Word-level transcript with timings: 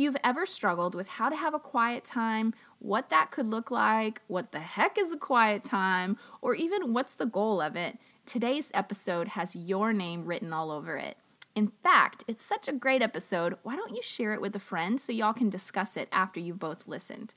you've 0.00 0.16
ever 0.24 0.46
struggled 0.46 0.94
with 0.94 1.08
how 1.08 1.28
to 1.28 1.36
have 1.36 1.54
a 1.54 1.58
quiet 1.58 2.04
time, 2.04 2.54
what 2.78 3.10
that 3.10 3.30
could 3.30 3.46
look 3.46 3.70
like, 3.70 4.22
what 4.26 4.52
the 4.52 4.60
heck 4.60 4.98
is 4.98 5.12
a 5.12 5.16
quiet 5.16 5.62
time, 5.62 6.16
or 6.40 6.54
even 6.54 6.92
what's 6.92 7.14
the 7.14 7.26
goal 7.26 7.60
of 7.60 7.76
it, 7.76 7.98
today's 8.26 8.70
episode 8.72 9.28
has 9.28 9.54
your 9.54 9.92
name 9.92 10.24
written 10.24 10.52
all 10.52 10.70
over 10.70 10.96
it. 10.96 11.16
In 11.54 11.72
fact, 11.82 12.24
it's 12.26 12.44
such 12.44 12.68
a 12.68 12.72
great 12.72 13.02
episode. 13.02 13.56
Why 13.62 13.76
don't 13.76 13.94
you 13.94 14.02
share 14.02 14.32
it 14.32 14.40
with 14.40 14.56
a 14.56 14.60
friend 14.60 15.00
so 15.00 15.12
y'all 15.12 15.32
can 15.32 15.50
discuss 15.50 15.96
it 15.96 16.08
after 16.12 16.40
you've 16.40 16.58
both 16.58 16.88
listened? 16.88 17.34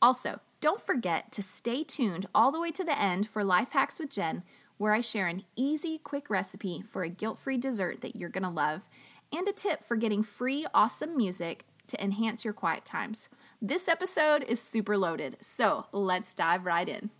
Also, 0.00 0.40
don't 0.60 0.80
forget 0.80 1.32
to 1.32 1.42
stay 1.42 1.82
tuned 1.82 2.26
all 2.34 2.52
the 2.52 2.60
way 2.60 2.70
to 2.70 2.84
the 2.84 3.00
end 3.00 3.28
for 3.28 3.42
Life 3.42 3.72
Hacks 3.72 3.98
with 3.98 4.10
Jen, 4.10 4.42
where 4.78 4.92
I 4.92 5.00
share 5.00 5.26
an 5.26 5.44
easy, 5.56 5.98
quick 5.98 6.28
recipe 6.28 6.82
for 6.82 7.02
a 7.02 7.08
guilt 7.08 7.38
free 7.38 7.56
dessert 7.56 8.02
that 8.02 8.14
you're 8.14 8.30
to 8.30 8.48
love 8.48 8.82
and 9.32 9.48
a 9.48 9.52
tip 9.52 9.82
for 9.82 9.96
getting 9.96 10.22
free, 10.22 10.66
awesome 10.74 11.16
music 11.16 11.64
to 11.88 12.02
enhance 12.02 12.44
your 12.44 12.54
quiet 12.54 12.84
times. 12.84 13.28
This 13.60 13.88
episode 13.88 14.44
is 14.44 14.60
super 14.60 14.96
loaded, 14.96 15.38
so 15.40 15.86
let's 15.92 16.34
dive 16.34 16.66
right 16.66 16.88
in. 16.88 17.10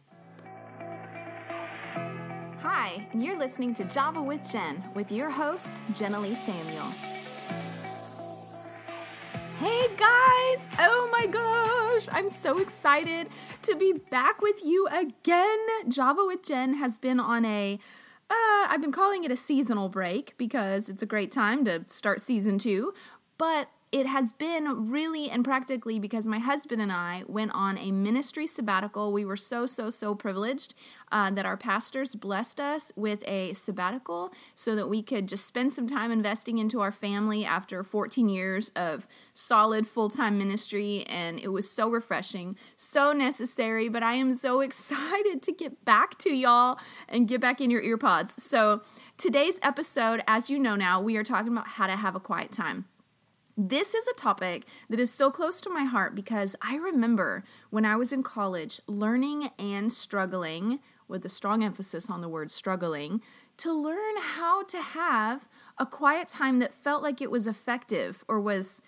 Hi, 2.61 3.07
and 3.13 3.23
you're 3.23 3.39
listening 3.39 3.75
to 3.75 3.85
Java 3.85 4.23
with 4.23 4.51
Jen 4.51 4.83
with 4.95 5.13
your 5.13 5.31
host, 5.31 5.77
Jenilee 5.93 6.37
Samuel. 6.45 6.91
Hey 9.59 9.89
guys! 9.97 10.69
Oh 10.79 11.09
my 11.11 11.27
gosh! 11.27 12.09
I'm 12.13 12.29
so 12.29 12.59
excited 12.59 13.29
to 13.63 13.75
be 13.77 13.93
back 13.93 14.43
with 14.43 14.63
you 14.63 14.87
again. 14.89 15.59
Java 15.89 16.25
with 16.27 16.43
Jen 16.43 16.75
has 16.75 16.99
been 16.99 17.19
on 17.19 17.45
a 17.45 17.79
uh, 18.29 18.67
I've 18.69 18.81
been 18.81 18.93
calling 18.93 19.25
it 19.25 19.31
a 19.31 19.37
seasonal 19.37 19.89
break 19.89 20.35
because 20.37 20.89
it's 20.89 21.03
a 21.03 21.07
great 21.07 21.31
time 21.31 21.65
to 21.65 21.85
start 21.87 22.21
season 22.21 22.59
two, 22.59 22.93
but 23.39 23.69
it 23.93 24.07
has 24.07 24.33
been 24.33 24.91
really 24.91 25.31
and 25.31 25.45
practically 25.45 25.99
because 25.99 26.27
my 26.27 26.41
husband 26.41 26.83
and 26.83 26.91
I 26.91 27.23
went 27.29 27.53
on 27.55 27.79
a 27.79 27.93
ministry 27.93 28.47
sabbatical. 28.47 29.13
We 29.13 29.25
were 29.25 29.37
so, 29.37 29.67
so, 29.67 29.91
so 29.91 30.15
privileged 30.15 30.75
uh, 31.13 31.31
that 31.31 31.47
our 31.47 31.57
pastors 31.57 32.17
blessed 32.17 32.59
us 32.59 32.91
with 32.97 33.23
a 33.29 33.53
sabbatical 33.53 34.33
so 34.55 34.75
that 34.75 34.89
we 34.89 35.03
could 35.03 35.29
just 35.29 35.47
spend 35.47 35.73
some 35.73 35.87
time 35.87 36.11
investing 36.11 36.59
into 36.59 36.81
our 36.81 36.91
family 36.91 37.45
after 37.45 37.85
14 37.85 38.29
years 38.29 38.71
of 38.71 39.07
solid 39.35 39.87
full 39.87 40.11
time 40.11 40.37
ministry. 40.37 41.05
And 41.07 41.39
it 41.39 41.49
was 41.49 41.71
so 41.71 41.89
refreshing, 41.89 42.57
so 42.75 43.13
necessary. 43.13 43.89
But 43.89 44.03
I 44.03 44.15
am 44.15 44.35
so 44.35 44.61
excited 44.67 45.43
to 45.43 45.53
get 45.53 45.85
back 45.85 46.19
to 46.19 46.35
y'all 46.35 46.79
and 47.09 47.29
get 47.29 47.41
back 47.41 47.61
in 47.61 47.71
your 47.71 47.83
earpods. 47.83 48.41
So, 48.41 48.83
today's 49.17 49.61
episode, 49.63 50.23
as 50.27 50.51
you 50.51 50.59
know 50.59 50.75
now, 50.75 51.01
we 51.01 51.17
are 51.17 51.25
talking 51.25 51.53
about 51.53 51.69
how 51.69 51.87
to 51.87 51.97
have 51.97 52.17
a 52.17 52.21
quiet 52.21 52.51
time. 52.51 52.87
This 53.59 53.95
is 53.95 54.07
a 54.07 54.13
topic 54.13 54.67
that 54.91 55.01
is 55.01 55.11
so 55.11 55.31
close 55.31 55.63
to 55.63 55.71
my 55.71 55.85
heart 55.85 56.15
because 56.15 56.55
I 56.61 56.77
remember 56.77 57.43
when 57.71 57.87
I 57.87 57.97
was 57.97 58.13
in 58.13 58.23
college 58.23 58.83
learning 58.87 59.49
and 59.59 59.91
struggling, 59.91 60.81
with 61.09 61.25
a 61.25 61.31
strong 61.31 61.65
emphasis 61.65 62.11
on 62.11 62.21
the 62.21 62.29
word 62.29 62.51
struggling, 62.51 63.23
to 63.57 63.73
learn 63.73 64.17
how 64.21 64.65
to 64.65 64.83
have 64.83 65.49
a 65.79 65.87
quiet 65.87 66.29
time 66.29 66.59
that 66.59 66.75
felt 66.75 67.03
like 67.03 67.23
it 67.23 67.31
was 67.31 67.47
effective 67.47 68.23
or 68.29 68.43
was 68.43 68.83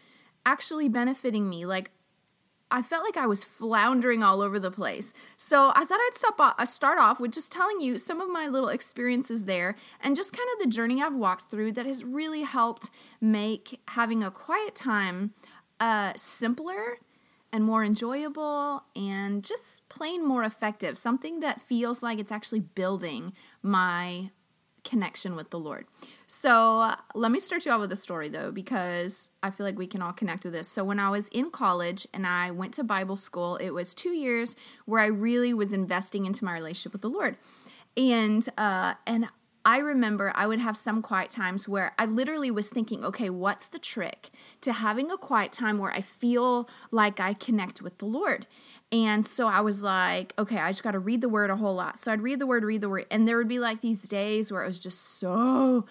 actually 0.44 0.91
benefiting 0.91 1.48
me. 1.48 1.64
Like 1.64 1.91
I 2.70 2.83
felt 2.83 3.05
like 3.05 3.16
I 3.16 3.27
was 3.27 3.44
floundering 3.44 4.22
all 4.22 4.42
over 4.42 4.58
the 4.58 4.70
place. 4.70 5.12
So 5.36 5.72
I 5.74 5.84
thought 5.84 6.00
I'd 6.00 6.14
stop 6.14 6.41
off, 6.41 6.55
uh, 6.58 6.66
start 6.66 6.98
off 6.98 7.19
with 7.19 7.33
just 7.33 7.50
telling 7.50 7.80
you 7.80 7.98
some 7.98 8.20
of 8.20 8.30
my 8.30 8.47
little 8.47 8.69
experiences 8.69 9.47
there 9.47 9.75
and 10.00 10.14
just 10.14 10.33
kind 10.33 10.48
of 10.55 10.64
the 10.64 10.70
journey 10.70 11.02
I've 11.02 11.14
walked 11.14 11.50
through 11.50 11.72
that 11.72 11.86
has 11.86 12.05
really 12.05 12.42
helped 12.42 12.91
make 13.20 13.80
having 13.88 14.22
a 14.22 14.30
quiet 14.30 14.75
time 14.75 15.33
uh, 15.80 16.12
simpler 16.16 16.98
and 17.52 17.64
more 17.64 17.83
enjoyable 17.83 18.84
and 18.94 19.42
just 19.42 19.88
plain 19.88 20.27
more 20.27 20.44
effective. 20.44 20.98
Something 20.98 21.41
that 21.41 21.62
feels 21.62 22.03
like 22.03 22.19
it's 22.19 22.32
actually 22.32 22.60
building 22.60 23.32
my 23.62 24.31
connection 24.84 25.34
with 25.34 25.50
the 25.50 25.59
Lord. 25.59 25.87
So 26.31 26.93
let 27.15 27.33
me 27.33 27.41
start 27.41 27.65
you 27.65 27.72
off 27.72 27.81
with 27.81 27.91
a 27.91 27.97
story 27.97 28.28
though, 28.28 28.53
because 28.53 29.31
I 29.43 29.50
feel 29.50 29.65
like 29.65 29.78
we 29.78 29.87
can 29.87 30.03
all 30.03 30.12
connect 30.12 30.44
with 30.44 30.53
this. 30.53 30.69
So 30.69 30.84
when 30.84 31.00
I 31.00 31.09
was 31.09 31.28
in 31.28 31.50
college 31.50 32.06
and 32.12 32.27
I 32.27 32.50
went 32.50 32.75
to 32.75 32.84
Bible 32.84 33.16
school, 33.16 33.56
it 33.56 33.71
was 33.71 33.94
two 33.94 34.11
years 34.11 34.55
where 34.84 35.00
I 35.00 35.06
really 35.06 35.55
was 35.55 35.72
investing 35.72 36.27
into 36.27 36.44
my 36.44 36.53
relationship 36.53 36.93
with 36.93 37.00
the 37.00 37.09
Lord. 37.09 37.38
And 37.97 38.47
uh, 38.59 38.94
and 39.06 39.28
I 39.65 39.78
remember 39.78 40.31
I 40.34 40.47
would 40.47 40.61
have 40.61 40.77
some 40.77 41.00
quiet 41.00 41.31
times 41.31 41.67
where 41.67 41.94
I 41.99 42.05
literally 42.05 42.50
was 42.50 42.69
thinking, 42.69 43.06
okay, 43.06 43.31
what's 43.31 43.69
the 43.69 43.78
trick 43.78 44.28
to 44.61 44.72
having 44.72 45.11
a 45.11 45.17
quiet 45.17 45.53
time 45.53 45.78
where 45.78 45.93
I 45.93 46.03
feel 46.03 46.69
like 46.91 47.21
I 47.21 47.33
connect 47.33 47.81
with 47.81 47.97
the 47.97 48.06
Lord? 48.06 48.47
And 48.93 49.25
so 49.25 49.47
I 49.49 49.62
was 49.62 49.83
like, 49.83 50.34
okay, 50.38 50.59
I 50.59 50.71
just 50.71 50.83
got 50.83 50.91
to 50.91 50.99
read 50.99 51.22
the 51.22 51.28
word 51.28 51.49
a 51.49 51.56
whole 51.56 51.75
lot. 51.75 52.03
So 52.03 52.12
I'd 52.12 52.21
read 52.21 52.38
the 52.38 52.47
word, 52.47 52.65
read 52.65 52.83
the 52.83 52.88
word. 52.91 53.06
And 53.11 53.27
there 53.27 53.38
would 53.38 53.49
be 53.49 53.59
like 53.59 53.81
these 53.81 54.03
days 54.03 54.53
where 54.53 54.62
it 54.62 54.67
was 54.67 54.78
just 54.78 55.19
so 55.19 55.87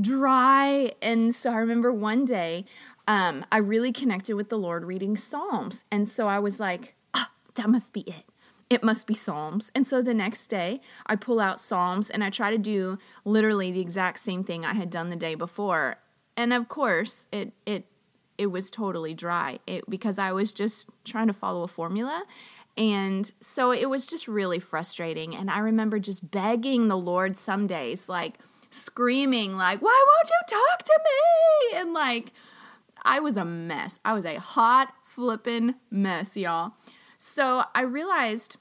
dry. 0.00 0.92
And 1.00 1.34
so 1.34 1.52
I 1.52 1.56
remember 1.56 1.92
one 1.92 2.24
day, 2.24 2.64
um, 3.06 3.44
I 3.50 3.58
really 3.58 3.92
connected 3.92 4.34
with 4.34 4.48
the 4.48 4.58
Lord 4.58 4.84
reading 4.84 5.16
Psalms. 5.16 5.84
And 5.90 6.08
so 6.08 6.28
I 6.28 6.38
was 6.38 6.60
like, 6.60 6.94
ah, 7.14 7.30
that 7.54 7.70
must 7.70 7.92
be 7.92 8.00
it. 8.00 8.24
It 8.70 8.84
must 8.84 9.06
be 9.06 9.14
Psalms. 9.14 9.72
And 9.74 9.86
so 9.86 10.02
the 10.02 10.12
next 10.12 10.48
day, 10.48 10.82
I 11.06 11.16
pull 11.16 11.40
out 11.40 11.58
Psalms 11.58 12.10
and 12.10 12.22
I 12.22 12.28
try 12.28 12.50
to 12.50 12.58
do 12.58 12.98
literally 13.24 13.72
the 13.72 13.80
exact 13.80 14.18
same 14.18 14.44
thing 14.44 14.66
I 14.66 14.74
had 14.74 14.90
done 14.90 15.08
the 15.08 15.16
day 15.16 15.34
before. 15.34 15.96
And 16.36 16.52
of 16.52 16.68
course, 16.68 17.28
it, 17.32 17.52
it 17.64 17.86
it 18.36 18.46
was 18.52 18.70
totally 18.70 19.14
dry 19.14 19.58
it, 19.66 19.88
because 19.90 20.16
I 20.16 20.30
was 20.30 20.52
just 20.52 20.90
trying 21.04 21.26
to 21.26 21.32
follow 21.32 21.64
a 21.64 21.68
formula. 21.68 22.24
And 22.76 23.28
so 23.40 23.72
it 23.72 23.90
was 23.90 24.06
just 24.06 24.28
really 24.28 24.60
frustrating. 24.60 25.34
And 25.34 25.50
I 25.50 25.58
remember 25.58 25.98
just 25.98 26.30
begging 26.30 26.86
the 26.86 26.96
Lord 26.96 27.36
some 27.36 27.66
days, 27.66 28.08
like 28.08 28.38
screaming, 28.70 29.56
like, 29.56 29.80
why 29.80 30.04
won't 30.06 30.28
you 30.28 30.56
talk 30.56 30.82
to 30.84 31.00
me? 31.04 31.78
And 31.80 31.92
like, 31.92 32.32
I 33.02 33.20
was 33.20 33.36
a 33.36 33.44
mess. 33.44 34.00
I 34.04 34.12
was 34.12 34.24
a 34.24 34.38
hot 34.38 34.92
flippin' 35.02 35.76
mess, 35.90 36.36
y'all. 36.36 36.72
So 37.16 37.64
I 37.74 37.82
realized 37.82 38.56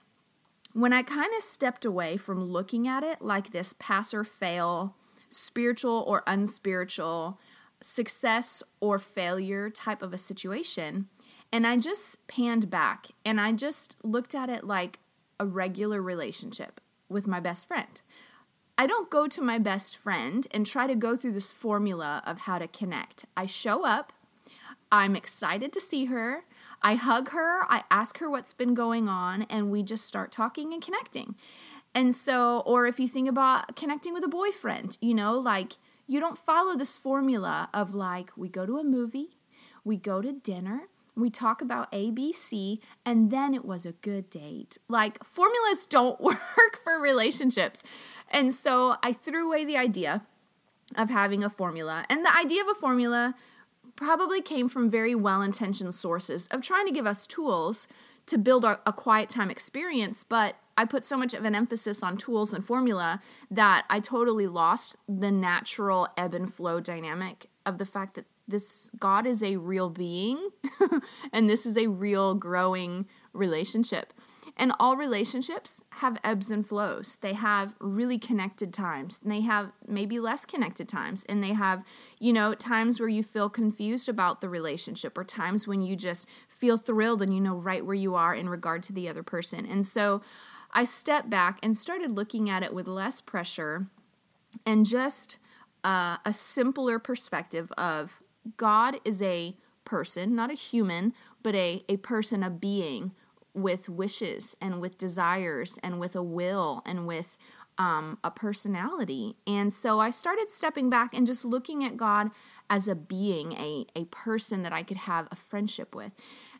when 0.73 0.93
I 0.93 1.03
kind 1.03 1.31
of 1.35 1.43
stepped 1.43 1.85
away 1.85 2.17
from 2.17 2.45
looking 2.45 2.87
at 2.87 3.03
it 3.03 3.21
like 3.21 3.51
this 3.51 3.73
pass 3.79 4.13
or 4.13 4.23
fail, 4.23 4.95
spiritual 5.29 6.03
or 6.07 6.23
unspiritual, 6.27 7.39
success 7.81 8.63
or 8.79 8.99
failure 8.99 9.69
type 9.69 10.01
of 10.01 10.13
a 10.13 10.17
situation. 10.17 11.07
And 11.51 11.65
I 11.65 11.77
just 11.77 12.27
panned 12.27 12.69
back 12.69 13.07
and 13.25 13.39
I 13.39 13.51
just 13.53 13.95
looked 14.03 14.35
at 14.35 14.49
it 14.49 14.63
like 14.63 14.99
a 15.39 15.45
regular 15.45 16.01
relationship 16.01 16.81
with 17.09 17.27
my 17.27 17.39
best 17.39 17.67
friend. 17.67 18.01
I 18.77 18.85
don't 18.85 19.09
go 19.09 19.27
to 19.27 19.41
my 19.41 19.57
best 19.57 19.97
friend 19.97 20.47
and 20.51 20.65
try 20.65 20.85
to 20.85 20.95
go 20.95 21.17
through 21.17 21.31
this 21.31 21.51
formula 21.51 22.21
of 22.25 22.41
how 22.41 22.59
to 22.59 22.67
connect. 22.67 23.25
I 23.35 23.47
show 23.47 23.83
up, 23.83 24.13
I'm 24.91 25.15
excited 25.15 25.73
to 25.73 25.81
see 25.81 26.05
her, 26.05 26.45
I 26.83 26.93
hug 26.93 27.29
her, 27.29 27.63
I 27.67 27.83
ask 27.89 28.19
her 28.19 28.29
what's 28.29 28.53
been 28.53 28.75
going 28.75 29.09
on, 29.09 29.43
and 29.43 29.71
we 29.71 29.81
just 29.81 30.05
start 30.05 30.31
talking 30.31 30.73
and 30.73 30.81
connecting. 30.81 31.35
And 31.95 32.13
so, 32.13 32.61
or 32.67 32.85
if 32.85 32.99
you 32.99 33.07
think 33.07 33.27
about 33.27 33.75
connecting 33.75 34.13
with 34.13 34.23
a 34.23 34.29
boyfriend, 34.29 34.97
you 35.01 35.15
know, 35.15 35.39
like 35.39 35.73
you 36.05 36.19
don't 36.19 36.37
follow 36.37 36.75
this 36.75 36.99
formula 36.99 37.69
of 37.73 37.95
like, 37.95 38.31
we 38.37 38.47
go 38.47 38.67
to 38.67 38.77
a 38.77 38.83
movie, 38.83 39.37
we 39.83 39.97
go 39.97 40.21
to 40.21 40.31
dinner, 40.31 40.83
we 41.17 41.29
talk 41.29 41.61
about 41.61 41.91
ABC, 41.91 42.79
and 43.05 43.31
then 43.31 43.53
it 43.53 43.65
was 43.65 43.85
a 43.85 43.93
good 43.93 44.29
date. 44.29 44.77
Like, 44.87 45.23
formulas 45.25 45.85
don't 45.85 46.21
work 46.21 46.81
for 46.83 46.99
relationships. 46.99 47.83
And 48.29 48.53
so 48.53 48.95
I 49.03 49.13
threw 49.13 49.47
away 49.47 49.65
the 49.65 49.77
idea 49.77 50.25
of 50.95 51.09
having 51.09 51.43
a 51.43 51.49
formula. 51.49 52.05
And 52.09 52.23
the 52.23 52.35
idea 52.35 52.61
of 52.61 52.69
a 52.69 52.75
formula 52.75 53.35
probably 53.95 54.41
came 54.41 54.69
from 54.69 54.89
very 54.89 55.15
well 55.15 55.41
intentioned 55.41 55.93
sources 55.95 56.47
of 56.47 56.61
trying 56.61 56.85
to 56.85 56.93
give 56.93 57.07
us 57.07 57.27
tools 57.27 57.87
to 58.27 58.37
build 58.37 58.63
a, 58.63 58.79
a 58.85 58.93
quiet 58.93 59.29
time 59.29 59.49
experience, 59.49 60.23
but 60.23 60.55
I 60.77 60.85
put 60.85 61.03
so 61.03 61.17
much 61.17 61.33
of 61.33 61.43
an 61.43 61.55
emphasis 61.55 62.03
on 62.03 62.17
tools 62.17 62.53
and 62.53 62.63
formula 62.63 63.21
that 63.49 63.85
I 63.89 63.99
totally 63.99 64.45
lost 64.45 64.95
the 65.07 65.31
natural 65.31 66.07
ebb 66.15 66.35
and 66.35 66.53
flow 66.53 66.79
dynamic 66.79 67.49
of 67.65 67.79
the 67.79 67.85
fact 67.85 68.13
that 68.15 68.25
this 68.47 68.89
God 68.97 69.27
is 69.27 69.43
a 69.43 69.57
real 69.57 69.89
being 69.89 70.49
and 71.33 71.49
this 71.49 71.65
is 71.65 71.77
a 71.77 71.87
real 71.87 72.35
growing 72.35 73.07
relationship. 73.33 74.13
And 74.59 74.71
all 74.79 74.97
relationships 74.97 75.83
have 75.89 76.17
ebbs 76.23 76.49
and 76.49 76.65
flows. 76.65 77.17
They 77.17 77.33
have 77.33 77.75
really 77.79 78.17
connected 78.17 78.73
times, 78.73 79.19
and 79.21 79.31
they 79.31 79.41
have 79.41 79.71
maybe 79.87 80.19
less 80.19 80.45
connected 80.45 80.89
times, 80.89 81.23
and 81.29 81.43
they 81.43 81.53
have, 81.53 81.83
you 82.17 82.33
know, 82.33 82.55
times 82.55 82.99
where 82.99 83.09
you 83.09 83.21
feel 83.21 83.49
confused 83.49 84.09
about 84.09 84.41
the 84.41 84.49
relationship, 84.49 85.15
or 85.15 85.23
times 85.23 85.67
when 85.67 85.83
you 85.83 85.95
just 85.95 86.27
feel 86.47 86.75
thrilled 86.75 87.21
and 87.21 87.35
you 87.35 87.41
know 87.41 87.55
right 87.55 87.85
where 87.85 87.93
you 87.93 88.15
are 88.15 88.33
in 88.33 88.49
regard 88.49 88.81
to 88.83 88.93
the 88.93 89.07
other 89.07 89.21
person. 89.21 89.63
And 89.65 89.85
so 89.85 90.21
I 90.71 90.85
stepped 90.85 91.29
back 91.29 91.59
and 91.61 91.77
started 91.77 92.11
looking 92.11 92.49
at 92.49 92.63
it 92.63 92.73
with 92.73 92.87
less 92.87 93.21
pressure 93.21 93.87
and 94.65 94.85
just 94.85 95.37
uh, 95.83 96.17
a 96.25 96.33
simpler 96.33 96.99
perspective 96.99 97.71
of 97.77 98.21
God 98.55 98.99
is 99.03 99.21
a 99.21 99.55
person, 99.85 100.35
not 100.35 100.51
a 100.51 100.55
human, 100.55 101.13
but 101.43 101.55
a, 101.55 101.83
a 101.89 101.97
person, 101.97 102.43
a 102.43 102.49
being 102.49 103.13
with 103.53 103.89
wishes 103.89 104.55
and 104.61 104.79
with 104.79 104.97
desires 104.97 105.79
and 105.81 105.99
with 105.99 106.15
a 106.15 106.21
will 106.21 106.81
and 106.85 107.07
with 107.07 107.37
um, 107.77 108.17
a 108.23 108.31
personality. 108.31 109.35
And 109.45 109.73
so 109.73 109.99
I 109.99 110.09
started 110.09 110.51
stepping 110.51 110.89
back 110.89 111.13
and 111.13 111.27
just 111.27 111.45
looking 111.45 111.83
at 111.83 111.97
God 111.97 112.31
as 112.69 112.87
a 112.87 112.95
being, 112.95 113.53
a, 113.53 113.85
a 113.95 114.05
person 114.05 114.63
that 114.63 114.73
I 114.73 114.83
could 114.83 114.97
have 114.97 115.27
a 115.31 115.35
friendship 115.35 115.95
with. 115.95 116.13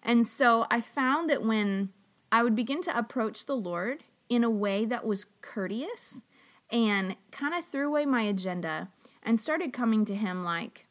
And 0.04 0.26
so 0.26 0.66
I 0.70 0.82
found 0.82 1.30
that 1.30 1.44
when 1.44 1.90
I 2.32 2.44
would 2.44 2.56
begin 2.56 2.82
to 2.84 2.98
approach 2.98 3.46
the 3.46 3.56
Lord 3.56 4.04
in 4.30 4.44
a 4.44 4.50
way 4.50 4.86
that 4.86 5.06
was 5.06 5.26
courteous 5.42 6.22
and 6.70 7.16
kind 7.32 7.54
of 7.54 7.66
threw 7.66 7.88
away 7.88 8.06
my 8.06 8.24
agenda 8.24 8.90
and 9.24 9.40
started 9.40 9.74
coming 9.74 10.06
to 10.06 10.16
Him 10.16 10.44
like, 10.44 10.87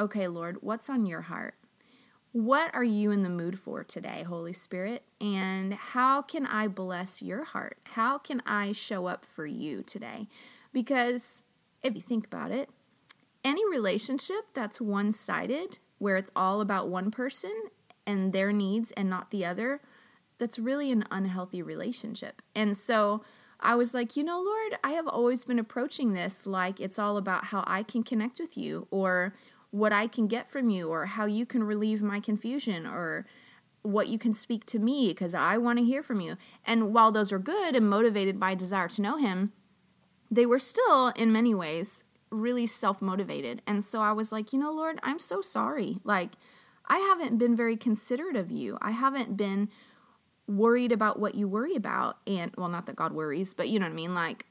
okay, 0.00 0.26
Lord, 0.26 0.58
what's 0.62 0.88
on 0.88 1.04
your 1.04 1.20
heart? 1.20 1.54
What 2.32 2.74
are 2.74 2.84
you 2.84 3.10
in 3.10 3.22
the 3.22 3.28
mood 3.28 3.58
for 3.58 3.84
today, 3.84 4.22
Holy 4.22 4.52
Spirit? 4.52 5.04
And 5.20 5.74
how 5.74 6.22
can 6.22 6.46
I 6.46 6.68
bless 6.68 7.20
your 7.20 7.44
heart? 7.44 7.78
How 7.84 8.16
can 8.18 8.42
I 8.46 8.72
show 8.72 9.06
up 9.06 9.26
for 9.26 9.44
you 9.44 9.82
today? 9.82 10.26
Because 10.72 11.42
if 11.82 11.94
you 11.94 12.00
think 12.00 12.26
about 12.26 12.50
it, 12.50 12.70
any 13.44 13.68
relationship 13.68 14.46
that's 14.54 14.80
one 14.80 15.12
sided, 15.12 15.78
where 15.98 16.16
it's 16.16 16.30
all 16.34 16.60
about 16.60 16.88
one 16.88 17.10
person 17.10 17.52
and 18.06 18.32
their 18.32 18.52
needs 18.52 18.92
and 18.92 19.10
not 19.10 19.30
the 19.30 19.44
other, 19.44 19.80
that's 20.38 20.58
really 20.58 20.90
an 20.90 21.04
unhealthy 21.10 21.60
relationship. 21.60 22.40
And 22.54 22.76
so 22.76 23.22
I 23.58 23.74
was 23.74 23.92
like, 23.92 24.16
you 24.16 24.24
know, 24.24 24.40
Lord, 24.40 24.78
I 24.82 24.92
have 24.92 25.06
always 25.06 25.44
been 25.44 25.58
approaching 25.58 26.12
this 26.14 26.46
like 26.46 26.80
it's 26.80 26.98
all 26.98 27.16
about 27.16 27.46
how 27.46 27.64
I 27.66 27.82
can 27.82 28.02
connect 28.02 28.40
with 28.40 28.56
you 28.56 28.86
or 28.90 29.34
what 29.70 29.92
I 29.92 30.06
can 30.06 30.26
get 30.26 30.48
from 30.48 30.70
you 30.70 30.88
or 30.88 31.06
how 31.06 31.26
you 31.26 31.46
can 31.46 31.62
relieve 31.62 32.02
my 32.02 32.20
confusion 32.20 32.86
or 32.86 33.26
what 33.82 34.08
you 34.08 34.18
can 34.18 34.34
speak 34.34 34.66
to 34.66 34.78
me 34.78 35.08
because 35.08 35.34
I 35.34 35.56
want 35.56 35.78
to 35.78 35.84
hear 35.84 36.02
from 36.02 36.20
you. 36.20 36.36
And 36.64 36.92
while 36.92 37.12
those 37.12 37.32
are 37.32 37.38
good 37.38 37.74
and 37.74 37.88
motivated 37.88 38.38
by 38.38 38.54
desire 38.54 38.88
to 38.88 39.02
know 39.02 39.16
him, 39.16 39.52
they 40.30 40.46
were 40.46 40.58
still 40.58 41.08
in 41.08 41.32
many 41.32 41.54
ways 41.54 42.04
really 42.30 42.66
self-motivated. 42.66 43.62
And 43.66 43.82
so 43.82 44.00
I 44.00 44.12
was 44.12 44.32
like, 44.32 44.52
you 44.52 44.58
know, 44.58 44.70
Lord, 44.70 45.00
I'm 45.02 45.18
so 45.18 45.40
sorry. 45.40 45.98
Like 46.04 46.32
I 46.88 46.98
haven't 46.98 47.38
been 47.38 47.56
very 47.56 47.76
considerate 47.76 48.36
of 48.36 48.50
you. 48.50 48.78
I 48.80 48.90
haven't 48.90 49.36
been 49.36 49.68
worried 50.46 50.92
about 50.92 51.18
what 51.18 51.36
you 51.36 51.46
worry 51.46 51.76
about 51.76 52.18
and 52.26 52.52
well 52.56 52.68
not 52.68 52.86
that 52.86 52.96
God 52.96 53.12
worries, 53.12 53.54
but 53.54 53.68
you 53.68 53.78
know 53.78 53.86
what 53.86 53.92
I 53.92 53.96
mean? 53.96 54.14
Like 54.14 54.46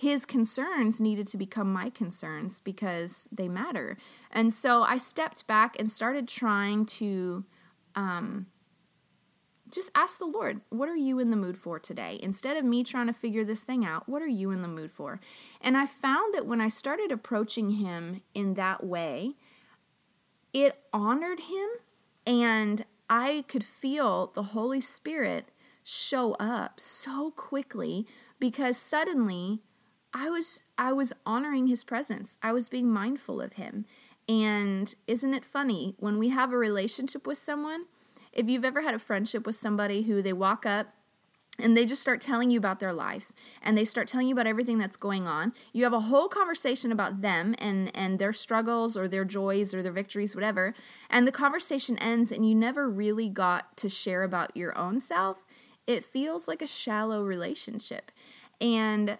his 0.00 0.24
concerns 0.24 0.98
needed 0.98 1.26
to 1.26 1.36
become 1.36 1.70
my 1.70 1.90
concerns 1.90 2.58
because 2.58 3.28
they 3.30 3.48
matter. 3.48 3.98
And 4.30 4.50
so 4.50 4.80
I 4.80 4.96
stepped 4.96 5.46
back 5.46 5.76
and 5.78 5.90
started 5.90 6.26
trying 6.26 6.86
to 6.86 7.44
um, 7.94 8.46
just 9.70 9.90
ask 9.94 10.18
the 10.18 10.24
Lord, 10.24 10.62
what 10.70 10.88
are 10.88 10.96
you 10.96 11.18
in 11.18 11.28
the 11.28 11.36
mood 11.36 11.58
for 11.58 11.78
today? 11.78 12.18
Instead 12.22 12.56
of 12.56 12.64
me 12.64 12.82
trying 12.82 13.08
to 13.08 13.12
figure 13.12 13.44
this 13.44 13.62
thing 13.62 13.84
out, 13.84 14.08
what 14.08 14.22
are 14.22 14.26
you 14.26 14.50
in 14.50 14.62
the 14.62 14.68
mood 14.68 14.90
for? 14.90 15.20
And 15.60 15.76
I 15.76 15.84
found 15.84 16.32
that 16.32 16.46
when 16.46 16.62
I 16.62 16.70
started 16.70 17.12
approaching 17.12 17.72
him 17.72 18.22
in 18.32 18.54
that 18.54 18.82
way, 18.82 19.34
it 20.54 20.78
honored 20.94 21.40
him 21.40 21.68
and 22.26 22.86
I 23.10 23.44
could 23.48 23.64
feel 23.64 24.32
the 24.34 24.44
Holy 24.44 24.80
Spirit 24.80 25.50
show 25.84 26.32
up 26.40 26.80
so 26.80 27.32
quickly 27.32 28.06
because 28.38 28.78
suddenly 28.78 29.60
I 30.12 30.30
was 30.30 30.64
I 30.76 30.92
was 30.92 31.12
honoring 31.24 31.66
his 31.66 31.84
presence. 31.84 32.36
I 32.42 32.52
was 32.52 32.68
being 32.68 32.90
mindful 32.90 33.40
of 33.40 33.54
him. 33.54 33.86
And 34.28 34.94
isn't 35.06 35.34
it 35.34 35.44
funny 35.44 35.94
when 35.98 36.18
we 36.18 36.28
have 36.28 36.52
a 36.52 36.58
relationship 36.58 37.26
with 37.26 37.38
someone? 37.38 37.86
If 38.32 38.48
you've 38.48 38.64
ever 38.64 38.82
had 38.82 38.94
a 38.94 38.98
friendship 38.98 39.44
with 39.44 39.56
somebody 39.56 40.02
who 40.02 40.22
they 40.22 40.32
walk 40.32 40.64
up 40.64 40.94
and 41.58 41.76
they 41.76 41.84
just 41.84 42.00
start 42.00 42.20
telling 42.20 42.50
you 42.50 42.58
about 42.58 42.80
their 42.80 42.92
life 42.92 43.32
and 43.62 43.76
they 43.76 43.84
start 43.84 44.08
telling 44.08 44.28
you 44.28 44.34
about 44.34 44.46
everything 44.46 44.78
that's 44.78 44.96
going 44.96 45.26
on 45.26 45.52
you 45.72 45.84
have 45.84 45.92
a 45.92 46.00
whole 46.00 46.28
conversation 46.28 46.92
about 46.92 47.20
them 47.20 47.54
and 47.58 47.94
and 47.94 48.18
their 48.18 48.32
struggles 48.32 48.96
or 48.96 49.08
their 49.08 49.24
joys 49.24 49.74
or 49.74 49.82
their 49.82 49.92
victories 49.92 50.34
whatever 50.34 50.74
and 51.10 51.26
the 51.26 51.32
conversation 51.32 51.98
ends 51.98 52.32
and 52.32 52.48
you 52.48 52.54
never 52.54 52.88
really 52.88 53.28
got 53.28 53.76
to 53.76 53.88
share 53.88 54.22
about 54.22 54.56
your 54.56 54.76
own 54.78 54.98
self 54.98 55.44
it 55.86 56.04
feels 56.04 56.48
like 56.48 56.62
a 56.62 56.66
shallow 56.66 57.22
relationship 57.22 58.10
and 58.60 59.18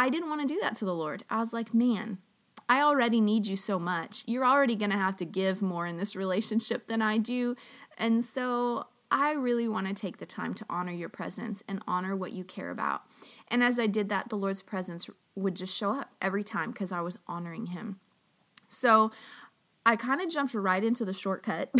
I 0.00 0.08
didn't 0.08 0.30
want 0.30 0.40
to 0.40 0.46
do 0.46 0.58
that 0.62 0.74
to 0.76 0.86
the 0.86 0.94
Lord. 0.94 1.24
I 1.28 1.40
was 1.40 1.52
like, 1.52 1.74
man, 1.74 2.16
I 2.70 2.80
already 2.80 3.20
need 3.20 3.46
you 3.46 3.54
so 3.54 3.78
much. 3.78 4.24
You're 4.26 4.46
already 4.46 4.74
going 4.74 4.92
to 4.92 4.96
have 4.96 5.18
to 5.18 5.26
give 5.26 5.60
more 5.60 5.86
in 5.86 5.98
this 5.98 6.16
relationship 6.16 6.86
than 6.86 7.02
I 7.02 7.18
do. 7.18 7.54
And 7.98 8.24
so 8.24 8.86
I 9.10 9.32
really 9.32 9.68
want 9.68 9.88
to 9.88 9.92
take 9.92 10.16
the 10.16 10.24
time 10.24 10.54
to 10.54 10.64
honor 10.70 10.90
your 10.90 11.10
presence 11.10 11.62
and 11.68 11.82
honor 11.86 12.16
what 12.16 12.32
you 12.32 12.44
care 12.44 12.70
about. 12.70 13.02
And 13.48 13.62
as 13.62 13.78
I 13.78 13.86
did 13.86 14.08
that, 14.08 14.30
the 14.30 14.36
Lord's 14.36 14.62
presence 14.62 15.10
would 15.34 15.54
just 15.54 15.76
show 15.76 15.92
up 15.92 16.08
every 16.22 16.44
time 16.44 16.70
because 16.70 16.92
I 16.92 17.02
was 17.02 17.18
honoring 17.28 17.66
him. 17.66 18.00
So 18.68 19.12
I 19.84 19.96
kind 19.96 20.22
of 20.22 20.30
jumped 20.30 20.54
right 20.54 20.82
into 20.82 21.04
the 21.04 21.12
shortcut. 21.12 21.74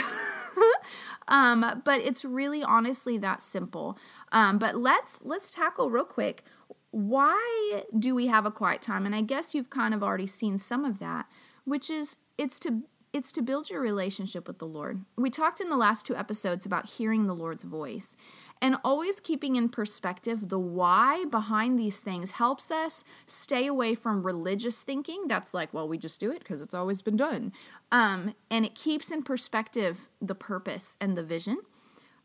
um, 1.29 1.81
but 1.87 2.01
it's 2.03 2.23
really 2.23 2.63
honestly 2.63 3.17
that 3.17 3.41
simple. 3.41 3.97
Um, 4.31 4.59
but 4.59 4.77
let's 4.77 5.21
let's 5.23 5.51
tackle 5.51 5.91
real 5.91 6.05
quick 6.05 6.45
why 6.91 7.85
do 7.97 8.15
we 8.15 8.27
have 8.27 8.47
a 8.47 8.51
quiet 8.51 8.83
time? 8.83 9.07
And 9.07 9.15
I 9.15 9.21
guess 9.21 9.55
you've 9.55 9.71
kind 9.71 9.95
of 9.95 10.03
already 10.03 10.27
seen 10.27 10.59
some 10.59 10.85
of 10.85 10.99
that, 10.99 11.27
which 11.65 11.91
is 11.91 12.17
it's 12.37 12.59
to 12.61 12.83
it's 13.13 13.33
to 13.33 13.43
build 13.43 13.71
your 13.71 13.81
relationship 13.81 14.47
with 14.47 14.59
the 14.59 14.67
Lord. 14.67 15.05
We 15.17 15.31
talked 15.31 15.61
in 15.61 15.69
the 15.69 15.77
last 15.77 16.07
two 16.07 16.15
episodes 16.15 16.65
about 16.65 16.91
hearing 16.91 17.27
the 17.27 17.35
Lord's 17.35 17.65
voice. 17.65 18.17
And 18.63 18.77
always 18.85 19.21
keeping 19.21 19.57
in 19.57 19.69
perspective 19.69 20.49
the 20.49 20.61
why 20.61 21.25
behind 21.25 21.79
these 21.79 22.01
things 22.01 22.33
helps 22.33 22.71
us 22.71 23.05
stay 23.27 23.67
away 23.67 23.95
from 23.95 24.23
religious 24.23 24.83
thinking. 24.83 25.27
That's 25.27 25.55
like, 25.55 25.75
well, 25.75 25.89
we 25.89 25.99
just 25.99 26.21
do 26.21 26.31
it 26.31 26.41
because 26.41 26.63
it's 26.63 26.75
always 26.75 27.03
been 27.03 27.17
done. 27.17 27.53
Um, 27.91 28.35
and 28.51 28.65
it 28.65 28.75
keeps 28.75 29.11
in 29.11 29.23
perspective 29.23 30.09
the 30.21 30.35
purpose 30.37 30.97
and 31.01 31.17
the 31.17 31.25
vision. 31.25 31.59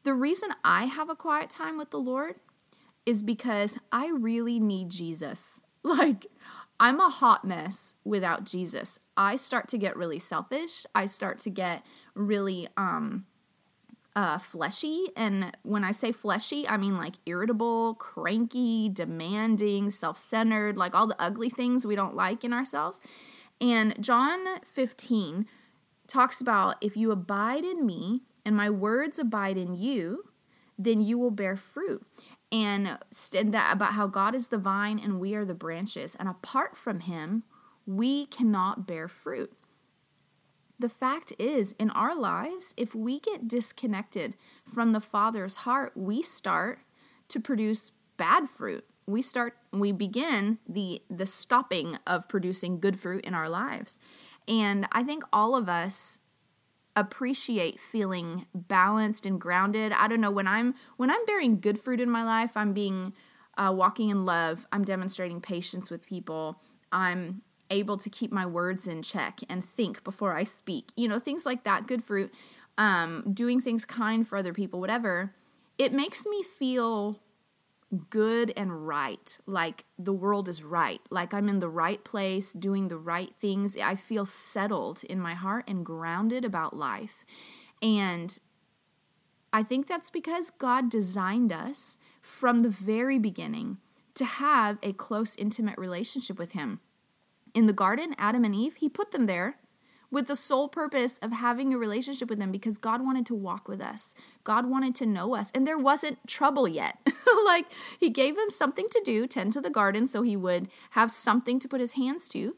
The 0.03 0.13
reason 0.13 0.49
I 0.63 0.85
have 0.85 1.09
a 1.09 1.15
quiet 1.15 1.49
time 1.49 1.79
with 1.79 1.89
the 1.89 1.99
Lord 1.99 2.35
is 3.05 3.21
because 3.21 3.77
I 3.91 4.07
really 4.07 4.59
need 4.59 4.89
Jesus. 4.89 5.61
Like, 5.85 6.25
I'm 6.79 6.99
a 6.99 7.09
hot 7.09 7.45
mess 7.45 7.93
without 8.03 8.43
Jesus. 8.43 8.99
I 9.15 9.35
start 9.35 9.67
to 9.69 9.77
get 9.77 9.95
really 9.95 10.19
selfish. 10.19 10.85
I 10.93 11.05
start 11.05 11.39
to 11.41 11.49
get 11.49 11.85
really 12.15 12.67
um 12.75 13.25
uh 14.15 14.37
fleshy 14.37 15.07
and 15.15 15.55
when 15.63 15.83
I 15.83 15.91
say 15.91 16.11
fleshy, 16.11 16.67
I 16.67 16.77
mean 16.77 16.97
like 16.97 17.15
irritable, 17.25 17.95
cranky, 17.95 18.89
demanding, 18.89 19.89
self-centered, 19.89 20.77
like 20.77 20.95
all 20.95 21.07
the 21.07 21.21
ugly 21.21 21.49
things 21.49 21.85
we 21.85 21.95
don't 21.95 22.15
like 22.15 22.43
in 22.43 22.51
ourselves. 22.51 23.01
And 23.61 23.95
John 24.01 24.59
15 24.65 25.45
talks 26.07 26.41
about 26.41 26.75
if 26.81 26.97
you 26.97 27.11
abide 27.11 27.63
in 27.63 27.85
me 27.85 28.21
and 28.45 28.55
my 28.55 28.69
words 28.69 29.17
abide 29.17 29.57
in 29.57 29.75
you, 29.75 30.25
then 30.77 30.99
you 30.99 31.17
will 31.17 31.31
bear 31.31 31.55
fruit 31.55 32.05
and 32.55 32.97
that 33.51 33.73
about 33.73 33.93
how 33.93 34.07
God 34.07 34.33
is 34.33 34.47
the 34.47 34.57
vine 34.57 34.97
and 34.97 35.19
we 35.19 35.35
are 35.35 35.43
the 35.43 35.53
branches, 35.53 36.15
and 36.15 36.29
apart 36.29 36.77
from 36.77 37.01
Him, 37.01 37.43
we 37.85 38.27
cannot 38.27 38.87
bear 38.87 39.09
fruit. 39.09 39.51
The 40.79 40.87
fact 40.87 41.33
is, 41.37 41.73
in 41.77 41.89
our 41.89 42.15
lives, 42.15 42.73
if 42.77 42.95
we 42.95 43.19
get 43.19 43.49
disconnected 43.49 44.35
from 44.73 44.93
the 44.93 45.01
Father's 45.01 45.57
heart, 45.57 45.91
we 45.95 46.21
start 46.21 46.79
to 47.27 47.41
produce 47.41 47.91
bad 48.15 48.49
fruit. 48.49 48.85
We 49.05 49.21
start 49.21 49.57
we 49.73 49.91
begin 49.91 50.59
the 50.67 51.01
the 51.09 51.25
stopping 51.25 51.97
of 52.07 52.29
producing 52.29 52.79
good 52.79 52.97
fruit 52.97 53.25
in 53.25 53.33
our 53.33 53.49
lives. 53.49 53.99
And 54.47 54.87
I 54.93 55.03
think 55.03 55.23
all 55.33 55.55
of 55.55 55.67
us 55.67 56.19
appreciate 56.95 57.81
feeling 57.81 58.45
balanced 58.53 59.25
and 59.25 59.39
grounded. 59.39 59.91
I 59.91 60.07
don't 60.07 60.21
know 60.21 60.31
when 60.31 60.47
I'm 60.47 60.75
when 60.97 61.09
I'm 61.09 61.25
bearing 61.25 61.59
good 61.59 61.79
fruit 61.79 61.99
in 61.99 62.09
my 62.09 62.23
life, 62.23 62.51
I'm 62.55 62.73
being 62.73 63.13
uh, 63.57 63.73
walking 63.75 64.09
in 64.09 64.25
love. 64.25 64.65
I'm 64.71 64.83
demonstrating 64.83 65.41
patience 65.41 65.89
with 65.89 66.05
people. 66.05 66.61
I'm 66.91 67.41
able 67.69 67.97
to 67.97 68.09
keep 68.09 68.31
my 68.31 68.45
words 68.45 68.87
in 68.87 69.01
check 69.01 69.39
and 69.49 69.63
think 69.63 70.03
before 70.03 70.33
I 70.33 70.43
speak. 70.43 70.91
You 70.95 71.07
know, 71.07 71.19
things 71.19 71.45
like 71.45 71.63
that. 71.63 71.87
Good 71.87 72.03
fruit. 72.03 72.33
Um, 72.77 73.23
doing 73.33 73.61
things 73.61 73.85
kind 73.85 74.27
for 74.27 74.37
other 74.37 74.53
people, 74.53 74.79
whatever. 74.79 75.33
It 75.77 75.93
makes 75.93 76.25
me 76.25 76.43
feel 76.43 77.19
good 78.09 78.53
and 78.55 78.87
right, 78.87 79.37
like 79.45 79.85
the 79.97 80.13
world 80.13 80.49
is 80.49 80.63
right, 80.63 81.01
like 81.09 81.33
I'm 81.33 81.49
in 81.49 81.59
the 81.59 81.69
right 81.69 82.03
place, 82.03 82.53
doing 82.53 82.87
the 82.87 82.97
right 82.97 83.33
things. 83.39 83.77
I 83.77 83.95
feel 83.95 84.25
settled 84.25 85.03
in 85.03 85.19
my 85.19 85.33
heart 85.33 85.65
and 85.67 85.85
grounded 85.85 86.45
about 86.45 86.75
life. 86.75 87.25
And 87.81 88.37
I 89.51 89.63
think 89.63 89.87
that's 89.87 90.09
because 90.09 90.49
God 90.49 90.89
designed 90.89 91.51
us 91.51 91.97
from 92.21 92.59
the 92.59 92.69
very 92.69 93.19
beginning 93.19 93.77
to 94.15 94.25
have 94.25 94.77
a 94.81 94.93
close, 94.93 95.35
intimate 95.35 95.77
relationship 95.77 96.37
with 96.37 96.53
Him. 96.53 96.79
In 97.53 97.65
the 97.65 97.73
garden, 97.73 98.15
Adam 98.17 98.43
and 98.43 98.55
Eve, 98.55 98.75
He 98.75 98.89
put 98.89 99.11
them 99.11 99.27
there 99.27 99.57
with 100.11 100.27
the 100.27 100.35
sole 100.35 100.67
purpose 100.67 101.17
of 101.19 101.31
having 101.31 101.73
a 101.73 101.77
relationship 101.77 102.29
with 102.29 102.39
him 102.39 102.51
because 102.51 102.77
God 102.77 103.03
wanted 103.03 103.25
to 103.27 103.35
walk 103.35 103.67
with 103.67 103.81
us. 103.81 104.13
God 104.43 104.67
wanted 104.67 104.95
to 104.95 105.05
know 105.05 105.35
us. 105.35 105.51
And 105.53 105.65
there 105.65 105.77
wasn't 105.77 106.25
trouble 106.27 106.67
yet. 106.67 106.97
like 107.45 107.65
he 107.99 108.09
gave 108.09 108.35
them 108.35 108.49
something 108.49 108.87
to 108.89 109.01
do, 109.03 109.27
tend 109.27 109.53
to 109.53 109.61
the 109.61 109.69
garden 109.69 110.07
so 110.07 110.21
he 110.21 110.37
would 110.37 110.69
have 110.91 111.11
something 111.11 111.59
to 111.59 111.67
put 111.67 111.81
his 111.81 111.93
hands 111.93 112.27
to. 112.29 112.55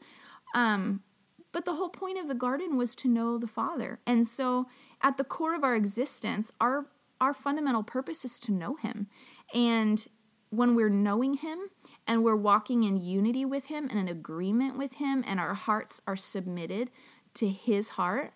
Um 0.54 1.02
but 1.50 1.64
the 1.64 1.74
whole 1.74 1.88
point 1.88 2.18
of 2.18 2.28
the 2.28 2.34
garden 2.34 2.76
was 2.76 2.94
to 2.96 3.08
know 3.08 3.38
the 3.38 3.46
Father. 3.46 4.00
And 4.06 4.26
so 4.26 4.66
at 5.00 5.16
the 5.16 5.24
core 5.24 5.54
of 5.54 5.64
our 5.64 5.74
existence, 5.74 6.52
our 6.60 6.86
our 7.20 7.34
fundamental 7.34 7.82
purpose 7.82 8.24
is 8.24 8.38
to 8.40 8.52
know 8.52 8.76
him. 8.76 9.08
And 9.52 10.06
when 10.50 10.74
we're 10.74 10.88
knowing 10.88 11.34
him 11.34 11.58
and 12.06 12.22
we're 12.22 12.36
walking 12.36 12.84
in 12.84 12.96
unity 12.96 13.44
with 13.44 13.66
him 13.66 13.88
and 13.90 13.98
in 13.98 14.08
agreement 14.08 14.78
with 14.78 14.94
him 14.94 15.22
and 15.26 15.38
our 15.38 15.54
hearts 15.54 16.00
are 16.06 16.16
submitted 16.16 16.90
to 17.38 17.48
his 17.48 17.90
heart, 17.90 18.32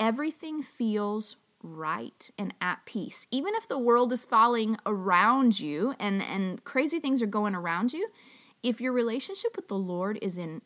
everything 0.00 0.62
feels 0.62 1.36
right 1.62 2.30
and 2.38 2.52
at 2.60 2.84
peace. 2.84 3.26
Even 3.30 3.54
if 3.54 3.66
the 3.66 3.78
world 3.78 4.12
is 4.12 4.24
falling 4.24 4.76
around 4.84 5.58
you 5.58 5.94
and, 5.98 6.22
and 6.22 6.62
crazy 6.64 7.00
things 7.00 7.22
are 7.22 7.26
going 7.26 7.54
around 7.54 7.92
you, 7.92 8.08
if 8.62 8.80
your 8.80 8.92
relationship 8.92 9.56
with 9.56 9.68
the 9.68 9.76
Lord 9.76 10.18
is 10.22 10.38
in 10.38 10.62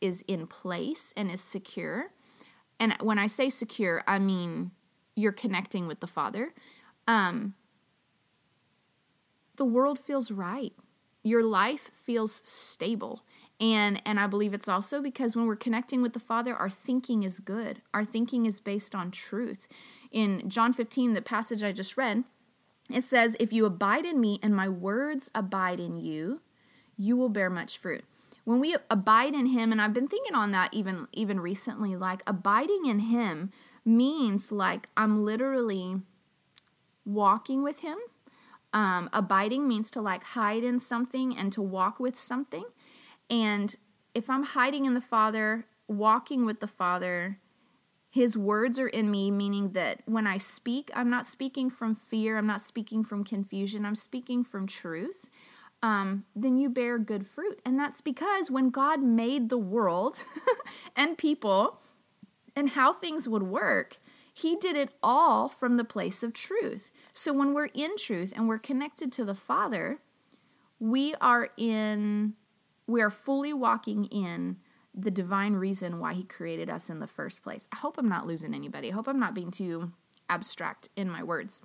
is 0.00 0.22
in 0.28 0.46
place 0.46 1.14
and 1.16 1.30
is 1.30 1.40
secure, 1.40 2.12
and 2.78 2.94
when 3.00 3.18
I 3.18 3.26
say 3.26 3.48
secure, 3.48 4.02
I 4.06 4.18
mean 4.18 4.72
you're 5.16 5.32
connecting 5.32 5.86
with 5.86 6.00
the 6.00 6.06
Father, 6.06 6.52
um, 7.06 7.54
the 9.56 9.64
world 9.64 9.98
feels 9.98 10.30
right. 10.30 10.72
Your 11.22 11.42
life 11.42 11.90
feels 11.94 12.42
stable. 12.44 13.24
And 13.64 14.02
and 14.04 14.20
I 14.20 14.26
believe 14.26 14.52
it's 14.52 14.68
also 14.68 15.00
because 15.00 15.34
when 15.34 15.46
we're 15.46 15.56
connecting 15.56 16.02
with 16.02 16.12
the 16.12 16.20
Father, 16.20 16.54
our 16.54 16.68
thinking 16.68 17.22
is 17.22 17.40
good. 17.40 17.80
Our 17.94 18.04
thinking 18.04 18.44
is 18.44 18.60
based 18.60 18.94
on 18.94 19.10
truth. 19.10 19.66
In 20.12 20.50
John 20.50 20.74
15, 20.74 21.14
the 21.14 21.22
passage 21.22 21.62
I 21.62 21.72
just 21.72 21.96
read, 21.96 22.24
it 22.90 23.04
says, 23.04 23.38
"If 23.40 23.54
you 23.54 23.64
abide 23.64 24.04
in 24.04 24.20
me 24.20 24.38
and 24.42 24.54
my 24.54 24.68
words 24.68 25.30
abide 25.34 25.80
in 25.80 25.98
you, 25.98 26.42
you 26.98 27.16
will 27.16 27.30
bear 27.30 27.48
much 27.48 27.78
fruit." 27.78 28.04
When 28.44 28.60
we 28.60 28.76
abide 28.90 29.32
in 29.32 29.46
him, 29.46 29.72
and 29.72 29.80
I've 29.80 29.94
been 29.94 30.08
thinking 30.08 30.34
on 30.34 30.50
that 30.50 30.74
even 30.74 31.08
even 31.14 31.40
recently, 31.40 31.96
like 31.96 32.22
abiding 32.26 32.84
in 32.84 32.98
him 32.98 33.50
means 33.82 34.52
like 34.52 34.90
I'm 34.94 35.24
literally 35.24 36.02
walking 37.06 37.62
with 37.62 37.80
him. 37.80 37.96
Um, 38.74 39.08
abiding 39.14 39.66
means 39.66 39.90
to 39.92 40.02
like 40.02 40.24
hide 40.24 40.64
in 40.64 40.78
something 40.80 41.34
and 41.34 41.50
to 41.52 41.62
walk 41.62 41.98
with 41.98 42.18
something. 42.18 42.64
And 43.34 43.74
if 44.14 44.30
I'm 44.30 44.44
hiding 44.44 44.84
in 44.84 44.94
the 44.94 45.00
Father, 45.00 45.66
walking 45.88 46.46
with 46.46 46.60
the 46.60 46.68
Father, 46.68 47.40
his 48.08 48.38
words 48.38 48.78
are 48.78 48.86
in 48.86 49.10
me, 49.10 49.32
meaning 49.32 49.72
that 49.72 50.02
when 50.06 50.24
I 50.24 50.38
speak, 50.38 50.88
I'm 50.94 51.10
not 51.10 51.26
speaking 51.26 51.68
from 51.68 51.96
fear, 51.96 52.38
I'm 52.38 52.46
not 52.46 52.60
speaking 52.60 53.02
from 53.02 53.24
confusion, 53.24 53.84
I'm 53.84 53.96
speaking 53.96 54.44
from 54.44 54.68
truth. 54.68 55.28
Um, 55.82 56.26
then 56.36 56.56
you 56.58 56.70
bear 56.70 56.96
good 56.96 57.26
fruit. 57.26 57.60
And 57.66 57.76
that's 57.76 58.00
because 58.00 58.52
when 58.52 58.70
God 58.70 59.02
made 59.02 59.48
the 59.48 59.58
world 59.58 60.22
and 60.96 61.18
people 61.18 61.80
and 62.54 62.70
how 62.70 62.92
things 62.92 63.28
would 63.28 63.42
work, 63.42 63.96
He 64.32 64.54
did 64.54 64.76
it 64.76 64.90
all 65.02 65.48
from 65.48 65.74
the 65.74 65.82
place 65.82 66.22
of 66.22 66.32
truth. 66.34 66.92
So 67.12 67.32
when 67.32 67.52
we're 67.52 67.70
in 67.74 67.96
truth 67.96 68.32
and 68.36 68.46
we're 68.46 68.60
connected 68.60 69.10
to 69.14 69.24
the 69.24 69.34
Father, 69.34 69.98
we 70.78 71.16
are 71.16 71.48
in 71.56 72.34
we 72.86 73.00
are 73.00 73.10
fully 73.10 73.52
walking 73.52 74.04
in 74.06 74.56
the 74.94 75.10
divine 75.10 75.54
reason 75.54 75.98
why 75.98 76.14
he 76.14 76.22
created 76.22 76.70
us 76.70 76.88
in 76.88 77.00
the 77.00 77.06
first 77.06 77.42
place. 77.42 77.68
I 77.72 77.76
hope 77.76 77.98
I'm 77.98 78.08
not 78.08 78.26
losing 78.26 78.54
anybody. 78.54 78.90
I 78.90 78.94
hope 78.94 79.08
I'm 79.08 79.18
not 79.18 79.34
being 79.34 79.50
too 79.50 79.92
abstract 80.28 80.88
in 80.96 81.10
my 81.10 81.22
words. 81.22 81.62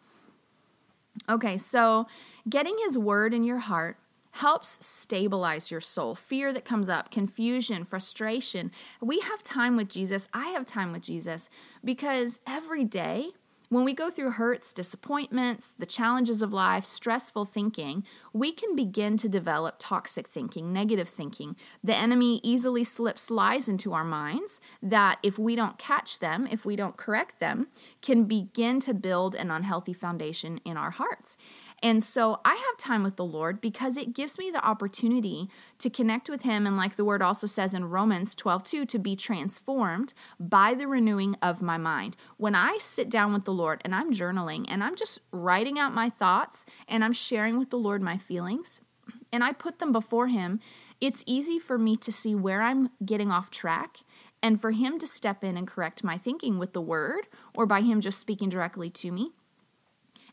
Okay, 1.29 1.57
so 1.57 2.07
getting 2.47 2.75
his 2.83 2.97
word 2.97 3.33
in 3.33 3.43
your 3.43 3.59
heart 3.59 3.97
helps 4.31 4.83
stabilize 4.85 5.71
your 5.71 5.81
soul. 5.81 6.15
Fear 6.15 6.53
that 6.53 6.65
comes 6.65 6.87
up, 6.87 7.11
confusion, 7.11 7.83
frustration. 7.83 8.71
We 9.01 9.19
have 9.19 9.43
time 9.43 9.75
with 9.75 9.89
Jesus. 9.89 10.27
I 10.33 10.49
have 10.49 10.65
time 10.65 10.91
with 10.91 11.01
Jesus 11.01 11.49
because 11.83 12.39
every 12.47 12.83
day 12.83 13.31
when 13.69 13.85
we 13.85 13.93
go 13.93 14.09
through 14.09 14.31
hurts, 14.31 14.73
disappointments, 14.73 15.73
the 15.77 15.85
challenges 15.85 16.41
of 16.41 16.51
life, 16.51 16.85
stressful 16.85 17.45
thinking, 17.45 18.03
we 18.33 18.51
can 18.51 18.75
begin 18.75 19.15
to 19.17 19.29
develop 19.29 19.75
toxic 19.79 20.27
thinking, 20.27 20.73
negative 20.73 21.07
thinking. 21.07 21.55
The 21.83 21.95
enemy 21.95 22.41
easily 22.43 22.83
slips 22.83 23.29
lies 23.29 23.69
into 23.69 23.93
our 23.93 24.03
minds 24.03 24.59
that, 24.81 25.19
if 25.23 25.37
we 25.37 25.55
don't 25.55 25.77
catch 25.77 26.19
them, 26.19 26.47
if 26.49 26.65
we 26.65 26.75
don't 26.75 26.97
correct 26.97 27.39
them, 27.39 27.67
can 28.01 28.25
begin 28.25 28.79
to 28.81 28.93
build 28.93 29.35
an 29.35 29.51
unhealthy 29.51 29.93
foundation 29.93 30.59
in 30.65 30.75
our 30.75 30.91
hearts. 30.91 31.37
And 31.81 32.03
so 32.03 32.39
I 32.43 32.55
have 32.55 32.77
time 32.77 33.03
with 33.03 33.15
the 33.15 33.25
Lord 33.25 33.61
because 33.61 33.97
it 33.97 34.13
gives 34.13 34.37
me 34.37 34.51
the 34.51 34.65
opportunity 34.65 35.49
to 35.77 35.89
connect 35.89 36.29
with 36.29 36.43
Him. 36.43 36.67
And 36.67 36.75
like 36.75 36.95
the 36.95 37.05
word 37.05 37.21
also 37.21 37.47
says 37.47 37.73
in 37.73 37.89
Romans 37.89 38.35
12 38.35 38.63
2, 38.63 38.85
to 38.85 38.99
be 38.99 39.15
transformed 39.15 40.13
by 40.39 40.73
the 40.73 40.87
renewing 40.87 41.35
of 41.41 41.61
my 41.61 41.77
mind. 41.77 42.17
When 42.37 42.55
I 42.55 42.77
sit 42.79 43.09
down 43.09 43.33
with 43.33 43.45
the 43.45 43.53
Lord 43.53 43.81
and 43.85 43.95
I'm 43.95 44.11
journaling 44.11 44.65
and 44.67 44.83
I'm 44.83 44.95
just 44.95 45.19
writing 45.31 45.79
out 45.79 45.93
my 45.93 46.09
thoughts 46.09 46.65
and 46.87 47.03
I'm 47.03 47.13
sharing 47.13 47.57
with 47.57 47.69
the 47.69 47.79
Lord 47.79 48.01
my 48.01 48.17
feelings 48.17 48.81
and 49.31 49.43
I 49.43 49.53
put 49.53 49.79
them 49.79 49.91
before 49.91 50.27
Him, 50.27 50.59
it's 50.99 51.23
easy 51.25 51.59
for 51.59 51.77
me 51.77 51.95
to 51.97 52.11
see 52.11 52.35
where 52.35 52.61
I'm 52.61 52.89
getting 53.05 53.31
off 53.31 53.49
track 53.49 53.99
and 54.43 54.59
for 54.59 54.71
Him 54.71 54.99
to 54.99 55.07
step 55.07 55.43
in 55.43 55.55
and 55.55 55.67
correct 55.67 56.03
my 56.03 56.17
thinking 56.17 56.59
with 56.59 56.73
the 56.73 56.81
word 56.81 57.27
or 57.55 57.65
by 57.65 57.81
Him 57.81 58.01
just 58.01 58.19
speaking 58.19 58.49
directly 58.49 58.89
to 58.89 59.11
me. 59.11 59.31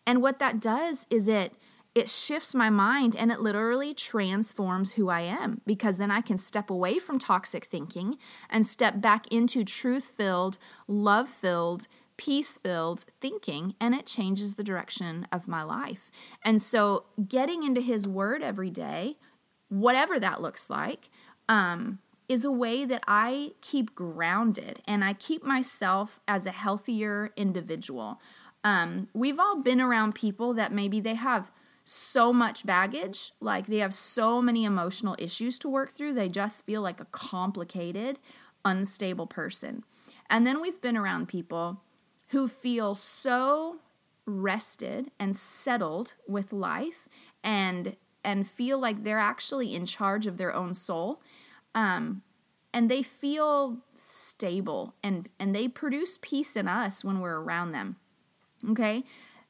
And 0.07 0.23
what 0.23 0.39
that 0.39 0.61
does 0.61 1.07
is 1.11 1.29
it 1.29 1.53
it 1.95 2.11
shifts 2.11 2.55
my 2.55 2.69
mind 2.69 3.17
and 3.17 3.33
it 3.33 3.41
literally 3.41 3.95
transforms 3.95 4.93
who 4.93 5.09
I 5.09 5.23
am 5.23 5.63
because 5.65 5.97
then 5.97 6.11
I 6.11 6.21
can 6.21 6.37
step 6.37 6.69
away 6.69 6.99
from 6.99 7.19
toxic 7.19 7.65
thinking 7.65 8.19
and 8.51 8.67
step 8.67 9.01
back 9.01 9.27
into 9.33 9.65
truth-filled, 9.65 10.59
love-filled, 10.87 11.89
peace-filled 12.19 13.07
thinking 13.23 13.77
and 13.81 13.95
it 13.95 14.05
changes 14.05 14.57
the 14.57 14.63
direction 14.63 15.27
of 15.33 15.49
my 15.49 15.63
life. 15.63 16.11
And 16.45 16.61
so 16.61 17.05
getting 17.29 17.63
into 17.63 17.81
his 17.81 18.07
word 18.07 18.43
every 18.43 18.71
day, 18.71 19.17
whatever 19.71 20.21
that 20.21 20.43
looks 20.43 20.69
like, 20.69 21.09
um, 21.49 22.01
is 22.29 22.45
a 22.45 22.51
way 22.51 22.85
that 22.85 23.05
I 23.07 23.53
keep 23.61 23.95
grounded 23.95 24.83
and 24.87 25.05
I 25.05 25.13
keep 25.13 25.45
myself 25.45 26.21
as 26.27 26.45
a 26.45 26.51
healthier 26.51 27.33
individual. 27.37 28.21
Um, 28.67 29.07
we've 29.15 29.39
all 29.39 29.63
been 29.63 29.81
around 29.81 30.17
people 30.17 30.53
that 30.55 30.73
maybe 30.73 30.99
they 30.99 31.15
have 31.15 31.53
so 31.85 32.33
much 32.33 32.67
baggage, 32.67 33.31
like 33.39 33.69
they 33.69 33.79
have 33.79 33.95
so 33.95 34.43
many 34.43 34.65
emotional 34.65 35.15
issues 35.21 35.57
to 35.61 35.69
work 35.69 35.93
through, 35.93 36.15
they 36.15 36.29
just 36.29 36.67
feel 36.67 36.83
like 36.83 37.01
a 37.01 37.05
complicated, 37.13 38.19
unstable 38.65 39.29
person. 39.29 39.85
And 40.29 40.45
then 40.45 40.61
we've 40.61 40.83
been 40.83 40.97
around 40.97 41.29
people 41.29 41.85
who 42.31 42.49
feel 42.49 42.97
so 42.97 43.77
rested 44.25 45.13
and 45.21 45.37
settled 45.37 46.15
with 46.27 46.53
life 46.53 47.09
and 47.45 47.95
and 48.25 48.49
feel 48.49 48.81
like 48.81 49.05
they're 49.05 49.21
actually 49.21 49.77
in 49.77 49.87
charge 49.87 50.27
of 50.27 50.39
their 50.39 50.53
own 50.53 50.75
soul 50.75 51.23
um, 51.77 52.23
and 52.75 52.91
they 52.91 53.05
feel 53.05 53.79
stable 53.95 54.97
and 55.05 55.29
and 55.39 55.55
they 55.55 55.69
produce 55.69 56.19
peace 56.21 56.57
in 56.57 56.67
us 56.67 57.05
when 57.05 57.21
we're 57.21 57.39
around 57.39 57.71
them 57.71 57.95
Okay? 58.71 59.05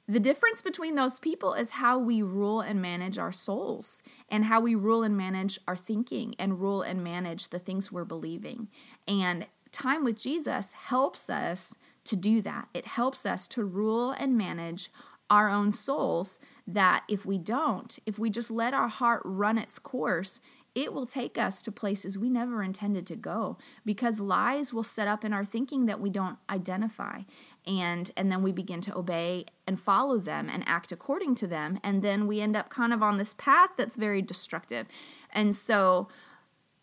The 0.08 0.20
difference 0.20 0.62
between 0.62 0.94
those 0.94 1.18
people 1.18 1.54
is 1.54 1.72
how 1.72 1.98
we 1.98 2.22
rule 2.22 2.60
and 2.60 2.80
manage 2.80 3.18
our 3.18 3.32
souls 3.32 4.02
and 4.28 4.44
how 4.44 4.60
we 4.60 4.76
rule 4.76 5.02
and 5.02 5.16
manage 5.16 5.58
our 5.66 5.76
thinking 5.76 6.36
and 6.38 6.60
rule 6.60 6.82
and 6.82 7.02
manage 7.02 7.48
the 7.48 7.58
things 7.58 7.90
we're 7.90 8.04
believing. 8.04 8.68
And 9.08 9.46
time 9.72 10.04
with 10.04 10.16
Jesus 10.16 10.74
helps 10.74 11.28
us 11.28 11.74
to 12.04 12.14
do 12.14 12.40
that. 12.42 12.68
It 12.72 12.86
helps 12.86 13.26
us 13.26 13.48
to 13.48 13.64
rule 13.64 14.12
and 14.12 14.38
manage 14.38 14.90
our 15.28 15.50
own 15.50 15.72
souls 15.72 16.38
that 16.68 17.02
if 17.08 17.26
we 17.26 17.36
don't, 17.36 17.98
if 18.06 18.16
we 18.16 18.30
just 18.30 18.50
let 18.50 18.74
our 18.74 18.88
heart 18.88 19.22
run 19.24 19.58
its 19.58 19.80
course, 19.80 20.40
it 20.76 20.92
will 20.92 21.06
take 21.06 21.38
us 21.38 21.62
to 21.62 21.72
places 21.72 22.18
we 22.18 22.28
never 22.28 22.62
intended 22.62 23.06
to 23.06 23.16
go 23.16 23.56
because 23.86 24.20
lies 24.20 24.74
will 24.74 24.82
set 24.82 25.08
up 25.08 25.24
in 25.24 25.32
our 25.32 25.44
thinking 25.44 25.86
that 25.86 25.98
we 25.98 26.10
don't 26.10 26.36
identify. 26.50 27.22
And 27.66 28.10
and 28.14 28.30
then 28.30 28.42
we 28.42 28.52
begin 28.52 28.82
to 28.82 28.96
obey 28.96 29.46
and 29.66 29.80
follow 29.80 30.18
them 30.18 30.50
and 30.50 30.62
act 30.66 30.92
according 30.92 31.34
to 31.36 31.46
them. 31.46 31.80
And 31.82 32.02
then 32.02 32.26
we 32.26 32.42
end 32.42 32.54
up 32.54 32.68
kind 32.68 32.92
of 32.92 33.02
on 33.02 33.16
this 33.16 33.34
path 33.34 33.70
that's 33.78 33.96
very 33.96 34.20
destructive. 34.20 34.86
And 35.32 35.56
so 35.56 36.08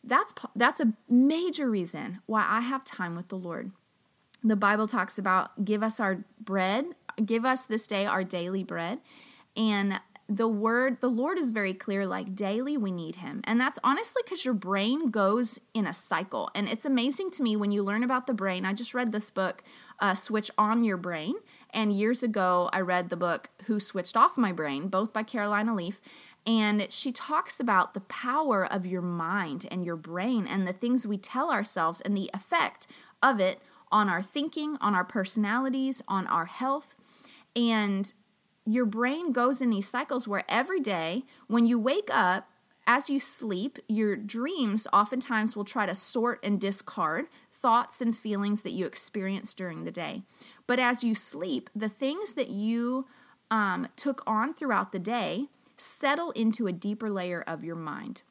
that's 0.03 0.33
that's 0.55 0.79
a 0.79 0.93
major 1.07 1.69
reason 1.69 2.19
why 2.25 2.45
I 2.49 2.61
have 2.61 2.83
time 2.83 3.15
with 3.15 3.27
the 3.27 3.37
Lord. 3.37 3.71
The 4.43 4.55
Bible 4.55 4.87
talks 4.87 5.19
about 5.19 5.63
give 5.63 5.83
us 5.83 5.99
our 5.99 6.25
bread 6.43 6.85
give 7.23 7.45
us 7.45 7.67
this 7.67 7.85
day 7.85 8.07
our 8.07 8.23
daily 8.23 8.63
bread. 8.63 8.99
And 9.55 10.01
the 10.29 10.47
word, 10.47 11.01
the 11.01 11.09
Lord 11.09 11.37
is 11.37 11.51
very 11.51 11.73
clear 11.73 12.05
like 12.05 12.33
daily 12.33 12.77
we 12.77 12.91
need 12.91 13.17
him. 13.17 13.41
And 13.43 13.59
that's 13.59 13.77
honestly 13.83 14.21
because 14.23 14.45
your 14.45 14.53
brain 14.53 15.09
goes 15.09 15.59
in 15.73 15.85
a 15.85 15.93
cycle. 15.93 16.49
And 16.55 16.67
it's 16.69 16.85
amazing 16.85 17.31
to 17.31 17.43
me 17.43 17.55
when 17.55 17.71
you 17.71 17.83
learn 17.83 18.03
about 18.03 18.25
the 18.25 18.33
brain. 18.33 18.65
I 18.65 18.73
just 18.73 18.93
read 18.93 19.11
this 19.11 19.29
book, 19.29 19.63
uh, 19.99 20.13
Switch 20.13 20.49
On 20.57 20.83
Your 20.83 20.97
Brain. 20.97 21.35
And 21.71 21.91
years 21.91 22.23
ago, 22.23 22.69
I 22.71 22.79
read 22.79 23.09
the 23.09 23.17
book 23.17 23.49
Who 23.65 23.79
Switched 23.79 24.15
Off 24.15 24.37
My 24.37 24.53
Brain, 24.53 24.87
both 24.87 25.11
by 25.11 25.23
Caroline 25.23 25.75
Leaf. 25.75 26.01
And 26.45 26.87
she 26.91 27.11
talks 27.11 27.59
about 27.59 27.93
the 27.93 28.01
power 28.01 28.65
of 28.65 28.85
your 28.85 29.01
mind 29.01 29.65
and 29.71 29.85
your 29.85 29.95
brain 29.97 30.47
and 30.47 30.67
the 30.67 30.73
things 30.73 31.05
we 31.05 31.17
tell 31.17 31.51
ourselves 31.51 31.99
and 32.01 32.15
the 32.15 32.29
effect 32.33 32.87
of 33.21 33.39
it 33.39 33.59
on 33.91 34.09
our 34.09 34.21
thinking, 34.21 34.77
on 34.79 34.95
our 34.95 35.05
personalities, 35.05 36.01
on 36.07 36.27
our 36.27 36.45
health. 36.45 36.95
And 37.55 38.11
your 38.65 38.85
brain 38.85 39.31
goes 39.31 39.61
in 39.61 39.69
these 39.69 39.87
cycles 39.87 40.27
where 40.27 40.43
every 40.47 40.79
day 40.79 41.23
when 41.47 41.65
you 41.65 41.79
wake 41.79 42.09
up, 42.11 42.49
as 42.85 43.09
you 43.09 43.19
sleep, 43.19 43.79
your 43.87 44.15
dreams 44.15 44.87
oftentimes 44.91 45.55
will 45.55 45.63
try 45.63 45.85
to 45.85 45.95
sort 45.95 46.43
and 46.43 46.59
discard 46.59 47.27
thoughts 47.51 48.01
and 48.01 48.15
feelings 48.15 48.61
that 48.63 48.71
you 48.71 48.85
experience 48.85 49.53
during 49.53 49.83
the 49.83 49.91
day. 49.91 50.23
But 50.67 50.79
as 50.79 51.03
you 51.03 51.15
sleep, 51.15 51.69
the 51.75 51.89
things 51.89 52.33
that 52.33 52.49
you 52.49 53.07
um, 53.49 53.87
took 53.95 54.21
on 54.27 54.53
throughout 54.53 54.91
the 54.91 54.99
day 54.99 55.47
settle 55.77 56.31
into 56.31 56.67
a 56.67 56.73
deeper 56.73 57.09
layer 57.09 57.41
of 57.41 57.63
your 57.63 57.75
mind 57.75 58.21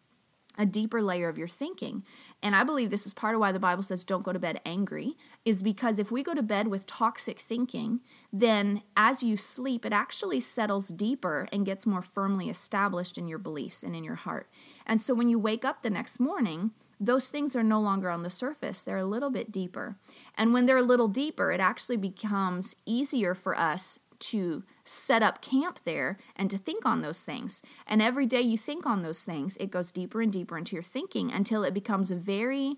a 0.59 0.67
deeper 0.67 1.01
layer 1.01 1.29
of 1.29 1.39
your 1.39 1.49
thinking. 1.49 2.05
And 2.43 2.55
I 2.55 2.65
believe 2.65 2.91
this 2.91 3.07
is 3.07 3.15
part 3.15 3.35
of 3.35 3.41
why 3.41 3.53
the 3.53 3.59
Bible 3.59 3.83
says 3.83 4.05
don't 4.05 4.23
go 4.23 4.33
to 4.33 4.39
bed 4.39 4.61
angry, 4.65 5.17
is 5.45 5.63
because 5.63 5.99
if 5.99 6.11
we 6.11 6.23
go 6.23 6.35
to 6.35 6.43
bed 6.43 6.69
with 6.69 6.87
toxic 6.87 7.41
thinking, 7.41 8.01
then 8.33 8.83
as 8.97 9.23
you 9.23 9.37
sleep, 9.37 9.85
it 9.85 9.93
actually 9.93 10.41
settles 10.41 10.89
deeper 10.89 11.49
and 11.53 11.67
gets 11.67 11.87
more 11.87 12.03
firmly 12.03 12.49
established 12.49 13.17
in 13.19 13.29
your 13.29 13.39
beliefs 13.39 13.83
and 13.83 13.97
in 13.97 14.05
your 14.05 14.17
heart. 14.17 14.49
And 14.87 15.01
so 15.01 15.15
when 15.15 15.29
you 15.29 15.39
wake 15.39 15.65
up 15.65 15.83
the 15.83 15.91
next 15.91 16.21
morning, 16.21 16.73
those 17.01 17.29
things 17.29 17.57
are 17.57 17.65
no 17.65 17.81
longer 17.81 18.11
on 18.11 18.23
the 18.23 18.31
surface. 18.31 18.83
They're 18.83 18.97
a 18.97 19.05
little 19.05 19.31
bit 19.31 19.51
deeper. 19.51 19.97
And 20.37 20.53
when 20.53 20.67
they're 20.67 20.77
a 20.77 20.83
little 20.83 21.09
deeper, 21.09 21.51
it 21.51 21.61
actually 21.61 21.97
becomes 21.97 22.77
easier 22.87 23.35
for 23.35 23.59
us 23.59 23.99
to 24.23 24.62
set 24.85 25.23
up 25.23 25.43
camp 25.43 25.81
there 25.85 26.19
and 26.37 26.50
to 26.50 26.59
think 26.59 26.87
on 26.87 27.02
those 27.02 27.25
things. 27.25 27.62
And 27.87 28.00
every 28.00 28.26
day 28.26 28.41
you 28.41 28.57
think 28.57 28.87
on 28.87 29.02
those 29.02 29.25
things, 29.25 29.57
it 29.59 29.71
goes 29.71 29.93
deeper 29.93 30.21
and 30.21 30.33
deeper 30.33 30.57
into 30.57 30.76
your 30.76 30.83
thinking 30.83 31.31
until 31.31 31.64
it 31.64 31.75
becomes 31.75 32.11
a 32.11 32.17
very 32.17 32.76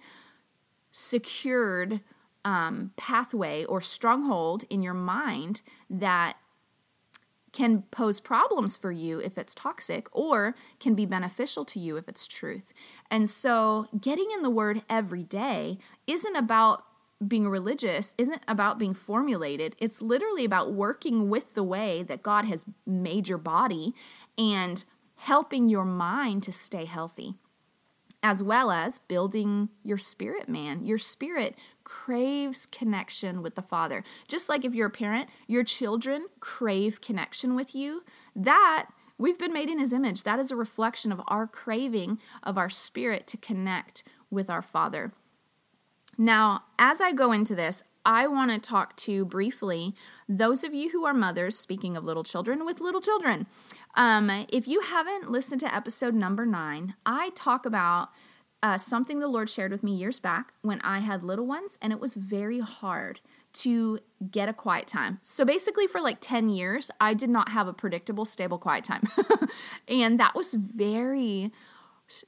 secured 0.91 2.01
um, 2.45 2.93
pathway 2.97 3.65
or 3.65 3.81
stronghold 3.81 4.65
in 4.71 4.83
your 4.83 4.95
mind 4.95 5.63
that 5.89 6.37
can 7.53 7.83
pose 7.91 8.19
problems 8.19 8.77
for 8.77 8.91
you 8.91 9.21
if 9.21 9.39
it's 9.39 9.55
toxic 9.55 10.09
or 10.11 10.57
can 10.81 10.95
be 10.95 11.07
beneficial 11.07 11.65
to 11.65 11.79
you 11.79 11.97
if 11.97 12.09
it's 12.09 12.27
truth. 12.27 12.73
And 13.11 13.31
so, 13.31 13.87
getting 13.99 14.27
in 14.35 14.43
the 14.43 14.51
word 14.51 14.83
every 14.91 15.23
day 15.23 15.79
isn't 16.07 16.37
about 16.37 16.85
being 17.27 17.49
religious 17.49 18.15
isn't 18.19 18.43
about 18.49 18.79
being 18.79 18.95
formulated. 18.95 19.77
It's 19.79 20.03
literally 20.03 20.45
about 20.45 20.73
working 20.73 21.29
with 21.29 21.55
the 21.55 21.63
way 21.63 22.03
that 22.03 22.23
God 22.23 22.45
has 22.47 22.67
made 22.87 23.29
your 23.29 23.39
body 23.39 23.95
and 24.37 24.85
helping 25.17 25.69
your 25.69 25.85
mind 25.85 26.43
to 26.43 26.53
stay 26.53 26.85
healthy, 26.85 27.35
as 28.23 28.43
well 28.43 28.71
as 28.71 28.99
building 29.01 29.69
your 29.83 29.99
spirit, 29.99 30.49
man. 30.49 30.85
Your 30.85 30.99
spirit 30.99 31.57
craves 31.85 32.67
connection 32.67 33.43
with 33.43 33.55
the 33.55 33.63
Father. 33.63 34.03
Just 34.27 34.49
like 34.49 34.65
if 34.65 34.75
you're 34.75 34.89
a 34.89 34.91
parent, 34.91 35.29
your 35.47 35.65
children 35.65 36.27
crave 36.41 37.01
connection 37.01 37.55
with 37.55 37.75
you. 37.75 38.03
That 38.35 38.87
we've 39.19 39.39
been 39.39 39.53
made 39.53 39.71
in 39.71 39.79
His 39.79 39.93
image. 39.93 40.25
That 40.25 40.41
is 40.41 40.51
a 40.51 40.57
reflection 40.57 41.13
of 41.13 41.23
our 41.29 41.47
craving 41.47 42.19
of 42.43 42.59
our 42.59 42.71
spirit 42.71 43.27
to 43.29 43.37
connect 43.37 44.03
with 44.31 44.51
our 44.51 44.63
Father. 44.63 45.13
Now, 46.17 46.65
as 46.79 47.01
I 47.01 47.13
go 47.13 47.33
into 47.33 47.55
this, 47.55 47.83
I 48.07 48.27
want 48.27 48.51
to 48.51 48.59
talk 48.59 48.97
to 48.97 49.25
briefly 49.25 49.95
those 50.29 50.63
of 50.63 50.75
you 50.75 50.91
who 50.91 51.05
are 51.05 51.15
mothers, 51.15 51.59
speaking 51.59 51.97
of 51.97 52.05
little 52.05 52.25
children, 52.25 52.67
with 52.67 52.81
little 52.81 53.01
children. 53.01 53.47
Um, 53.95 54.47
if 54.51 54.69
you 54.69 54.81
haven't 54.83 55.31
listened 55.31 55.61
to 55.61 55.75
episode 55.75 56.15
number 56.15 56.45
nine, 56.45 56.95
I 57.07 57.31
talk 57.35 57.65
about 57.65 58.11
uh, 58.63 58.79
something 58.79 59.21
the 59.21 59.29
Lord 59.29 59.49
shared 59.49 59.73
with 59.73 59.83
me 59.83 59.95
years 59.95 60.19
back 60.19 60.53
when 60.63 60.81
I 60.83 61.01
had 61.01 61.23
little 61.23 61.47
ones, 61.47 61.79
and 61.81 61.93
it 61.93 62.01
was 62.01 62.15
very 62.15 62.61
hard 62.61 63.21
to 63.55 64.01
get 64.31 64.49
a 64.49 64.53
quiet 64.53 64.87
time. 64.87 65.21
So 65.23 65.45
basically, 65.45 65.87
for 65.87 66.01
like 66.01 66.19
10 66.21 66.49
years, 66.49 66.91
I 67.01 67.15
did 67.15 67.31
not 67.31 67.51
have 67.51 67.69
a 67.69 67.73
predictable, 67.73 68.25
stable 68.25 68.59
quiet 68.59 68.85
time. 68.85 69.05
and 69.89 70.19
that 70.19 70.35
was 70.35 70.55
very 70.55 71.53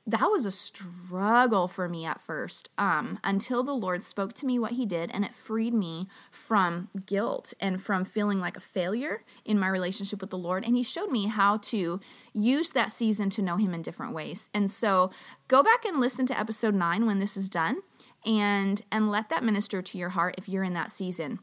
that 0.07 0.31
was 0.31 0.47
a 0.47 0.51
struggle 0.51 1.69
for 1.69 1.89
me 1.89 2.05
at 2.05 2.23
first 2.23 2.71
um, 2.79 3.19
until 3.23 3.62
the 3.62 3.73
Lord 3.75 4.03
spoke 4.03 4.33
to 4.35 4.47
me 4.47 4.59
what 4.59 4.73
He 4.73 4.87
did, 4.87 5.11
and 5.11 5.25
it 5.25 5.35
freed 5.35 5.75
me 5.75 6.09
from 6.31 6.89
guilt 7.05 7.53
and 7.61 7.81
from 7.81 8.05
feeling 8.05 8.41
like 8.41 8.57
a 8.57 8.61
failure 8.61 9.25
in 9.45 9.59
my 9.59 9.69
relationship 9.69 10.21
with 10.21 10.31
the 10.31 10.39
Lord. 10.39 10.65
And 10.65 10.77
He 10.77 10.83
showed 10.83 11.11
me 11.11 11.27
how 11.27 11.59
to 11.59 12.01
use 12.33 12.71
that 12.71 12.93
season 12.93 13.31
to 13.31 13.43
know 13.43 13.57
Him 13.57 13.75
in 13.75 13.83
different 13.83 14.15
ways. 14.15 14.49
And 14.55 14.71
so 14.71 15.11
go 15.49 15.62
back 15.62 15.85
and 15.85 16.01
listen 16.01 16.27
to 16.27 16.39
episode 16.39 16.75
nine 16.75 17.07
when 17.07 17.19
this 17.19 17.37
is 17.37 17.49
done, 17.49 17.79
and 18.25 18.83
and 18.91 19.11
let 19.11 19.29
that 19.29 19.45
minister 19.45 19.83
to 19.83 19.99
your 19.99 20.11
heart 20.11 20.37
if 20.39 20.49
you're 20.49 20.65
in 20.65 20.75
that 20.75 20.91
season. 20.91 21.41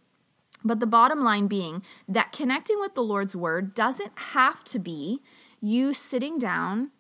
But 0.64 0.80
the 0.80 0.88
bottom 0.88 1.24
line 1.24 1.48
being 1.48 1.84
that 2.08 2.32
connecting 2.32 2.80
with 2.80 2.96
the 2.96 3.04
Lord's 3.04 3.36
word 3.36 3.74
doesn't 3.74 4.14
have 4.16 4.64
to 4.66 4.80
be 4.80 5.22
you 5.62 5.94
sitting 5.94 6.40
down 6.40 6.92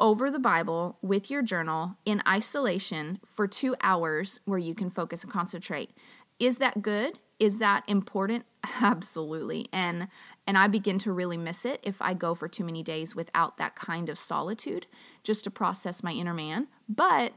over 0.00 0.30
the 0.30 0.38
Bible 0.38 0.98
with 1.02 1.30
your 1.30 1.42
journal 1.42 1.96
in 2.04 2.22
isolation 2.26 3.20
for 3.24 3.46
two 3.46 3.76
hours 3.82 4.40
where 4.44 4.58
you 4.58 4.74
can 4.74 4.90
focus 4.90 5.22
and 5.22 5.32
concentrate. 5.32 5.90
Is 6.38 6.56
that 6.56 6.82
good? 6.82 7.18
Is 7.38 7.58
that 7.58 7.84
important? 7.86 8.44
Absolutely. 8.80 9.68
And 9.72 10.08
and 10.46 10.58
I 10.58 10.66
begin 10.66 10.98
to 11.00 11.12
really 11.12 11.36
miss 11.36 11.64
it 11.64 11.80
if 11.82 12.02
I 12.02 12.14
go 12.14 12.34
for 12.34 12.48
too 12.48 12.64
many 12.64 12.82
days 12.82 13.14
without 13.14 13.56
that 13.58 13.76
kind 13.76 14.08
of 14.08 14.18
solitude 14.18 14.86
just 15.22 15.44
to 15.44 15.50
process 15.50 16.02
my 16.02 16.12
inner 16.12 16.34
man. 16.34 16.66
But 16.88 17.34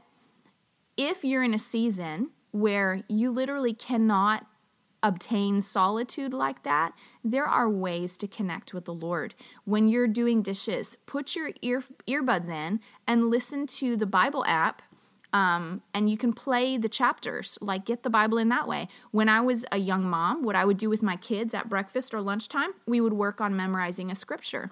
if 0.96 1.24
you're 1.24 1.44
in 1.44 1.54
a 1.54 1.58
season 1.58 2.30
where 2.50 3.02
you 3.08 3.30
literally 3.30 3.74
cannot 3.74 4.46
obtain 5.04 5.60
solitude 5.60 6.34
like 6.34 6.64
that, 6.64 6.94
there 7.22 7.44
are 7.44 7.70
ways 7.70 8.16
to 8.16 8.26
connect 8.26 8.74
with 8.74 8.86
the 8.86 8.94
Lord. 8.94 9.34
When 9.64 9.86
you're 9.86 10.08
doing 10.08 10.42
dishes, 10.42 10.96
put 11.06 11.36
your 11.36 11.50
ear 11.62 11.84
earbuds 12.08 12.48
in 12.48 12.80
and 13.06 13.30
listen 13.30 13.68
to 13.68 13.96
the 13.96 14.06
Bible 14.06 14.44
app. 14.46 14.82
Um, 15.32 15.82
and 15.92 16.08
you 16.08 16.16
can 16.16 16.32
play 16.32 16.78
the 16.78 16.88
chapters, 16.88 17.58
like 17.60 17.84
get 17.84 18.04
the 18.04 18.10
Bible 18.10 18.38
in 18.38 18.48
that 18.50 18.68
way. 18.68 18.88
When 19.10 19.28
I 19.28 19.40
was 19.40 19.66
a 19.72 19.78
young 19.78 20.04
mom, 20.04 20.44
what 20.44 20.56
I 20.56 20.64
would 20.64 20.78
do 20.78 20.88
with 20.88 21.02
my 21.02 21.16
kids 21.16 21.54
at 21.54 21.68
breakfast 21.68 22.14
or 22.14 22.20
lunchtime, 22.20 22.70
we 22.86 23.00
would 23.00 23.12
work 23.12 23.40
on 23.40 23.56
memorizing 23.56 24.10
a 24.10 24.14
scripture. 24.14 24.70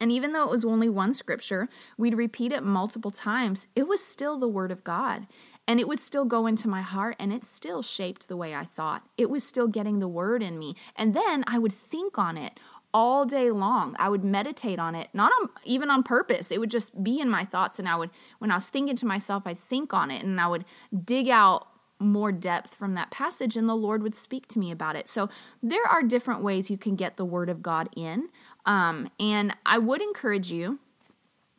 And 0.00 0.12
even 0.12 0.32
though 0.32 0.44
it 0.44 0.50
was 0.50 0.64
only 0.64 0.88
one 0.88 1.12
scripture, 1.12 1.68
we'd 1.96 2.14
repeat 2.14 2.52
it 2.52 2.62
multiple 2.62 3.10
times. 3.10 3.66
It 3.74 3.88
was 3.88 4.04
still 4.04 4.38
the 4.38 4.48
Word 4.48 4.70
of 4.70 4.84
God. 4.84 5.26
And 5.68 5.80
it 5.80 5.88
would 5.88 5.98
still 5.98 6.24
go 6.24 6.46
into 6.46 6.68
my 6.68 6.82
heart 6.82 7.16
and 7.18 7.32
it 7.32 7.44
still 7.44 7.82
shaped 7.82 8.28
the 8.28 8.36
way 8.36 8.54
I 8.54 8.64
thought. 8.64 9.02
It 9.16 9.30
was 9.30 9.42
still 9.42 9.66
getting 9.66 9.98
the 9.98 10.08
word 10.08 10.42
in 10.42 10.58
me. 10.58 10.76
And 10.94 11.12
then 11.12 11.42
I 11.46 11.58
would 11.58 11.72
think 11.72 12.18
on 12.18 12.36
it 12.36 12.60
all 12.94 13.26
day 13.26 13.50
long. 13.50 13.94
I 13.98 14.08
would 14.08 14.24
meditate 14.24 14.78
on 14.78 14.94
it, 14.94 15.08
not 15.12 15.32
on, 15.32 15.50
even 15.64 15.90
on 15.90 16.02
purpose. 16.02 16.50
It 16.50 16.60
would 16.60 16.70
just 16.70 17.02
be 17.02 17.20
in 17.20 17.28
my 17.28 17.44
thoughts. 17.44 17.78
And 17.78 17.88
I 17.88 17.96
would, 17.96 18.10
when 18.38 18.50
I 18.50 18.54
was 18.54 18.70
thinking 18.70 18.96
to 18.96 19.06
myself, 19.06 19.42
I'd 19.44 19.58
think 19.58 19.92
on 19.92 20.10
it 20.10 20.24
and 20.24 20.40
I 20.40 20.46
would 20.46 20.64
dig 21.04 21.28
out 21.28 21.66
more 21.98 22.30
depth 22.32 22.74
from 22.74 22.94
that 22.94 23.10
passage 23.10 23.56
and 23.56 23.68
the 23.68 23.74
Lord 23.74 24.02
would 24.02 24.14
speak 24.14 24.48
to 24.48 24.58
me 24.58 24.70
about 24.70 24.96
it. 24.96 25.08
So 25.08 25.28
there 25.62 25.86
are 25.86 26.02
different 26.02 26.42
ways 26.42 26.70
you 26.70 26.78
can 26.78 26.94
get 26.94 27.16
the 27.16 27.24
word 27.24 27.48
of 27.48 27.62
God 27.62 27.88
in. 27.96 28.28
Um, 28.64 29.10
and 29.18 29.56
I 29.64 29.78
would 29.78 30.02
encourage 30.02 30.52
you 30.52 30.78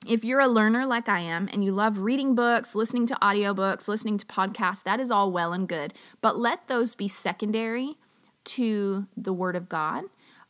if 0.05 0.23
you're 0.23 0.39
a 0.39 0.47
learner 0.47 0.85
like 0.85 1.09
I 1.09 1.19
am 1.19 1.49
and 1.51 1.63
you 1.63 1.71
love 1.71 1.99
reading 1.99 2.35
books, 2.35 2.75
listening 2.75 3.07
to 3.07 3.15
audiobooks, 3.15 3.87
listening 3.87 4.17
to 4.17 4.25
podcasts, 4.25 4.83
that 4.83 4.99
is 4.99 5.09
all 5.11 5.31
well 5.31 5.53
and 5.53 5.67
good. 5.67 5.93
But 6.21 6.37
let 6.37 6.67
those 6.67 6.95
be 6.95 7.07
secondary 7.07 7.97
to 8.45 9.07
the 9.15 9.33
Word 9.33 9.55
of 9.55 9.67
God. 9.67 10.05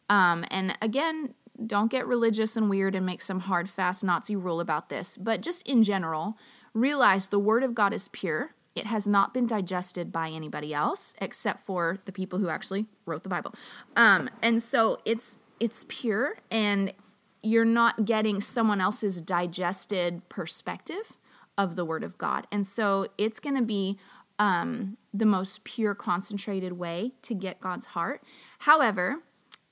Um, 0.09 0.45
and 0.51 0.77
again, 0.81 1.33
don't 1.65 1.89
get 1.89 2.05
religious 2.05 2.55
and 2.55 2.69
weird 2.69 2.95
and 2.95 3.05
make 3.05 3.21
some 3.21 3.41
hard, 3.41 3.69
fast 3.69 4.03
Nazi 4.03 4.35
rule 4.35 4.59
about 4.59 4.89
this. 4.89 5.17
But 5.17 5.41
just 5.41 5.67
in 5.67 5.81
general, 5.81 6.37
realize 6.73 7.27
the 7.27 7.39
Word 7.39 7.63
of 7.63 7.73
God 7.73 7.93
is 7.93 8.07
pure. 8.09 8.53
It 8.75 8.85
has 8.85 9.07
not 9.07 9.33
been 9.33 9.47
digested 9.47 10.11
by 10.11 10.29
anybody 10.29 10.73
else 10.73 11.15
except 11.19 11.61
for 11.61 11.97
the 12.05 12.11
people 12.11 12.37
who 12.37 12.49
actually 12.49 12.85
wrote 13.07 13.23
the 13.23 13.29
Bible. 13.29 13.55
Um, 13.95 14.29
and 14.41 14.61
so 14.61 14.99
it's 15.03 15.39
it's 15.59 15.85
pure 15.87 16.37
and 16.51 16.93
you're 17.43 17.65
not 17.65 18.05
getting 18.05 18.41
someone 18.41 18.81
else's 18.81 19.21
digested 19.21 20.27
perspective 20.29 21.17
of 21.57 21.75
the 21.75 21.85
Word 21.85 22.03
of 22.03 22.17
God. 22.17 22.47
And 22.51 22.65
so 22.65 23.07
it's 23.17 23.39
going 23.39 23.55
to 23.55 23.63
be 23.63 23.97
um, 24.39 24.97
the 25.13 25.25
most 25.25 25.63
pure, 25.63 25.95
concentrated 25.95 26.73
way 26.73 27.13
to 27.23 27.33
get 27.33 27.59
God's 27.59 27.87
heart. 27.87 28.23
However, 28.59 29.17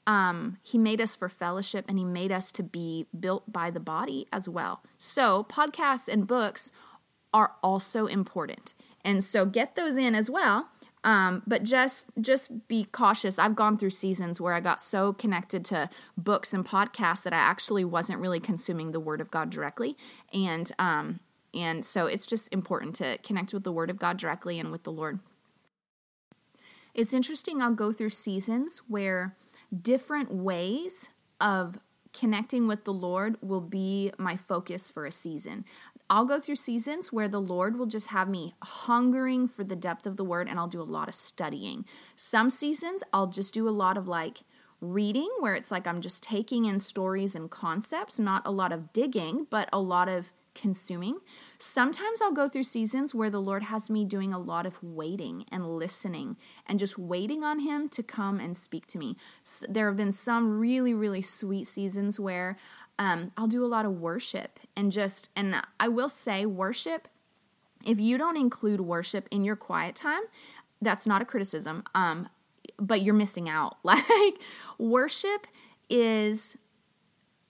um, 0.08 0.58
he 0.64 0.78
made 0.78 1.02
us 1.02 1.16
for 1.16 1.30
fellowship 1.30 1.86
and 1.88 1.98
he 1.98 2.06
made 2.06 2.32
us 2.32 2.52
to 2.54 2.64
be 2.64 3.08
built 3.18 3.52
by 3.52 3.72
the 3.72 3.80
body 3.80 4.28
as 4.32 4.48
well. 4.48 4.84
So, 4.98 5.46
podcasts 5.50 6.08
and 6.08 6.28
books 6.28 6.72
are 7.34 7.54
also 7.64 8.06
important. 8.06 8.74
And 9.04 9.24
so, 9.24 9.46
get 9.46 9.76
those 9.76 9.98
in 9.98 10.16
as 10.16 10.30
well. 10.30 10.70
Um, 11.06 11.44
but 11.46 11.62
just 11.62 12.08
just 12.20 12.68
be 12.68 12.86
cautious. 12.86 13.38
I've 13.38 13.56
gone 13.56 13.78
through 13.78 13.92
seasons 13.92 14.42
where 14.42 14.54
I 14.54 14.60
got 14.60 14.82
so 14.82 15.14
connected 15.14 15.64
to 15.66 15.88
books 16.18 16.52
and 16.52 16.66
podcasts 16.66 17.22
that 17.24 17.32
I 17.32 17.38
actually 17.38 17.86
wasn't 17.86 18.20
really 18.20 18.40
consuming 18.40 18.92
the 18.92 19.00
Word 19.00 19.22
of 19.22 19.30
God 19.30 19.52
directly, 19.52 19.96
and 20.34 20.72
um, 20.80 21.20
and 21.54 21.86
so 21.86 22.08
it's 22.08 22.26
just 22.26 22.52
important 22.52 22.96
to 22.96 23.20
connect 23.20 23.54
with 23.54 23.64
the 23.64 23.72
Word 23.72 23.92
of 23.92 24.00
God 24.00 24.18
directly 24.18 24.60
and 24.60 24.72
with 24.72 24.84
the 24.84 24.92
Lord. 24.92 25.20
It's 26.96 27.14
interesting. 27.14 27.62
I'll 27.62 27.74
go 27.74 27.92
through 27.92 28.10
seasons 28.10 28.82
where 28.88 29.36
different 29.82 30.34
ways 30.34 31.12
of 31.40 31.78
connecting 32.14 32.66
with 32.66 32.86
the 32.86 32.94
Lord 32.94 33.38
will 33.42 33.62
be 33.62 34.12
my 34.18 34.38
focus 34.38 34.90
for 34.90 35.06
a 35.06 35.12
season. 35.12 35.66
I'll 36.10 36.26
go 36.26 36.40
through 36.40 36.58
seasons 36.58 37.12
where 37.12 37.28
the 37.28 37.42
Lord 37.42 37.78
will 37.78 37.88
just 37.88 38.08
have 38.08 38.30
me 38.30 38.54
hungering 38.62 39.48
for 39.48 39.64
the 39.64 39.76
depth 39.76 40.06
of 40.06 40.18
the 40.18 40.24
word 40.24 40.48
and 40.48 40.60
I'll 40.60 40.68
do 40.68 40.82
a 40.82 40.84
lot 40.84 41.08
of 41.08 41.16
studying. 41.16 41.86
Some 42.16 42.50
seasons 42.50 43.04
I'll 43.12 43.28
just 43.28 43.54
do 43.54 43.68
a 43.68 43.72
lot 43.72 43.98
of 43.98 44.08
like 44.08 44.44
reading 44.82 45.30
where 45.40 45.56
it's 45.56 45.72
like 45.72 45.88
I'm 45.88 46.02
just 46.02 46.22
taking 46.22 46.66
in 46.66 46.80
stories 46.80 47.34
and 47.34 47.50
concepts, 47.50 48.20
not 48.20 48.44
a 48.46 48.52
lot 48.52 48.72
of 48.72 48.94
digging, 48.94 49.48
but 49.50 49.68
a 49.74 49.80
lot 49.80 50.08
of 50.08 50.32
consuming. 50.54 51.20
Sometimes 51.60 52.22
I'll 52.22 52.32
go 52.32 52.48
through 52.48 52.64
seasons 52.64 53.14
where 53.14 53.30
the 53.30 53.42
Lord 53.42 53.64
has 53.64 53.90
me 53.90 54.06
doing 54.06 54.34
a 54.34 54.40
lot 54.40 54.66
of 54.66 54.82
waiting 54.82 55.46
and 55.52 55.78
listening 55.78 56.38
and 56.66 56.80
just 56.80 56.98
waiting 56.98 57.44
on 57.44 57.60
Him 57.60 57.90
to 57.90 58.02
come 58.02 58.40
and 58.40 58.56
speak 58.56 58.88
to 58.88 58.98
me. 58.98 59.18
There 59.68 59.88
have 59.88 59.98
been 59.98 60.14
some 60.14 60.58
really, 60.60 60.94
really 60.94 61.22
sweet 61.22 61.68
seasons 61.68 62.20
where 62.20 62.58
um, 62.98 63.32
I'll 63.38 63.48
do 63.48 63.66
a 63.66 63.68
lot 63.68 63.86
of 63.86 64.00
worship 64.00 64.60
and 64.76 64.92
just, 64.92 65.30
and 65.36 65.56
I 65.80 65.88
will 65.88 66.10
say, 66.10 66.46
worship, 66.46 67.08
if 67.86 68.00
you 68.00 68.18
don't 68.18 68.38
include 68.38 68.82
worship 68.82 69.28
in 69.32 69.44
your 69.44 69.56
quiet 69.56 69.96
time, 69.96 70.24
that's 70.82 71.06
not 71.06 71.22
a 71.22 71.26
criticism, 71.26 71.84
um, 71.94 72.30
but 72.80 73.02
you're 73.02 73.14
missing 73.14 73.50
out. 73.50 73.78
Like, 73.84 74.42
worship 74.78 75.48
is 75.90 76.58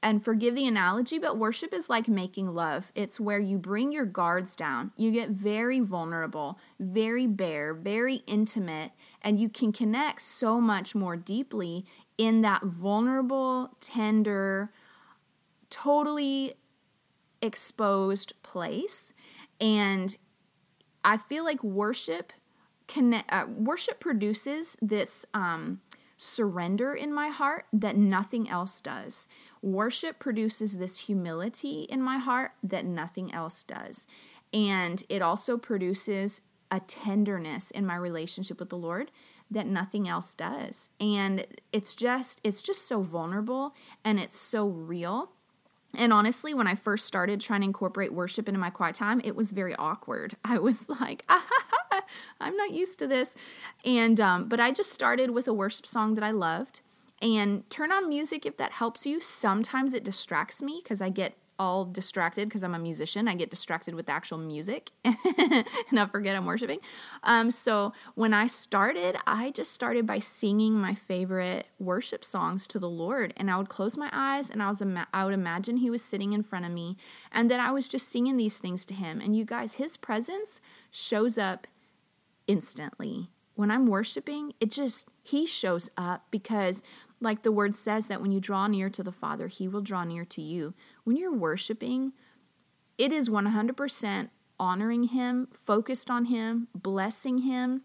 and 0.05 0.23
forgive 0.23 0.53
the 0.53 0.67
analogy, 0.67 1.17
but 1.17 1.35
worship 1.35 1.73
is 1.73 1.89
like 1.89 2.07
making 2.07 2.53
love. 2.53 2.91
It's 2.93 3.19
where 3.19 3.39
you 3.39 3.57
bring 3.57 3.91
your 3.91 4.05
guards 4.05 4.55
down. 4.55 4.91
You 4.95 5.11
get 5.11 5.31
very 5.31 5.79
vulnerable, 5.79 6.59
very 6.79 7.25
bare, 7.25 7.73
very 7.73 8.17
intimate, 8.27 8.91
and 9.23 9.39
you 9.39 9.49
can 9.49 9.71
connect 9.71 10.21
so 10.21 10.61
much 10.61 10.93
more 10.93 11.17
deeply 11.17 11.85
in 12.19 12.41
that 12.41 12.61
vulnerable, 12.61 13.71
tender, 13.81 14.71
totally 15.75 16.55
exposed 17.41 18.33
place. 18.43 19.11
And 19.59 20.15
I 21.03 21.17
feel 21.17 21.43
like 21.43 21.63
worship 21.63 22.31
connect 22.87 23.31
uh, 23.33 23.45
worship 23.49 23.99
produces 23.99 24.77
this 24.81 25.25
um, 25.33 25.81
surrender 26.17 26.93
in 26.93 27.13
my 27.13 27.29
heart 27.29 27.65
that 27.73 27.97
nothing 27.97 28.49
else 28.49 28.79
does. 28.79 29.27
Worship 29.61 30.19
produces 30.19 30.77
this 30.77 30.99
humility 30.99 31.87
in 31.89 32.01
my 32.01 32.17
heart 32.19 32.51
that 32.63 32.85
nothing 32.85 33.33
else 33.33 33.63
does. 33.63 34.07
And 34.53 35.03
it 35.09 35.21
also 35.21 35.57
produces 35.57 36.41
a 36.71 36.79
tenderness 36.79 37.71
in 37.71 37.85
my 37.85 37.95
relationship 37.95 38.59
with 38.59 38.69
the 38.69 38.77
Lord 38.77 39.11
that 39.51 39.67
nothing 39.67 40.07
else 40.07 40.33
does. 40.33 40.89
And 40.99 41.45
it's 41.71 41.95
just 41.95 42.39
it's 42.43 42.61
just 42.61 42.87
so 42.87 43.01
vulnerable 43.01 43.73
and 44.03 44.19
it's 44.19 44.37
so 44.37 44.67
real. 44.67 45.31
And 45.97 46.13
honestly, 46.13 46.53
when 46.53 46.67
I 46.67 46.75
first 46.75 47.05
started 47.05 47.41
trying 47.41 47.61
to 47.61 47.65
incorporate 47.65 48.13
worship 48.13 48.47
into 48.47 48.59
my 48.59 48.69
quiet 48.69 48.95
time, 48.95 49.21
it 49.23 49.35
was 49.35 49.51
very 49.51 49.75
awkward. 49.75 50.35
I 50.45 50.59
was 50.59 50.89
like, 50.89 51.23
ah, 51.29 51.47
I'm 52.39 52.55
not 52.55 52.71
used 52.71 52.99
to 52.99 53.07
this. 53.07 53.35
And 53.83 54.19
um, 54.19 54.47
but 54.47 54.59
I 54.59 54.71
just 54.71 54.91
started 54.91 55.31
with 55.31 55.47
a 55.47 55.53
worship 55.53 55.85
song 55.87 56.15
that 56.15 56.23
I 56.23 56.31
loved 56.31 56.81
and 57.21 57.69
turn 57.69 57.91
on 57.91 58.09
music 58.09 58.45
if 58.45 58.57
that 58.57 58.73
helps 58.73 59.05
you. 59.05 59.19
Sometimes 59.19 59.93
it 59.93 60.03
distracts 60.03 60.61
me 60.61 60.81
because 60.83 61.01
I 61.01 61.09
get 61.09 61.37
all 61.57 61.85
distracted 61.85 62.49
because 62.49 62.63
I'm 62.63 62.73
a 62.73 62.79
musician. 62.79 63.27
I 63.27 63.35
get 63.35 63.49
distracted 63.49 63.95
with 63.95 64.07
the 64.07 64.11
actual 64.11 64.37
music 64.37 64.91
and 65.03 65.99
I 65.99 66.05
forget 66.11 66.35
I'm 66.35 66.45
worshiping. 66.45 66.79
Um, 67.23 67.51
so 67.51 67.93
when 68.15 68.33
I 68.33 68.47
started, 68.47 69.17
I 69.25 69.51
just 69.51 69.71
started 69.71 70.05
by 70.05 70.19
singing 70.19 70.73
my 70.73 70.95
favorite 70.95 71.67
worship 71.79 72.25
songs 72.25 72.67
to 72.67 72.79
the 72.79 72.89
Lord, 72.89 73.33
and 73.37 73.49
I 73.49 73.57
would 73.57 73.69
close 73.69 73.97
my 73.97 74.09
eyes 74.11 74.49
and 74.49 74.61
I 74.61 74.69
was 74.69 74.81
ima- 74.81 75.07
I 75.13 75.25
would 75.25 75.33
imagine 75.33 75.77
He 75.77 75.89
was 75.89 76.03
sitting 76.03 76.33
in 76.33 76.43
front 76.43 76.65
of 76.65 76.71
me, 76.71 76.97
and 77.31 77.49
then 77.49 77.59
I 77.59 77.71
was 77.71 77.87
just 77.87 78.09
singing 78.09 78.37
these 78.37 78.57
things 78.57 78.85
to 78.85 78.93
Him. 78.93 79.21
And 79.21 79.35
you 79.35 79.45
guys, 79.45 79.75
His 79.75 79.97
presence 79.97 80.61
shows 80.91 81.37
up 81.37 81.67
instantly. 82.47 83.29
When 83.55 83.71
I'm 83.71 83.87
worshiping, 83.87 84.53
it 84.59 84.71
just 84.71 85.07
He 85.23 85.45
shows 85.45 85.89
up 85.97 86.25
because 86.31 86.81
like 87.21 87.43
the 87.43 87.51
word 87.51 87.75
says 87.75 88.07
that 88.07 88.21
when 88.21 88.31
you 88.31 88.39
draw 88.39 88.67
near 88.67 88.89
to 88.89 89.03
the 89.03 89.11
Father, 89.11 89.47
He 89.47 89.67
will 89.67 89.81
draw 89.81 90.03
near 90.03 90.25
to 90.25 90.41
you. 90.41 90.73
When 91.05 91.15
you're 91.15 91.33
worshiping, 91.33 92.13
it 92.97 93.13
is 93.13 93.29
100% 93.29 94.29
honoring 94.59 95.03
Him, 95.05 95.47
focused 95.53 96.09
on 96.09 96.25
Him, 96.25 96.67
blessing 96.75 97.39
Him. 97.39 97.83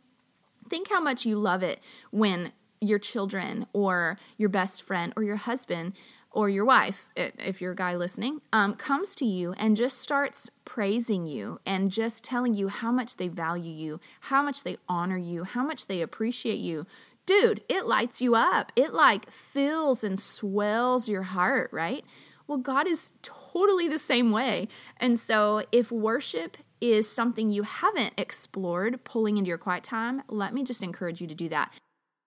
Think 0.68 0.88
how 0.88 1.00
much 1.00 1.26
you 1.26 1.36
love 1.36 1.62
it 1.62 1.80
when 2.10 2.52
your 2.80 2.98
children 2.98 3.66
or 3.72 4.18
your 4.38 4.48
best 4.48 4.82
friend 4.82 5.12
or 5.16 5.22
your 5.22 5.36
husband 5.36 5.92
or 6.30 6.48
your 6.48 6.64
wife, 6.64 7.10
if 7.16 7.60
you're 7.60 7.72
a 7.72 7.76
guy 7.76 7.94
listening, 7.94 8.40
um, 8.52 8.74
comes 8.74 9.14
to 9.16 9.26
you 9.26 9.52
and 9.54 9.76
just 9.76 9.98
starts 9.98 10.48
praising 10.64 11.26
you 11.26 11.60
and 11.66 11.90
just 11.90 12.24
telling 12.24 12.54
you 12.54 12.68
how 12.68 12.92
much 12.92 13.16
they 13.16 13.28
value 13.28 13.72
you, 13.72 14.00
how 14.20 14.40
much 14.42 14.62
they 14.62 14.76
honor 14.88 15.18
you, 15.18 15.44
how 15.44 15.64
much 15.64 15.88
they 15.88 16.00
appreciate 16.00 16.60
you, 16.60 16.86
dude, 17.26 17.62
it 17.68 17.84
lights 17.84 18.22
you 18.22 18.34
up. 18.34 18.72
It 18.76 18.94
like 18.94 19.30
fills 19.30 20.02
and 20.02 20.18
swells 20.18 21.08
your 21.08 21.22
heart, 21.22 21.70
right? 21.72 22.04
Well, 22.50 22.58
God 22.58 22.88
is 22.88 23.12
totally 23.22 23.86
the 23.86 23.96
same 23.96 24.32
way. 24.32 24.66
And 24.96 25.20
so 25.20 25.64
if 25.70 25.92
worship 25.92 26.56
is 26.80 27.08
something 27.08 27.48
you 27.48 27.62
haven't 27.62 28.14
explored 28.18 29.04
pulling 29.04 29.38
into 29.38 29.46
your 29.46 29.56
quiet 29.56 29.84
time, 29.84 30.22
let 30.26 30.52
me 30.52 30.64
just 30.64 30.82
encourage 30.82 31.20
you 31.20 31.28
to 31.28 31.34
do 31.36 31.48
that. 31.48 31.72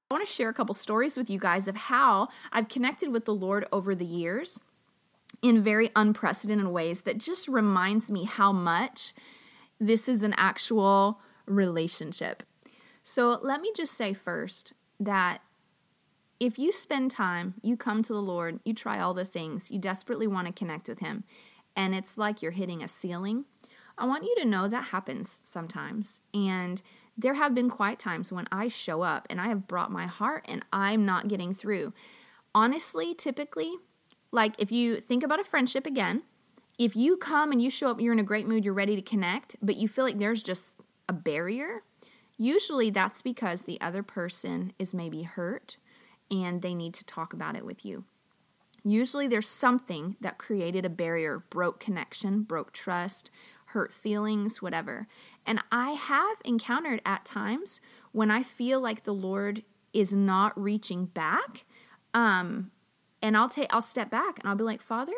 I 0.09 0.13
want 0.13 0.25
to 0.25 0.33
share 0.33 0.47
a 0.47 0.53
couple 0.53 0.73
stories 0.75 1.17
with 1.17 1.29
you 1.29 1.39
guys 1.39 1.67
of 1.67 1.75
how 1.75 2.29
I've 2.53 2.69
connected 2.69 3.11
with 3.11 3.25
the 3.25 3.35
Lord 3.35 3.67
over 3.73 3.93
the 3.93 4.05
years 4.05 4.57
in 5.41 5.61
very 5.61 5.89
unprecedented 5.93 6.67
ways 6.67 7.01
that 7.01 7.17
just 7.17 7.49
reminds 7.49 8.09
me 8.09 8.23
how 8.23 8.53
much 8.53 9.13
this 9.77 10.07
is 10.07 10.23
an 10.23 10.33
actual 10.37 11.19
relationship. 11.45 12.43
So 13.01 13.39
let 13.41 13.59
me 13.59 13.73
just 13.75 13.93
say 13.93 14.13
first 14.13 14.71
that 15.01 15.41
if 16.43 16.59
you 16.59 16.73
spend 16.73 17.09
time, 17.09 17.53
you 17.61 17.77
come 17.77 18.03
to 18.03 18.11
the 18.11 18.21
Lord, 18.21 18.59
you 18.65 18.73
try 18.73 18.99
all 18.99 19.13
the 19.13 19.23
things, 19.23 19.71
you 19.71 19.79
desperately 19.79 20.27
want 20.27 20.45
to 20.45 20.51
connect 20.51 20.89
with 20.89 20.99
Him, 20.99 21.23
and 21.73 21.95
it's 21.95 22.17
like 22.17 22.41
you're 22.41 22.51
hitting 22.51 22.83
a 22.83 22.87
ceiling, 22.89 23.45
I 23.97 24.05
want 24.05 24.25
you 24.25 24.35
to 24.39 24.45
know 24.45 24.67
that 24.67 24.85
happens 24.85 25.39
sometimes. 25.45 26.19
And 26.33 26.81
there 27.17 27.35
have 27.35 27.55
been 27.55 27.69
quiet 27.69 27.97
times 27.97 28.29
when 28.29 28.47
I 28.51 28.67
show 28.67 29.03
up 29.03 29.25
and 29.29 29.39
I 29.39 29.47
have 29.47 29.67
brought 29.67 29.89
my 29.89 30.05
heart 30.05 30.43
and 30.49 30.65
I'm 30.73 31.05
not 31.05 31.29
getting 31.29 31.53
through. 31.53 31.93
Honestly, 32.53 33.13
typically, 33.13 33.75
like 34.31 34.55
if 34.57 34.69
you 34.69 34.99
think 34.99 35.23
about 35.23 35.39
a 35.39 35.45
friendship 35.45 35.85
again, 35.85 36.23
if 36.77 36.93
you 36.95 37.15
come 37.15 37.51
and 37.51 37.61
you 37.61 37.69
show 37.69 37.89
up, 37.89 38.01
you're 38.01 38.13
in 38.13 38.19
a 38.19 38.23
great 38.23 38.47
mood, 38.47 38.65
you're 38.65 38.73
ready 38.73 38.97
to 38.97 39.01
connect, 39.01 39.55
but 39.61 39.77
you 39.77 39.87
feel 39.87 40.03
like 40.03 40.19
there's 40.19 40.43
just 40.43 40.79
a 41.07 41.13
barrier, 41.13 41.83
Usually 42.37 42.89
that's 42.89 43.21
because 43.21 43.63
the 43.63 43.79
other 43.79 44.03
person 44.03 44.73
is 44.79 44.93
maybe 44.93 45.23
hurt 45.23 45.77
and 46.29 46.61
they 46.61 46.73
need 46.75 46.93
to 46.95 47.05
talk 47.05 47.33
about 47.33 47.55
it 47.55 47.65
with 47.65 47.85
you. 47.85 48.05
Usually 48.83 49.27
there's 49.27 49.47
something 49.47 50.17
that 50.19 50.37
created 50.37 50.85
a 50.85 50.89
barrier, 50.89 51.43
broke 51.49 51.79
connection, 51.79 52.43
broke 52.43 52.73
trust, 52.73 53.31
hurt 53.67 53.93
feelings, 53.93 54.61
whatever. 54.61 55.07
And 55.45 55.63
I 55.71 55.91
have 55.91 56.37
encountered 56.43 57.01
at 57.05 57.25
times 57.25 57.79
when 58.11 58.29
I 58.29 58.43
feel 58.43 58.79
like 58.81 59.03
the 59.03 59.13
Lord 59.13 59.63
is 59.93 60.13
not 60.13 60.59
reaching 60.59 61.05
back, 61.05 61.65
um, 62.13 62.71
and 63.21 63.37
I'll 63.37 63.49
take 63.49 63.73
I'll 63.73 63.81
step 63.81 64.09
back 64.09 64.39
and 64.39 64.49
I'll 64.49 64.55
be 64.55 64.63
like, 64.63 64.81
Father, 64.81 65.13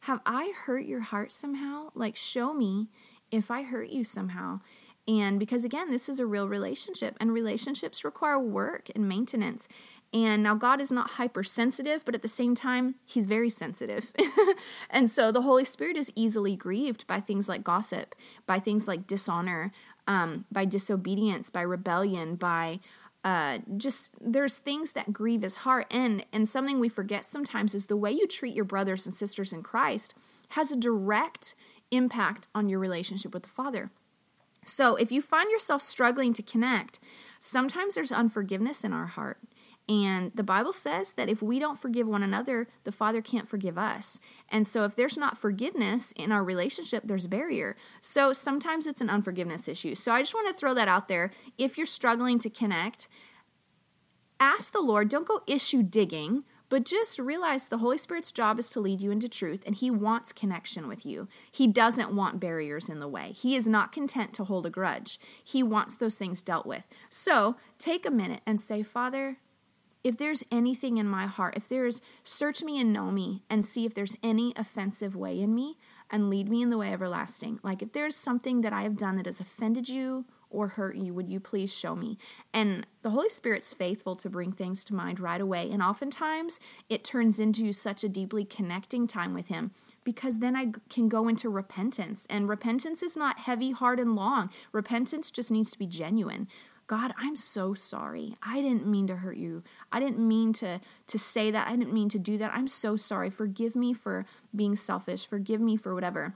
have 0.00 0.20
I 0.26 0.52
hurt 0.66 0.84
your 0.84 1.00
heart 1.00 1.30
somehow? 1.30 1.90
Like, 1.94 2.16
show 2.16 2.52
me 2.52 2.88
if 3.30 3.50
I 3.50 3.62
hurt 3.62 3.88
you 3.88 4.04
somehow. 4.04 4.60
And 5.06 5.38
because 5.38 5.64
again, 5.64 5.90
this 5.90 6.08
is 6.08 6.18
a 6.18 6.26
real 6.26 6.48
relationship, 6.48 7.16
and 7.20 7.32
relationships 7.32 8.04
require 8.04 8.38
work 8.38 8.90
and 8.94 9.08
maintenance. 9.08 9.68
And 10.14 10.44
now, 10.44 10.54
God 10.54 10.80
is 10.80 10.92
not 10.92 11.10
hypersensitive, 11.12 12.04
but 12.04 12.14
at 12.14 12.22
the 12.22 12.28
same 12.28 12.54
time, 12.54 12.94
He's 13.04 13.26
very 13.26 13.50
sensitive. 13.50 14.12
and 14.90 15.10
so 15.10 15.32
the 15.32 15.42
Holy 15.42 15.64
Spirit 15.64 15.96
is 15.96 16.12
easily 16.14 16.54
grieved 16.54 17.04
by 17.08 17.18
things 17.18 17.48
like 17.48 17.64
gossip, 17.64 18.14
by 18.46 18.60
things 18.60 18.86
like 18.86 19.08
dishonor, 19.08 19.72
um, 20.06 20.44
by 20.52 20.66
disobedience, 20.66 21.50
by 21.50 21.62
rebellion, 21.62 22.36
by 22.36 22.78
uh, 23.24 23.58
just 23.76 24.14
there's 24.20 24.58
things 24.58 24.92
that 24.92 25.12
grieve 25.12 25.42
his 25.42 25.56
heart. 25.56 25.88
And 25.90 26.24
and 26.32 26.48
something 26.48 26.78
we 26.78 26.88
forget 26.88 27.24
sometimes 27.24 27.74
is 27.74 27.86
the 27.86 27.96
way 27.96 28.12
you 28.12 28.28
treat 28.28 28.54
your 28.54 28.64
brothers 28.64 29.06
and 29.06 29.14
sisters 29.14 29.52
in 29.52 29.62
christ 29.62 30.14
has 30.50 30.70
a 30.70 30.76
direct 30.76 31.56
impact 31.90 32.46
on 32.54 32.68
your 32.68 32.78
relationship 32.78 33.34
with 33.34 33.42
the 33.42 33.48
father. 33.48 33.90
So 34.64 34.94
if 34.96 35.10
you 35.10 35.20
find 35.20 35.50
yourself 35.50 35.82
struggling 35.82 36.32
to 36.34 36.42
connect 36.42 37.00
sometimes 37.38 37.94
there's 37.94 38.12
unforgiveness 38.12 38.84
in 38.84 38.92
our 38.92 39.06
heart 39.06 39.38
and 39.88 40.32
the 40.34 40.42
Bible 40.42 40.72
says 40.72 41.12
that 41.12 41.28
if 41.28 41.42
we 41.42 41.58
don't 41.58 41.78
forgive 41.78 42.06
one 42.06 42.22
another, 42.22 42.68
the 42.84 42.92
Father 42.92 43.20
can't 43.20 43.48
forgive 43.48 43.76
us. 43.76 44.18
And 44.48 44.66
so 44.66 44.84
if 44.84 44.96
there's 44.96 45.18
not 45.18 45.36
forgiveness 45.36 46.12
in 46.12 46.32
our 46.32 46.42
relationship, 46.42 47.02
there's 47.04 47.26
a 47.26 47.28
barrier. 47.28 47.76
So 48.00 48.32
sometimes 48.32 48.86
it's 48.86 49.02
an 49.02 49.10
unforgiveness 49.10 49.68
issue. 49.68 49.94
So 49.94 50.12
I 50.12 50.22
just 50.22 50.34
want 50.34 50.48
to 50.48 50.54
throw 50.54 50.72
that 50.72 50.88
out 50.88 51.08
there. 51.08 51.32
If 51.58 51.76
you're 51.76 51.86
struggling 51.86 52.38
to 52.38 52.50
connect, 52.50 53.08
ask 54.40 54.72
the 54.72 54.80
Lord, 54.80 55.10
don't 55.10 55.28
go 55.28 55.42
issue 55.46 55.82
digging. 55.82 56.44
But 56.70 56.86
just 56.86 57.18
realize 57.18 57.68
the 57.68 57.78
Holy 57.78 57.98
Spirit's 57.98 58.32
job 58.32 58.58
is 58.58 58.70
to 58.70 58.80
lead 58.80 59.00
you 59.00 59.10
into 59.10 59.28
truth, 59.28 59.62
and 59.66 59.76
He 59.76 59.90
wants 59.90 60.32
connection 60.32 60.88
with 60.88 61.04
you. 61.04 61.28
He 61.52 61.66
doesn't 61.66 62.16
want 62.16 62.40
barriers 62.40 62.88
in 62.88 63.00
the 63.00 63.06
way. 63.06 63.32
He 63.32 63.54
is 63.54 63.68
not 63.68 63.92
content 63.92 64.32
to 64.34 64.44
hold 64.44 64.64
a 64.66 64.70
grudge. 64.70 65.20
He 65.44 65.62
wants 65.62 65.96
those 65.96 66.16
things 66.16 66.42
dealt 66.42 66.66
with. 66.66 66.88
So 67.08 67.56
take 67.78 68.06
a 68.06 68.10
minute 68.10 68.40
and 68.46 68.60
say, 68.60 68.82
Father, 68.82 69.36
if 70.04 70.18
there's 70.18 70.44
anything 70.52 70.98
in 70.98 71.08
my 71.08 71.26
heart, 71.26 71.56
if 71.56 71.68
there's 71.68 72.02
search 72.22 72.62
me 72.62 72.78
and 72.78 72.92
know 72.92 73.10
me 73.10 73.42
and 73.48 73.64
see 73.64 73.86
if 73.86 73.94
there's 73.94 74.16
any 74.22 74.52
offensive 74.54 75.16
way 75.16 75.40
in 75.40 75.54
me 75.54 75.78
and 76.10 76.28
lead 76.28 76.48
me 76.48 76.62
in 76.62 76.68
the 76.68 76.78
way 76.78 76.92
everlasting. 76.92 77.58
Like 77.62 77.82
if 77.82 77.92
there's 77.92 78.14
something 78.14 78.60
that 78.60 78.72
I 78.72 78.82
have 78.82 78.98
done 78.98 79.16
that 79.16 79.26
has 79.26 79.40
offended 79.40 79.88
you 79.88 80.26
or 80.50 80.68
hurt 80.68 80.94
you, 80.94 81.12
would 81.14 81.28
you 81.28 81.40
please 81.40 81.74
show 81.74 81.96
me? 81.96 82.18
And 82.52 82.86
the 83.02 83.10
Holy 83.10 83.30
Spirit's 83.30 83.72
faithful 83.72 84.14
to 84.16 84.30
bring 84.30 84.52
things 84.52 84.84
to 84.84 84.94
mind 84.94 85.18
right 85.18 85.40
away. 85.40 85.70
And 85.70 85.82
oftentimes 85.82 86.60
it 86.88 87.02
turns 87.02 87.40
into 87.40 87.72
such 87.72 88.04
a 88.04 88.08
deeply 88.08 88.44
connecting 88.44 89.06
time 89.06 89.34
with 89.34 89.48
Him 89.48 89.72
because 90.04 90.38
then 90.38 90.54
I 90.54 90.72
can 90.90 91.08
go 91.08 91.26
into 91.26 91.48
repentance. 91.48 92.26
And 92.28 92.48
repentance 92.48 93.02
is 93.02 93.16
not 93.16 93.40
heavy, 93.40 93.72
hard, 93.72 93.98
and 93.98 94.14
long. 94.14 94.50
Repentance 94.70 95.30
just 95.30 95.50
needs 95.50 95.70
to 95.72 95.78
be 95.78 95.86
genuine. 95.86 96.46
God, 96.86 97.14
I'm 97.16 97.36
so 97.36 97.74
sorry. 97.74 98.36
I 98.42 98.60
didn't 98.60 98.86
mean 98.86 99.06
to 99.06 99.16
hurt 99.16 99.36
you. 99.36 99.62
I 99.90 100.00
didn't 100.00 100.18
mean 100.18 100.52
to 100.54 100.80
to 101.06 101.18
say 101.18 101.50
that. 101.50 101.66
I 101.66 101.76
didn't 101.76 101.92
mean 101.92 102.08
to 102.10 102.18
do 102.18 102.36
that. 102.38 102.52
I'm 102.54 102.68
so 102.68 102.96
sorry. 102.96 103.30
Forgive 103.30 103.74
me 103.74 103.94
for 103.94 104.26
being 104.54 104.76
selfish. 104.76 105.26
Forgive 105.26 105.60
me 105.60 105.76
for 105.76 105.94
whatever 105.94 106.34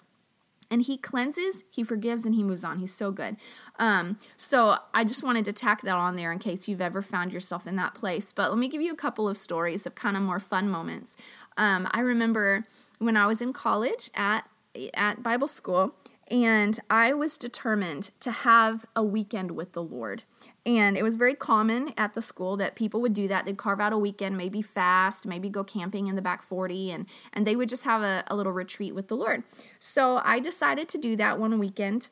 and 0.71 0.83
he 0.83 0.97
cleanses 0.97 1.65
he 1.71 1.83
forgives 1.83 2.25
and 2.25 2.35
he 2.35 2.43
moves 2.43 2.65
on 2.65 2.79
he's 2.79 2.95
so 2.95 3.11
good 3.11 3.37
um, 3.79 4.19
so 4.37 4.77
i 4.95 5.05
just 5.05 5.23
wanted 5.23 5.45
to 5.45 5.53
tack 5.53 5.83
that 5.83 5.95
on 5.95 6.17
there 6.17 6.33
in 6.33 6.39
case 6.39 6.69
you've 6.69 6.81
ever 6.81 7.03
found 7.03 7.33
yourself 7.33 7.67
in 7.67 7.77
that 7.77 7.95
place 7.95 8.33
but 8.33 8.51
let 8.51 8.59
me 8.59 8.69
give 8.69 8.83
you 8.83 8.93
a 8.93 8.97
couple 8.97 9.29
of 9.29 9.37
stories 9.37 9.87
of 9.87 9.95
kind 9.95 10.17
of 10.17 10.23
more 10.23 10.41
fun 10.41 10.69
moments 10.69 11.17
um, 11.57 11.89
i 11.93 12.01
remember 12.01 12.67
when 12.99 13.17
i 13.17 13.27
was 13.27 13.41
in 13.41 13.53
college 13.53 14.11
at 14.15 14.45
at 14.95 15.23
bible 15.23 15.49
school 15.49 15.95
and 16.31 16.79
I 16.91 17.15
was 17.15 17.39
determined 17.39 18.11
to 18.21 18.31
have 18.31 18.85
a 18.95 19.03
weekend 19.03 19.53
with 19.53 19.73
the 19.73 19.83
Lord. 19.83 20.25
And 20.67 20.99
it 20.99 21.03
was 21.03 21.17
very 21.17 21.35
common 21.35 21.95
at 21.97 22.13
the 22.13 22.21
school 22.21 22.57
that 22.59 22.75
people 22.75 23.01
would 23.01 23.15
do 23.15 23.27
that. 23.29 23.47
They'd 23.47 23.57
carve 23.57 23.81
out 23.81 23.95
a 23.95 23.99
weekend, 23.99 24.37
maybe 24.37 24.61
fast, 24.61 25.27
maybe 25.27 25.49
go 25.49 25.65
camping 25.65 26.09
in 26.09 26.17
the 26.17 26.23
back 26.23 26.43
40, 26.43 26.91
and, 26.91 27.07
and 27.33 27.47
they 27.47 27.57
would 27.57 27.71
just 27.71 27.85
have 27.85 28.03
a, 28.03 28.25
a 28.27 28.37
little 28.37 28.53
retreat 28.53 28.95
with 28.95 29.09
the 29.09 29.17
Lord. 29.17 29.45
So 29.79 30.21
I 30.23 30.41
decided 30.41 30.89
to 30.91 30.99
do 30.99 31.17
that 31.17 31.39
one 31.39 31.59
weekend. 31.59 32.09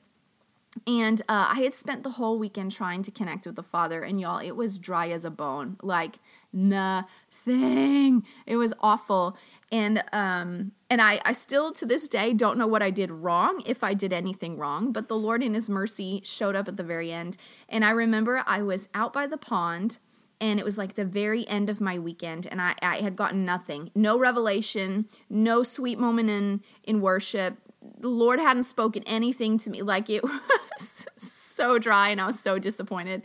And 0.87 1.23
uh, 1.23 1.53
I 1.55 1.63
had 1.63 1.75
spent 1.75 2.03
the 2.03 2.11
whole 2.11 2.39
weekend 2.39 2.73
trying 2.73 3.03
to 3.03 3.11
connect 3.11 3.47
with 3.47 3.57
the 3.57 3.63
Father, 3.63 4.03
and 4.03 4.21
y'all, 4.21 4.39
it 4.39 4.57
was 4.57 4.79
dry 4.79 5.09
as 5.11 5.25
a 5.25 5.31
bone. 5.31 5.77
Like, 5.83 6.19
nothing. 6.57 8.25
It 8.47 8.57
was 8.57 8.73
awful. 8.81 9.37
And 9.71 10.03
um 10.13 10.73
and 10.89 11.01
I 11.03 11.21
I 11.25 11.33
still 11.33 11.71
to 11.73 11.87
this 11.87 12.09
day 12.09 12.33
don't 12.33 12.59
know 12.59 12.67
what 12.67 12.83
I 12.83 12.91
did 12.91 13.11
wrong 13.11 13.63
if 13.67 13.85
I 13.85 13.95
did 13.95 14.13
anything 14.13 14.57
wrong, 14.57 14.91
but 14.91 15.09
the 15.09 15.17
Lord 15.17 15.43
in 15.43 15.55
his 15.55 15.69
mercy 15.69 16.23
showed 16.25 16.57
up 16.57 16.67
at 16.67 16.77
the 16.77 16.83
very 16.83 17.13
end. 17.13 17.37
And 17.69 17.85
I 17.85 17.91
remember 17.91 18.43
I 18.47 18.63
was 18.63 18.89
out 18.95 19.13
by 19.13 19.27
the 19.27 19.37
pond 19.37 19.99
and 20.41 20.59
it 20.59 20.65
was 20.65 20.79
like 20.79 20.95
the 20.95 21.05
very 21.05 21.47
end 21.49 21.71
of 21.71 21.81
my 21.81 21.99
weekend 21.99 22.47
and 22.47 22.61
I, 22.61 22.75
I 22.83 22.97
had 22.97 23.17
gotten 23.17 23.45
nothing. 23.45 23.91
No 23.95 24.19
revelation, 24.19 25.07
no 25.29 25.63
sweet 25.63 25.99
moment 25.99 26.31
in 26.31 26.63
in 26.83 27.01
worship. 27.01 27.59
The 27.99 28.09
Lord 28.09 28.41
hadn't 28.41 28.65
spoken 28.65 29.03
anything 29.05 29.59
to 29.59 29.71
me. 29.71 29.83
Like 29.83 30.11
it 30.11 30.23
was 30.79 31.07
so 31.17 31.79
dry 31.79 32.11
and 32.11 32.21
I 32.21 32.27
was 32.27 32.39
so 32.39 32.59
disappointed 32.59 33.23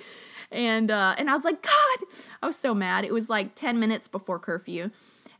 and 0.51 0.91
uh, 0.91 1.15
and 1.17 1.29
I 1.29 1.33
was 1.33 1.43
like, 1.43 1.61
God, 1.61 2.07
I 2.43 2.47
was 2.47 2.57
so 2.57 2.73
mad. 2.73 3.05
It 3.05 3.13
was 3.13 3.29
like 3.29 3.55
ten 3.55 3.79
minutes 3.79 4.07
before 4.07 4.39
curfew, 4.39 4.91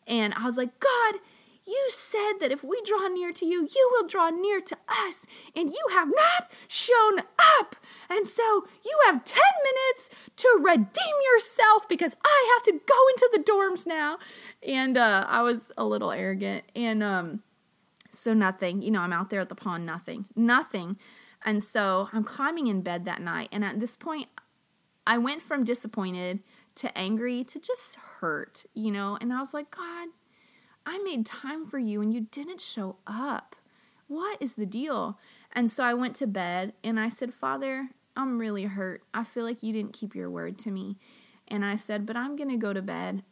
and 0.07 0.33
I 0.35 0.45
was 0.45 0.57
like, 0.57 0.79
God. 0.79 1.15
You 1.63 1.89
said 1.89 2.39
that 2.39 2.51
if 2.51 2.63
we 2.63 2.81
draw 2.81 3.07
near 3.07 3.31
to 3.33 3.45
you, 3.45 3.67
you 3.71 3.89
will 3.91 4.07
draw 4.07 4.31
near 4.31 4.59
to 4.61 4.75
us, 4.89 5.27
and 5.55 5.69
you 5.69 5.85
have 5.91 6.07
not 6.07 6.49
shown 6.67 7.19
up. 7.59 7.75
And 8.09 8.25
so 8.25 8.65
you 8.83 8.97
have 9.05 9.23
10 9.23 9.39
minutes 9.63 10.09
to 10.37 10.59
redeem 10.59 11.15
yourself 11.31 11.87
because 11.87 12.15
I 12.25 12.55
have 12.55 12.63
to 12.63 12.71
go 12.71 13.07
into 13.09 13.29
the 13.31 13.43
dorms 13.43 13.85
now. 13.85 14.17
And 14.67 14.97
uh, 14.97 15.27
I 15.29 15.43
was 15.43 15.71
a 15.77 15.85
little 15.85 16.09
arrogant. 16.09 16.63
And 16.75 17.03
um, 17.03 17.43
so 18.11 18.33
nothing, 18.33 18.81
you 18.81 18.91
know, 18.91 19.01
I'm 19.01 19.13
out 19.13 19.29
there 19.29 19.39
at 19.39 19.49
the 19.49 19.55
pond, 19.55 19.85
nothing, 19.85 20.25
nothing. 20.35 20.97
And 21.43 21.63
so 21.63 22.09
I'm 22.13 22.23
climbing 22.23 22.67
in 22.67 22.81
bed 22.81 23.05
that 23.05 23.21
night. 23.21 23.49
And 23.51 23.63
at 23.63 23.79
this 23.79 23.97
point, 23.97 24.27
I 25.07 25.17
went 25.17 25.41
from 25.41 25.63
disappointed 25.63 26.43
to 26.75 26.95
angry 26.97 27.43
to 27.45 27.59
just 27.59 27.95
hurt, 27.95 28.65
you 28.73 28.91
know? 28.91 29.17
And 29.19 29.33
I 29.33 29.39
was 29.39 29.53
like, 29.53 29.71
God, 29.71 30.09
I 30.85 30.99
made 30.99 31.25
time 31.25 31.65
for 31.65 31.79
you 31.79 32.01
and 32.01 32.13
you 32.13 32.27
didn't 32.31 32.61
show 32.61 32.97
up. 33.07 33.55
What 34.07 34.37
is 34.41 34.55
the 34.55 34.65
deal? 34.65 35.17
And 35.53 35.71
so 35.71 35.83
I 35.83 35.93
went 35.93 36.15
to 36.17 36.27
bed 36.27 36.73
and 36.83 36.99
I 36.99 37.09
said, 37.09 37.33
Father, 37.33 37.89
I'm 38.15 38.39
really 38.39 38.65
hurt. 38.65 39.03
I 39.13 39.23
feel 39.23 39.45
like 39.45 39.63
you 39.63 39.73
didn't 39.73 39.93
keep 39.93 40.15
your 40.15 40.29
word 40.29 40.57
to 40.59 40.71
me. 40.71 40.97
And 41.47 41.65
I 41.65 41.75
said, 41.75 42.05
But 42.05 42.17
I'm 42.17 42.35
going 42.35 42.49
to 42.49 42.57
go 42.57 42.73
to 42.73 42.81
bed. 42.81 43.23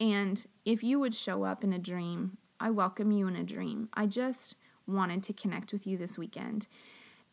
And 0.00 0.46
if 0.64 0.82
you 0.82 0.98
would 0.98 1.14
show 1.14 1.44
up 1.44 1.64
in 1.64 1.72
a 1.72 1.78
dream, 1.78 2.38
I 2.60 2.70
welcome 2.70 3.12
you 3.12 3.26
in 3.28 3.36
a 3.36 3.44
dream. 3.44 3.88
I 3.94 4.06
just 4.06 4.56
wanted 4.86 5.22
to 5.24 5.32
connect 5.32 5.72
with 5.72 5.86
you 5.86 5.96
this 5.96 6.16
weekend. 6.16 6.68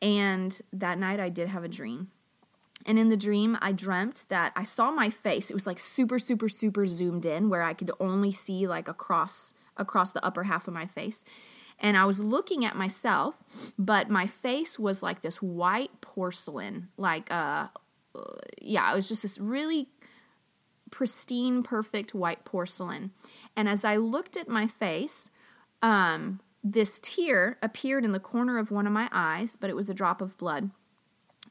And 0.01 0.59
that 0.71 0.97
night 0.97 1.19
I 1.19 1.29
did 1.29 1.49
have 1.49 1.63
a 1.63 1.69
dream. 1.69 2.09
And 2.85 2.99
in 2.99 3.09
the 3.09 3.17
dream, 3.17 3.57
I 3.61 3.71
dreamt 3.71 4.25
that 4.27 4.51
I 4.55 4.63
saw 4.63 4.91
my 4.91 5.09
face. 5.09 5.49
It 5.49 5.53
was 5.53 5.65
like 5.65 5.79
super, 5.79 6.19
super, 6.19 6.49
super 6.49 6.85
zoomed 6.85 7.25
in, 7.25 7.49
where 7.49 7.63
I 7.63 7.73
could 7.73 7.91
only 7.99 8.31
see 8.31 8.67
like 8.67 8.87
across 8.87 9.53
across 9.77 10.11
the 10.11 10.23
upper 10.23 10.43
half 10.43 10.67
of 10.67 10.73
my 10.73 10.85
face. 10.85 11.23
And 11.79 11.97
I 11.97 12.05
was 12.05 12.19
looking 12.19 12.63
at 12.63 12.75
myself, 12.75 13.43
but 13.79 14.09
my 14.09 14.27
face 14.27 14.77
was 14.77 15.01
like 15.01 15.21
this 15.21 15.41
white 15.41 16.01
porcelain, 16.01 16.89
like 16.97 17.31
uh, 17.31 17.67
yeah, 18.61 18.91
it 18.91 18.95
was 18.95 19.07
just 19.07 19.21
this 19.21 19.39
really 19.39 19.89
pristine, 20.91 21.63
perfect 21.63 22.13
white 22.13 22.45
porcelain. 22.45 23.11
And 23.55 23.69
as 23.69 23.83
I 23.83 23.97
looked 23.97 24.35
at 24.35 24.47
my 24.47 24.67
face, 24.67 25.29
um, 25.81 26.39
this 26.63 26.99
tear 26.99 27.57
appeared 27.61 28.05
in 28.05 28.13
the 28.13 28.19
corner 28.19 28.57
of 28.57 28.71
one 28.71 28.87
of 28.87 28.93
my 28.93 29.09
eyes, 29.11 29.55
but 29.55 29.69
it 29.69 29.75
was 29.75 29.89
a 29.89 29.93
drop 29.93 30.21
of 30.21 30.37
blood. 30.37 30.71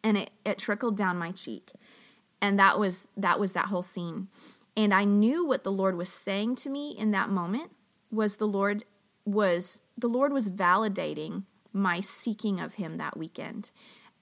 And 0.02 0.16
it, 0.16 0.30
it 0.44 0.58
trickled 0.58 0.96
down 0.96 1.18
my 1.18 1.32
cheek. 1.32 1.70
And 2.40 2.58
that 2.58 2.78
was 2.78 3.06
that 3.16 3.38
was 3.38 3.52
that 3.52 3.66
whole 3.66 3.82
scene. 3.82 4.28
And 4.76 4.92
i 4.92 5.04
knew 5.04 5.46
what 5.46 5.64
the 5.64 5.70
lord 5.70 5.96
was 5.96 6.08
saying 6.08 6.56
to 6.56 6.70
me 6.70 6.90
in 6.98 7.10
that 7.10 7.28
moment 7.28 7.70
was 8.10 8.36
the 8.36 8.46
lord 8.46 8.84
was 9.24 9.82
the 9.96 10.08
lord 10.08 10.32
was 10.32 10.50
validating 10.50 11.44
my 11.72 12.00
seeking 12.00 12.58
of 12.58 12.74
him 12.74 12.96
that 12.96 13.16
weekend. 13.16 13.70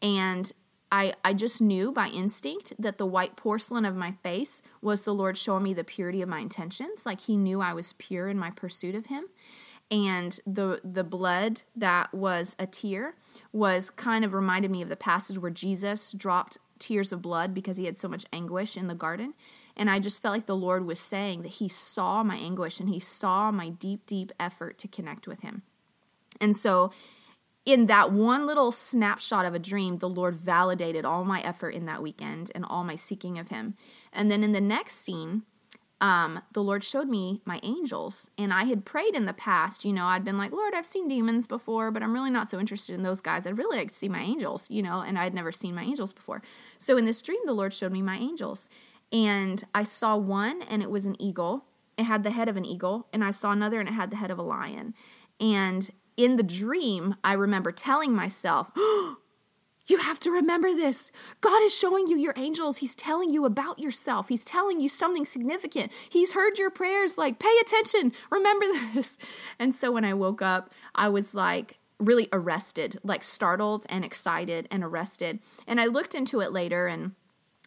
And 0.03 0.53
I, 0.93 1.15
I 1.25 1.35
just 1.35 1.63
knew 1.63 1.93
by 1.93 2.09
instinct 2.09 2.73
that 2.79 2.99
the 2.99 3.07
white 3.07 3.37
porcelain 3.37 3.85
of 3.85 3.95
my 3.95 4.13
face 4.23 4.63
was 4.83 5.05
the 5.05 5.15
Lord 5.15 5.39
showing 5.39 5.63
me 5.63 5.75
the 5.75 5.85
purity 5.85 6.21
of 6.21 6.29
my 6.29 6.41
intentions. 6.41 7.07
Like 7.07 7.21
he 7.21 7.37
knew 7.37 7.61
I 7.61 7.73
was 7.73 7.93
pure 7.93 8.29
in 8.29 8.39
my 8.39 8.51
pursuit 8.51 8.95
of 8.95 9.07
him 9.07 9.27
and 9.91 10.39
the 10.47 10.81
the 10.85 11.05
blood 11.05 11.63
that 11.75 12.15
was 12.15 12.55
a 12.59 12.67
tear 12.67 13.17
was 13.53 13.91
kind 13.91 14.25
of 14.25 14.33
reminded 14.33 14.71
me 14.71 14.83
of 14.83 14.89
the 14.89 14.97
passage 14.97 15.39
where 15.39 15.51
Jesus 15.51 16.13
dropped 16.13 16.59
tears 16.79 17.13
of 17.13 17.21
blood 17.21 17.53
because 17.53 17.77
he 17.77 17.87
had 17.87 17.97
so 17.97 18.09
much 18.09 18.25
anguish 18.33 18.77
in 18.77 18.87
the 18.87 18.95
garden 18.95 19.35
and 19.77 19.91
I 19.91 19.99
just 19.99 20.23
felt 20.23 20.35
like 20.35 20.47
the 20.47 20.57
Lord 20.57 20.87
was 20.87 21.01
saying 21.01 21.43
that 21.43 21.53
he 21.53 21.69
saw 21.69 22.23
my 22.23 22.37
anguish 22.37 22.81
and 22.81 22.89
he 22.89 23.01
saw 23.01 23.51
my 23.51 23.69
deep 23.69 24.07
deep 24.07 24.31
effort 24.39 24.79
to 24.79 24.89
connect 24.89 25.27
with 25.27 25.43
him. 25.43 25.63
And 26.41 26.57
so 26.57 26.93
in 27.73 27.87
that 27.87 28.13
one 28.13 28.47
little 28.47 28.73
snapshot 28.73 29.45
of 29.45 29.55
a 29.55 29.59
dream, 29.59 29.99
the 29.99 30.09
Lord 30.09 30.37
validated 30.37 31.05
all 31.05 31.25
my 31.25 31.41
effort 31.43 31.71
in 31.71 31.87
that 31.87 32.03
weekend 32.03 32.51
and 32.55 32.65
all 32.65 32.85
my 32.85 32.95
seeking 32.95 33.39
of 33.39 33.49
him. 33.49 33.75
And 34.13 34.31
then 34.31 34.43
in 34.43 34.53
the 34.53 34.61
next 34.61 34.95
scene, 34.97 35.43
um, 36.01 36.41
the 36.53 36.63
Lord 36.63 36.83
showed 36.83 37.09
me 37.09 37.43
my 37.45 37.61
angels. 37.63 38.31
And 38.39 38.53
I 38.53 38.65
had 38.65 38.85
prayed 38.85 39.15
in 39.15 39.27
the 39.27 39.35
past, 39.35 39.85
you 39.85 39.93
know, 39.93 40.07
I'd 40.07 40.25
been 40.25 40.39
like, 40.39 40.53
Lord, 40.53 40.73
I've 40.75 40.87
seen 40.87 41.09
demons 41.09 41.47
before, 41.47 41.91
but 41.91 42.03
I'm 42.03 42.15
really 42.15 42.31
not 42.31 42.49
so 42.49 42.59
interested 42.59 42.95
in 42.95 43.03
those 43.03 43.21
guys. 43.21 43.47
I'd 43.47 43.59
really 43.59 43.77
like 43.77 43.89
to 43.89 43.95
see 43.95 44.09
my 44.09 44.21
angels, 44.21 44.71
you 44.71 44.83
know, 44.83 45.01
and 45.01 45.19
I'd 45.19 45.35
never 45.35 45.53
seen 45.53 45.75
my 45.75 45.83
angels 45.83 46.13
before. 46.13 46.41
So 46.79 46.97
in 46.97 47.05
this 47.05 47.21
dream, 47.21 47.41
the 47.45 47.53
Lord 47.53 47.75
showed 47.75 47.93
me 47.93 48.01
my 48.01 48.17
angels. 48.17 48.69
And 49.13 49.63
I 49.75 49.83
saw 49.83 50.17
one 50.17 50.63
and 50.63 50.83
it 50.83 50.91
was 50.91 51.05
an 51.05 51.21
eagle. 51.21 51.67
It 51.99 52.05
had 52.05 52.23
the 52.23 52.31
head 52.31 52.49
of 52.49 52.57
an 52.57 52.65
eagle. 52.65 53.09
And 53.13 53.23
I 53.23 53.31
saw 53.31 53.51
another 53.51 53.79
and 53.79 53.89
it 53.89 53.93
had 53.93 54.11
the 54.11 54.17
head 54.17 54.31
of 54.31 54.39
a 54.39 54.43
lion. 54.43 54.95
And 55.39 55.91
in 56.25 56.37
the 56.37 56.43
dream, 56.43 57.17
I 57.25 57.35
remember 57.35 57.73
telling 57.73 58.13
myself, 58.13 58.71
you 58.77 59.99
have 59.99 60.21
to 60.21 60.31
remember 60.31 60.75
this. 60.75 61.11
God 61.41 61.63
is 61.63 61.77
showing 61.77 62.07
you 62.07 62.17
your 62.17 62.35
angels. 62.37 62.79
He's 62.79 62.95
telling 62.95 63.31
you 63.31 63.45
about 63.45 63.79
yourself. 63.79 64.29
He's 64.29 64.45
telling 64.45 64.81
you 64.81 64.89
something 64.89 65.27
significant. 65.27 65.93
He's 66.09 66.33
heard 66.33 66.59
your 66.59 66.71
prayers. 66.71 67.19
Like, 67.19 67.39
pay 67.39 67.57
attention. 67.61 68.13
Remember 68.31 68.67
this. 68.95 69.19
And 69.59 69.75
so 69.75 69.91
when 69.91 70.05
I 70.05 70.15
woke 70.15 70.43
up, 70.43 70.73
I 70.95 71.09
was 71.09 71.35
like, 71.35 71.79
really 71.99 72.29
arrested, 72.33 72.99
like 73.03 73.23
startled 73.23 73.87
and 73.89 74.05
excited 74.05 74.67
and 74.71 74.83
arrested. 74.83 75.39
And 75.67 75.81
I 75.81 75.87
looked 75.87 76.15
into 76.15 76.41
it 76.41 76.51
later 76.53 76.87
and 76.87 77.13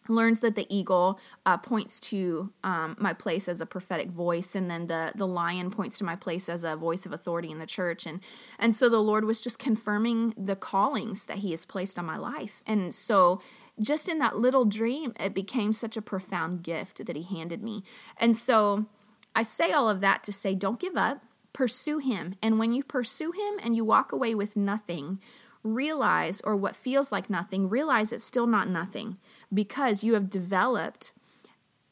learns 0.08 0.40
that 0.40 0.54
the 0.54 0.66
eagle 0.74 1.18
uh, 1.46 1.56
points 1.56 1.98
to 1.98 2.52
um, 2.62 2.96
my 2.98 3.12
place 3.12 3.48
as 3.48 3.60
a 3.60 3.66
prophetic 3.66 4.10
voice 4.10 4.54
and 4.54 4.70
then 4.70 4.86
the 4.86 5.12
the 5.14 5.26
lion 5.26 5.70
points 5.70 5.98
to 5.98 6.04
my 6.04 6.16
place 6.16 6.48
as 6.48 6.64
a 6.64 6.76
voice 6.76 7.06
of 7.06 7.12
authority 7.12 7.50
in 7.50 7.58
the 7.58 7.66
church. 7.66 8.06
And 8.06 8.20
and 8.58 8.74
so 8.74 8.88
the 8.88 9.02
lord 9.02 9.24
was 9.24 9.40
just 9.40 9.58
confirming 9.58 10.34
the 10.36 10.56
callings 10.56 11.24
that 11.26 11.38
he 11.38 11.50
has 11.52 11.64
placed 11.64 11.98
on 11.98 12.04
my 12.04 12.16
life. 12.16 12.62
And 12.66 12.94
so 12.94 13.40
just 13.80 14.08
in 14.08 14.18
that 14.18 14.36
little 14.36 14.64
dream 14.64 15.12
it 15.18 15.34
became 15.34 15.72
such 15.72 15.96
a 15.96 16.02
profound 16.02 16.62
gift 16.62 17.04
that 17.06 17.16
he 17.16 17.22
handed 17.22 17.62
me. 17.62 17.82
And 18.18 18.36
so 18.36 18.86
i 19.34 19.42
say 19.42 19.72
all 19.72 19.88
of 19.88 20.00
that 20.00 20.22
to 20.24 20.32
say 20.32 20.54
don't 20.54 20.80
give 20.80 20.96
up. 20.96 21.22
Pursue 21.52 21.98
him. 21.98 22.34
And 22.42 22.58
when 22.58 22.72
you 22.72 22.82
pursue 22.82 23.30
him 23.30 23.60
and 23.62 23.76
you 23.76 23.84
walk 23.84 24.10
away 24.10 24.34
with 24.34 24.56
nothing 24.56 25.20
realize, 25.64 26.40
or 26.42 26.54
what 26.54 26.76
feels 26.76 27.10
like 27.10 27.28
nothing, 27.28 27.68
realize 27.68 28.12
it's 28.12 28.22
still 28.22 28.46
not 28.46 28.68
nothing 28.68 29.16
because 29.52 30.04
you 30.04 30.14
have 30.14 30.30
developed 30.30 31.12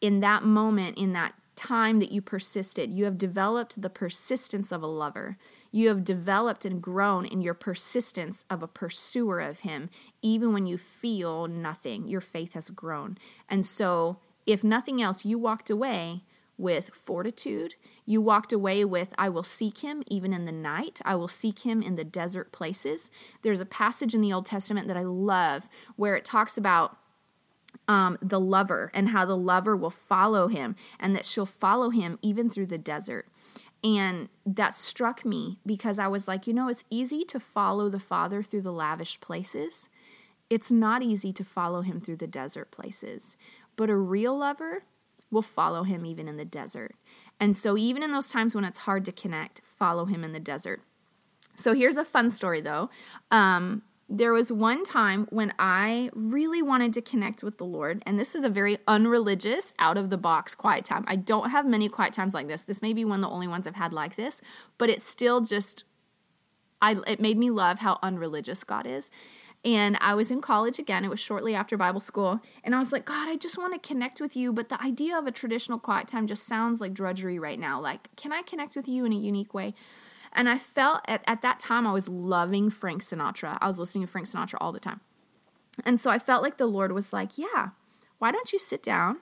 in 0.00 0.20
that 0.20 0.44
moment, 0.44 0.98
in 0.98 1.12
that 1.14 1.35
time 1.56 1.98
that 2.00 2.11
you 2.11 2.20
persisted, 2.20 2.92
you 2.92 3.04
have 3.04 3.16
developed 3.16 3.80
the 3.80 3.90
persistence 3.90 4.72
of 4.72 4.82
a 4.82 4.87
lover. 4.87 5.37
You 5.70 5.88
have 5.88 6.04
developed 6.04 6.64
and 6.64 6.82
grown 6.82 7.24
in 7.24 7.40
your 7.40 7.54
persistence 7.54 8.44
of 8.50 8.62
a 8.62 8.68
pursuer 8.68 9.40
of 9.40 9.61
Him, 9.61 9.88
even 10.22 10.52
when 10.52 10.66
you 10.66 10.76
feel 10.76 11.46
nothing. 11.46 12.08
Your 12.08 12.20
faith 12.20 12.54
has 12.54 12.70
grown. 12.70 13.16
And 13.48 13.64
so, 13.64 14.18
if 14.44 14.64
nothing 14.64 15.00
else, 15.00 15.24
you 15.24 15.38
walked 15.38 15.70
away 15.70 16.24
with 16.58 16.90
fortitude. 16.94 17.74
You 18.12 18.20
walked 18.20 18.53
away 18.53 18.85
with, 18.85 19.14
I 19.16 19.31
will 19.31 19.42
seek 19.42 19.79
him 19.79 20.03
even 20.07 20.35
in 20.35 20.44
the 20.44 20.53
night. 20.53 21.01
I 21.03 21.14
will 21.14 21.29
seek 21.29 21.61
him 21.61 21.81
in 21.81 21.96
the 21.96 22.05
desert 22.05 22.53
places. 22.53 23.11
There's 23.40 23.62
a 23.62 23.64
passage 23.64 24.14
in 24.14 24.20
the 24.20 24.35
Old 24.35 24.44
Testament 24.44 24.87
that 24.88 24.98
I 24.98 25.03
love 25.03 25.66
where 25.96 26.14
it 26.14 26.27
talks 26.27 26.59
about 26.59 26.98
um, 27.88 28.18
the 28.20 28.38
lover 28.38 28.90
and 28.92 29.09
how 29.09 29.25
the 29.25 29.35
lover 29.35 29.75
will 29.75 29.88
follow 29.88 30.48
him 30.48 30.77
and 31.01 31.16
that 31.16 31.25
she'll 31.25 31.46
follow 31.46 31.88
him 31.88 32.18
even 32.20 32.51
through 32.51 32.66
the 32.66 32.77
desert. 32.77 33.29
And 33.83 34.29
that 34.44 34.75
struck 34.75 35.25
me 35.25 35.59
because 35.64 35.98
I 35.98 36.09
was 36.09 36.29
like, 36.29 36.46
you 36.46 36.53
know, 36.53 36.68
it's 36.68 36.85
easy 36.90 37.25
to 37.25 37.40
follow 37.40 37.88
the 37.88 37.98
Father 37.98 38.42
through 38.42 38.61
the 38.61 38.75
lavish 38.75 39.22
places. 39.22 39.88
It's 40.51 40.70
not 40.70 41.03
easy 41.03 41.33
to 41.33 41.44
follow 41.44 41.81
him 41.81 41.98
through 41.98 42.16
the 42.16 42.27
desert 42.27 42.72
places. 42.72 43.38
But 43.75 43.88
a 43.88 43.96
real 43.96 44.37
lover 44.37 44.85
will 45.33 45.42
follow 45.42 45.83
him 45.83 46.05
even 46.05 46.29
in 46.29 46.37
the 46.37 46.44
desert. 46.44 46.94
And 47.42 47.57
so, 47.57 47.76
even 47.76 48.05
in 48.05 48.12
those 48.12 48.28
times 48.28 48.55
when 48.55 48.62
it's 48.62 48.78
hard 48.78 49.05
to 49.05 49.11
connect, 49.11 49.62
follow 49.64 50.05
him 50.05 50.22
in 50.22 50.31
the 50.31 50.38
desert. 50.38 50.81
So, 51.57 51.74
here's 51.74 51.96
a 51.96 52.05
fun 52.05 52.31
story 52.31 52.61
though. 52.61 52.88
Um, 53.33 53.83
there 54.09 54.33
was 54.33 54.52
one 54.52 54.85
time 54.85 55.26
when 55.31 55.52
I 55.59 56.11
really 56.14 56.62
wanted 56.62 56.92
to 56.92 57.02
connect 57.02 57.42
with 57.42 57.59
the 57.59 57.64
Lord, 57.64 58.00
and 58.07 58.16
this 58.16 58.37
is 58.37 58.44
a 58.44 58.48
very 58.48 58.78
unreligious, 58.87 59.74
out 59.81 59.98
of 59.98 60.09
the 60.09 60.16
box 60.16 60.55
quiet 60.55 60.85
time. 60.85 61.05
I 61.09 61.16
don't 61.16 61.50
have 61.50 61.66
many 61.66 61.88
quiet 61.88 62.12
times 62.12 62.33
like 62.33 62.46
this. 62.46 62.62
This 62.62 62.81
may 62.81 62.92
be 62.92 63.05
one 63.05 63.24
of 63.24 63.28
the 63.28 63.35
only 63.35 63.48
ones 63.48 63.66
I've 63.66 63.74
had 63.74 63.92
like 63.92 64.14
this, 64.14 64.40
but 64.78 64.88
it's 64.88 65.05
still 65.05 65.40
just, 65.40 65.83
I, 66.81 66.94
it 67.09 67.20
made 67.20 67.38
me 67.38 67.50
love 67.50 67.81
how 67.81 67.98
unreligious 68.05 68.62
God 68.62 68.87
is. 68.87 69.11
And 69.64 69.96
I 70.01 70.14
was 70.14 70.31
in 70.31 70.40
college 70.40 70.79
again. 70.79 71.05
It 71.05 71.09
was 71.09 71.20
shortly 71.20 71.55
after 71.55 71.77
Bible 71.77 72.01
school. 72.01 72.40
And 72.64 72.75
I 72.75 72.79
was 72.79 72.90
like, 72.90 73.05
God, 73.05 73.29
I 73.29 73.37
just 73.37 73.57
want 73.57 73.81
to 73.81 73.88
connect 73.88 74.20
with 74.20 74.37
you. 74.37 74.53
But 74.53 74.68
the 74.68 74.83
idea 74.83 75.16
of 75.16 75.27
a 75.27 75.31
traditional 75.31 75.79
quiet 75.79 76.09
time 76.09 76.27
just 76.27 76.46
sounds 76.46 76.81
like 76.81 76.92
drudgery 76.92 77.38
right 77.38 77.59
now. 77.59 77.81
Like, 77.81 78.14
can 78.16 78.33
I 78.33 78.42
connect 78.42 78.75
with 78.75 78.88
you 78.88 79.05
in 79.05 79.12
a 79.12 79.16
unique 79.16 79.55
way? 79.55 79.75
And 80.33 80.48
I 80.48 80.59
felt 80.59 81.03
at, 81.07 81.22
at 81.27 81.42
that 81.42 81.61
time 81.61 81.87
I 81.87 81.92
was 81.92 82.09
loving 82.09 82.70
Frank 82.70 83.03
Sinatra. 83.03 83.59
I 83.61 83.68
was 83.68 83.79
listening 83.79 84.05
to 84.05 84.11
Frank 84.11 84.27
Sinatra 84.27 84.57
all 84.61 84.72
the 84.72 84.81
time. 84.81 85.01
And 85.85 86.01
so 86.01 86.11
I 86.11 86.18
felt 86.18 86.42
like 86.42 86.57
the 86.57 86.66
Lord 86.66 86.92
was 86.92 87.12
like, 87.12 87.38
yeah, 87.38 87.70
why 88.18 88.33
don't 88.33 88.53
you 88.53 88.59
sit 88.59 88.83
down, 88.83 89.18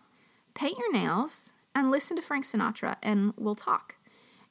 paint 0.55 0.79
your 0.79 0.93
nails, 0.93 1.53
and 1.75 1.91
listen 1.91 2.17
to 2.17 2.23
Frank 2.23 2.45
Sinatra 2.45 2.97
and 3.03 3.33
we'll 3.37 3.55
talk. 3.55 3.97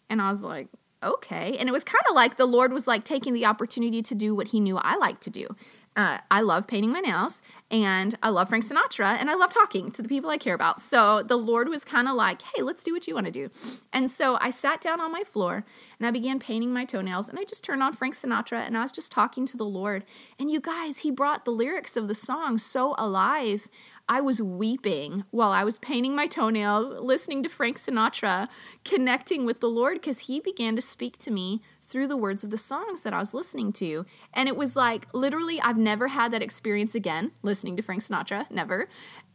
And 0.09 0.21
I 0.21 0.31
was 0.31 0.43
like, 0.43 0.67
okay. 1.03 1.57
And 1.57 1.69
it 1.69 1.71
was 1.71 1.83
kind 1.83 2.03
of 2.09 2.15
like 2.15 2.37
the 2.37 2.45
Lord 2.45 2.73
was 2.73 2.87
like 2.87 3.03
taking 3.03 3.33
the 3.33 3.45
opportunity 3.45 4.01
to 4.01 4.15
do 4.15 4.35
what 4.35 4.49
he 4.49 4.59
knew 4.59 4.77
I 4.77 4.95
like 4.95 5.19
to 5.21 5.29
do. 5.29 5.47
Uh, 5.95 6.19
I 6.31 6.41
love 6.41 6.67
painting 6.67 6.91
my 6.91 6.99
nails 6.99 7.41
and 7.69 8.17
I 8.23 8.29
love 8.29 8.49
Frank 8.49 8.63
Sinatra 8.63 9.17
and 9.19 9.29
I 9.29 9.33
love 9.33 9.51
talking 9.51 9.91
to 9.91 10.01
the 10.01 10.07
people 10.07 10.29
I 10.29 10.37
care 10.37 10.55
about. 10.55 10.79
So 10.79 11.23
the 11.23 11.35
Lord 11.35 11.67
was 11.67 11.83
kind 11.83 12.07
of 12.07 12.15
like, 12.15 12.41
hey, 12.41 12.61
let's 12.61 12.83
do 12.83 12.93
what 12.93 13.07
you 13.07 13.15
want 13.15 13.25
to 13.25 13.31
do. 13.31 13.49
And 13.91 14.09
so 14.09 14.37
I 14.39 14.49
sat 14.49 14.81
down 14.81 15.01
on 15.01 15.11
my 15.11 15.23
floor 15.23 15.65
and 15.99 16.07
I 16.07 16.11
began 16.11 16.39
painting 16.39 16.71
my 16.71 16.85
toenails 16.85 17.27
and 17.27 17.37
I 17.37 17.43
just 17.43 17.63
turned 17.63 17.83
on 17.83 17.93
Frank 17.93 18.15
Sinatra 18.15 18.65
and 18.65 18.77
I 18.77 18.81
was 18.81 18.91
just 18.91 19.11
talking 19.11 19.45
to 19.47 19.57
the 19.57 19.65
Lord. 19.65 20.05
And 20.37 20.49
you 20.49 20.61
guys, 20.61 20.99
he 20.99 21.11
brought 21.11 21.43
the 21.43 21.51
lyrics 21.51 21.97
of 21.97 22.07
the 22.07 22.15
song 22.15 22.59
so 22.59 22.95
alive. 22.97 23.67
I 24.07 24.21
was 24.21 24.41
weeping 24.41 25.25
while 25.29 25.51
I 25.51 25.63
was 25.63 25.79
painting 25.79 26.15
my 26.15 26.27
toenails, 26.27 26.93
listening 26.99 27.43
to 27.43 27.49
Frank 27.49 27.77
Sinatra, 27.77 28.47
connecting 28.83 29.45
with 29.45 29.59
the 29.59 29.69
Lord 29.69 29.95
because 29.95 30.21
he 30.21 30.39
began 30.39 30.75
to 30.75 30.81
speak 30.81 31.17
to 31.19 31.31
me 31.31 31.61
through 31.89 32.07
the 32.07 32.17
words 32.17 32.43
of 32.43 32.51
the 32.51 32.57
songs 32.57 33.01
that 33.01 33.13
I 33.13 33.19
was 33.19 33.33
listening 33.33 33.73
to. 33.73 34.05
And 34.33 34.47
it 34.47 34.55
was 34.55 34.75
like 34.75 35.07
literally, 35.13 35.59
I've 35.59 35.77
never 35.77 36.09
had 36.09 36.31
that 36.31 36.43
experience 36.43 36.95
again 36.95 37.31
listening 37.41 37.75
to 37.77 37.83
Frank 37.83 38.03
Sinatra, 38.03 38.49
never. 38.51 38.87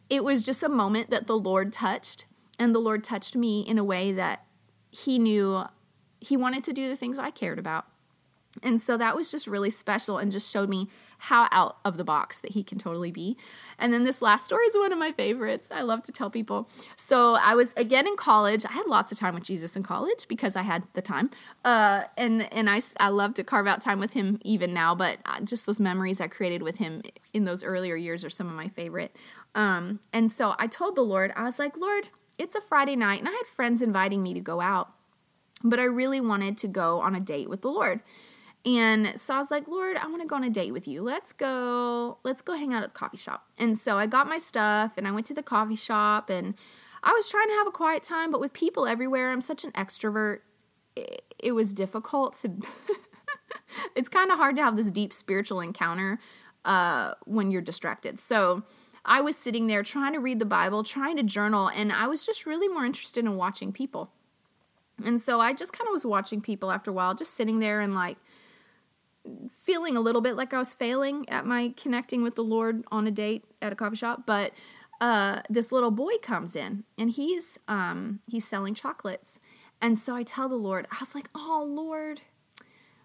It 0.09 0.23
was 0.23 0.43
just 0.43 0.63
a 0.63 0.69
moment 0.69 1.11
that 1.11 1.27
the 1.27 1.39
Lord 1.39 1.73
touched, 1.73 2.27
and 2.59 2.75
the 2.75 2.79
Lord 2.79 3.03
touched 3.03 3.37
me 3.37 3.61
in 3.61 3.79
a 3.79 3.85
way 3.85 4.13
that 4.13 4.45
He 4.91 5.19
knew 5.19 5.65
He 6.21 6.37
wanted 6.37 6.63
to 6.65 6.73
do 6.73 6.89
the 6.89 6.97
things 6.97 7.19
I 7.19 7.31
cared 7.31 7.59
about. 7.59 7.87
And 8.63 8.81
so 8.81 8.97
that 8.97 9.17
was 9.17 9.31
just 9.31 9.47
really 9.47 9.71
special 9.71 10.19
and 10.19 10.31
just 10.31 10.51
showed 10.51 10.69
me 10.69 10.89
how 11.25 11.49
out 11.51 11.79
of 11.85 11.97
the 11.97 12.05
box 12.05 12.41
that 12.41 12.53
he 12.53 12.63
can 12.63 12.79
totally 12.79 13.11
be. 13.11 13.37
And 13.79 13.93
then 13.93 14.05
this 14.05 14.21
last 14.21 14.45
story 14.45 14.65
is 14.67 14.77
one 14.77 14.93
of 14.93 14.99
my 14.99 15.13
favorites. 15.13 15.71
I 15.71 15.83
love 15.83 16.03
to 16.05 16.13
tell 16.13 16.29
people. 16.29 16.69
So 16.97 17.35
I 17.35 17.55
was 17.55 17.73
again 17.77 18.07
in 18.07 18.17
college. 18.17 18.65
I 18.67 18.73
had 18.73 18.87
lots 18.87 19.11
of 19.11 19.19
time 19.19 19.35
with 19.35 19.45
Jesus 19.45 19.75
in 19.75 19.83
college 19.83 20.29
because 20.29 20.55
I 20.55 20.63
had 20.63 20.83
the 20.93 21.03
time. 21.03 21.31
Uh, 21.65 22.05
and 22.17 22.53
and 22.53 22.69
I, 22.69 22.81
I 23.01 23.09
love 23.09 23.35
to 23.35 23.45
carve 23.45 23.67
out 23.67 23.81
time 23.81 24.01
with 24.01 24.13
him 24.13 24.39
even 24.43 24.75
now, 24.75 24.95
but 24.95 25.19
uh, 25.25 25.41
just 25.41 25.65
those 25.67 25.81
memories 25.81 26.21
I 26.21 26.29
created 26.29 26.63
with 26.63 26.77
him 26.77 27.03
in 27.33 27.45
those 27.45 27.65
earlier 27.65 27.97
years 27.97 28.25
are 28.25 28.31
some 28.31 28.49
of 28.49 28.55
my 28.55 28.69
favorite. 28.69 29.17
Um, 29.55 30.01
and 30.13 30.31
so 30.31 30.55
I 30.59 30.67
told 30.67 30.95
the 30.95 31.03
Lord, 31.03 31.33
I 31.37 31.45
was 31.45 31.59
like, 31.59 31.77
Lord, 31.77 32.09
it's 32.39 32.55
a 32.55 32.61
Friday 32.61 32.97
night, 32.97 33.21
and 33.21 33.29
I 33.29 33.33
had 33.33 33.47
friends 33.47 33.81
inviting 33.81 34.23
me 34.23 34.35
to 34.35 34.41
go 34.41 34.61
out, 34.61 34.93
but 35.63 35.79
I 35.79 35.85
really 35.85 36.21
wanted 36.21 36.59
to 36.59 36.69
go 36.69 37.01
on 37.01 37.15
a 37.15 37.21
date 37.21 37.49
with 37.49 37.63
the 37.63 37.71
Lord. 37.71 38.01
And 38.67 39.19
so 39.21 39.35
I 39.35 39.39
was 39.39 39.51
like, 39.51 39.69
Lord, 39.69 39.97
I 39.99 40.07
want 40.07 40.23
to 40.23 40.29
go 40.29 40.37
on 40.37 40.45
a 40.45 40.51
date 40.51 40.73
with 40.73 40.89
you. 40.89 41.03
Let's 41.03 41.33
go, 41.33 42.19
let's 42.25 42.41
go 42.41 42.55
hang 42.55 42.73
out 42.73 42.83
at 42.83 42.95
the 42.95 42.99
coffee 42.99 43.19
shop. 43.19 43.47
And 43.59 43.77
so 43.77 43.99
I 43.99 44.07
got 44.07 44.27
my 44.27 44.39
stuff 44.39 44.95
and 44.97 45.07
I 45.07 45.13
went 45.13 45.27
to 45.27 45.35
the 45.35 45.43
coffee 45.43 45.77
shop 45.77 46.31
and 46.31 46.55
I 47.03 47.13
was 47.13 47.29
trying 47.29 47.49
to 47.49 47.55
have 47.55 47.67
a 47.67 47.71
quiet 47.71 48.03
time, 48.03 48.31
but 48.31 48.41
with 48.41 48.55
people 48.55 48.87
everywhere, 48.87 49.31
I'm 49.31 49.43
such 49.43 49.65
an 49.65 49.73
extrovert. 49.73 50.39
It, 50.97 51.23
it 51.39 51.53
was 51.53 51.75
difficult 51.75 52.35
to, 52.41 52.53
it's 53.95 54.09
kind 54.09 54.33
of 54.33 54.39
hard 54.39 54.57
to 54.57 54.63
have 54.63 54.77
this 54.77 54.91
deep 54.91 55.13
spiritual 55.13 55.61
encounter 55.61 56.19
uh, 56.65 57.15
when 57.27 57.51
you're 57.51 57.61
distracted. 57.61 58.19
So 58.19 58.63
I 59.05 59.21
was 59.21 59.37
sitting 59.37 59.67
there 59.67 59.83
trying 59.83 60.15
to 60.15 60.21
read 60.21 60.39
the 60.39 60.47
Bible, 60.47 60.83
trying 60.83 61.19
to 61.19 61.23
journal, 61.23 61.69
and 61.69 61.93
I 61.93 62.07
was 62.07 62.25
just 62.25 62.47
really 62.47 62.69
more 62.69 62.87
interested 62.87 63.27
in 63.27 63.37
watching 63.37 63.73
people. 63.73 64.11
And 65.05 65.21
so 65.21 65.41
I 65.41 65.53
just 65.53 65.73
kind 65.73 65.89
of 65.89 65.93
was 65.93 66.07
watching 66.07 66.41
people 66.41 66.71
after 66.71 66.91
a 66.91 66.95
while, 66.95 67.15
just 67.15 67.35
sitting 67.35 67.59
there 67.59 67.81
and 67.81 67.95
like, 67.95 68.17
feeling 69.55 69.97
a 69.97 70.01
little 70.01 70.21
bit 70.21 70.37
like 70.37 70.53
I 70.53 70.59
was 70.59 70.75
failing 70.75 71.29
at 71.29 71.47
my 71.47 71.73
connecting 71.77 72.23
with 72.23 72.35
the 72.35 72.45
Lord 72.45 72.85
on 72.91 73.07
a 73.07 73.11
date 73.11 73.45
at 73.63 73.73
a 73.73 73.77
coffee 73.77 73.97
shop, 73.97 74.25
but 74.27 74.53
uh, 75.01 75.41
this 75.49 75.73
little 75.73 75.91
boy 75.91 76.13
comes 76.23 76.55
in 76.55 76.85
and 76.99 77.11
he's 77.11 77.59
um, 77.69 78.21
he's 78.29 78.47
selling 78.47 78.75
chocolates, 78.75 79.39
and 79.81 79.99
so 79.99 80.15
I 80.15 80.23
tell 80.23 80.49
the 80.49 80.55
Lord, 80.57 80.87
I 80.91 80.97
was 81.01 81.15
like, 81.15 81.29
"Oh 81.35 81.65
Lord, 81.67 82.21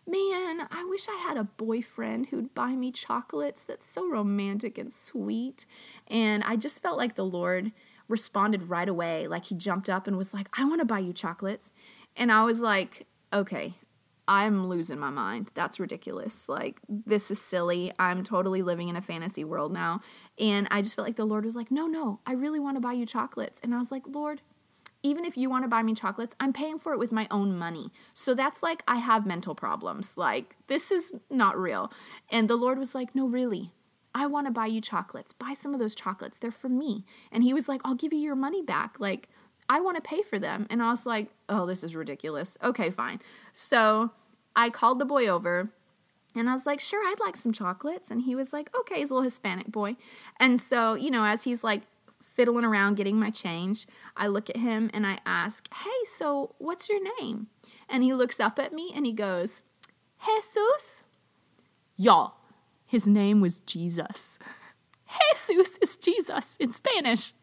man, 0.05 0.67
I 0.71 0.85
wish 0.89 1.07
I 1.07 1.15
had 1.15 1.37
a 1.37 1.43
boyfriend 1.45 2.27
who'd 2.27 2.53
buy 2.53 2.75
me 2.75 2.91
chocolates. 2.91 3.63
That's 3.63 3.85
so 3.85 4.09
romantic 4.09 4.77
and 4.77 4.91
sweet." 4.91 5.65
And 6.07 6.43
I 6.43 6.55
just 6.55 6.81
felt 6.81 6.97
like 6.97 7.15
the 7.15 7.25
Lord 7.25 7.71
responded 8.07 8.69
right 8.69 8.89
away, 8.89 9.27
like 9.27 9.45
he 9.45 9.55
jumped 9.55 9.89
up 9.89 10.07
and 10.07 10.17
was 10.17 10.33
like, 10.33 10.49
"I 10.57 10.65
want 10.65 10.81
to 10.81 10.85
buy 10.85 10.99
you 10.99 11.13
chocolates," 11.13 11.71
and 12.15 12.31
I 12.31 12.43
was 12.43 12.61
like, 12.61 13.07
"Okay, 13.33 13.75
I'm 14.29 14.67
losing 14.67 14.99
my 14.99 15.09
mind. 15.09 15.49
That's 15.55 15.79
ridiculous. 15.79 16.47
Like, 16.47 16.79
this 16.87 17.31
is 17.31 17.41
silly. 17.41 17.91
I'm 17.97 18.23
totally 18.23 18.61
living 18.61 18.87
in 18.87 18.95
a 18.95 19.01
fantasy 19.01 19.43
world 19.43 19.73
now. 19.73 20.01
And 20.37 20.67
I 20.69 20.83
just 20.83 20.95
felt 20.95 21.07
like 21.07 21.15
the 21.15 21.25
Lord 21.25 21.45
was 21.45 21.55
like, 21.55 21.71
no, 21.71 21.87
no, 21.87 22.19
I 22.27 22.33
really 22.33 22.59
want 22.59 22.77
to 22.77 22.81
buy 22.81 22.93
you 22.93 23.07
chocolates. 23.07 23.59
And 23.63 23.73
I 23.73 23.79
was 23.79 23.91
like, 23.91 24.03
Lord, 24.05 24.41
even 25.01 25.25
if 25.25 25.35
you 25.35 25.49
want 25.49 25.63
to 25.63 25.67
buy 25.67 25.81
me 25.81 25.95
chocolates, 25.95 26.35
I'm 26.39 26.53
paying 26.53 26.77
for 26.77 26.93
it 26.93 26.99
with 26.99 27.11
my 27.11 27.27
own 27.31 27.57
money. 27.57 27.91
So 28.13 28.35
that's 28.35 28.61
like, 28.61 28.83
I 28.87 28.97
have 28.97 29.25
mental 29.25 29.55
problems. 29.55 30.15
Like, 30.15 30.55
this 30.67 30.91
is 30.91 31.15
not 31.31 31.57
real. 31.57 31.91
And 32.29 32.47
the 32.47 32.55
Lord 32.55 32.77
was 32.77 32.93
like, 32.93 33.15
no, 33.15 33.27
really. 33.27 33.71
I 34.13 34.27
want 34.27 34.45
to 34.45 34.51
buy 34.51 34.67
you 34.67 34.79
chocolates. 34.79 35.33
Buy 35.33 35.53
some 35.53 35.73
of 35.73 35.79
those 35.79 35.95
chocolates. 35.95 36.37
They're 36.37 36.51
for 36.51 36.69
me. 36.69 37.03
And 37.31 37.43
he 37.43 37.53
was 37.53 37.67
like, 37.67 37.81
I'll 37.83 37.95
give 37.95 38.13
you 38.13 38.19
your 38.19 38.35
money 38.35 38.61
back. 38.61 38.99
Like, 38.99 39.27
I 39.69 39.81
want 39.81 39.95
to 39.97 40.01
pay 40.01 40.23
for 40.23 40.39
them. 40.39 40.65
And 40.69 40.81
I 40.81 40.89
was 40.89 41.05
like, 41.05 41.29
oh, 41.47 41.65
this 41.67 41.83
is 41.83 41.95
ridiculous. 41.95 42.57
Okay, 42.63 42.89
fine. 42.89 43.19
So 43.53 44.11
I 44.55 44.71
called 44.71 44.99
the 44.99 45.05
boy 45.05 45.27
over 45.27 45.69
and 46.35 46.49
I 46.49 46.53
was 46.53 46.65
like, 46.65 46.79
sure, 46.79 47.07
I'd 47.07 47.19
like 47.19 47.35
some 47.35 47.53
chocolates. 47.53 48.09
And 48.09 48.21
he 48.21 48.35
was 48.35 48.51
like, 48.51 48.75
okay, 48.75 48.99
he's 48.99 49.11
a 49.11 49.13
little 49.13 49.23
Hispanic 49.23 49.67
boy. 49.67 49.95
And 50.39 50.59
so, 50.59 50.95
you 50.95 51.11
know, 51.11 51.23
as 51.23 51.43
he's 51.43 51.63
like 51.63 51.83
fiddling 52.21 52.65
around 52.65 52.95
getting 52.95 53.19
my 53.19 53.29
change, 53.29 53.85
I 54.17 54.27
look 54.27 54.49
at 54.49 54.57
him 54.57 54.89
and 54.93 55.05
I 55.05 55.19
ask, 55.25 55.71
hey, 55.73 56.05
so 56.05 56.55
what's 56.57 56.89
your 56.89 56.99
name? 57.19 57.47
And 57.87 58.03
he 58.03 58.13
looks 58.13 58.39
up 58.39 58.59
at 58.59 58.73
me 58.73 58.91
and 58.95 59.05
he 59.05 59.13
goes, 59.13 59.61
Jesus. 60.25 61.03
Y'all, 61.95 62.35
his 62.85 63.07
name 63.07 63.41
was 63.41 63.59
Jesus. 63.59 64.39
Jesus 65.47 65.77
is 65.81 65.95
Jesus 65.97 66.57
in 66.57 66.71
Spanish. 66.71 67.33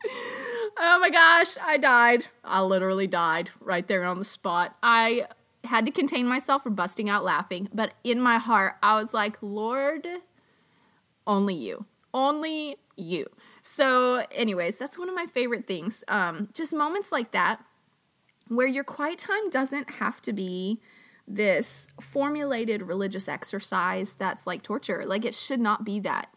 Oh 0.79 0.99
my 0.99 1.09
gosh, 1.11 1.57
I 1.63 1.79
died. 1.79 2.27
I 2.45 2.61
literally 2.61 3.07
died 3.07 3.51
right 3.61 3.87
there 3.87 4.05
on 4.05 4.19
the 4.19 4.25
spot. 4.25 4.77
I 4.83 5.27
had 5.65 5.87
to 5.87 5.91
contain 5.91 6.27
myself 6.27 6.63
from 6.63 6.75
busting 6.75 7.09
out 7.09 7.25
laughing, 7.25 7.69
but 7.73 7.95
in 8.05 8.21
my 8.21 8.39
heart, 8.39 8.75
I 8.83 9.01
was 9.01 9.15
like, 9.15 9.37
Lord, 9.41 10.07
only 11.27 11.55
you. 11.55 11.87
Only 12.13 12.77
you. 12.97 13.27
So, 13.63 14.27
anyways, 14.31 14.77
that's 14.77 14.99
one 14.99 15.09
of 15.09 15.15
my 15.15 15.27
favorite 15.27 15.67
things. 15.67 16.05
Um, 16.09 16.51
just 16.53 16.75
moments 16.75 17.11
like 17.11 17.33
that 17.33 17.65
where 18.49 18.67
your 18.67 18.85
quiet 18.85 19.19
time 19.19 19.51
doesn't 19.51 19.95
have 19.95 20.23
to 20.23 20.33
be 20.33 20.81
this 21.27 21.89
formulated 22.01 22.83
religious 22.83 23.29
exercise 23.29 24.15
that's 24.15 24.47
like 24.47 24.63
torture. 24.63 25.05
Like, 25.05 25.25
it 25.25 25.35
should 25.35 25.61
not 25.61 25.85
be 25.85 25.99
that. 26.01 26.29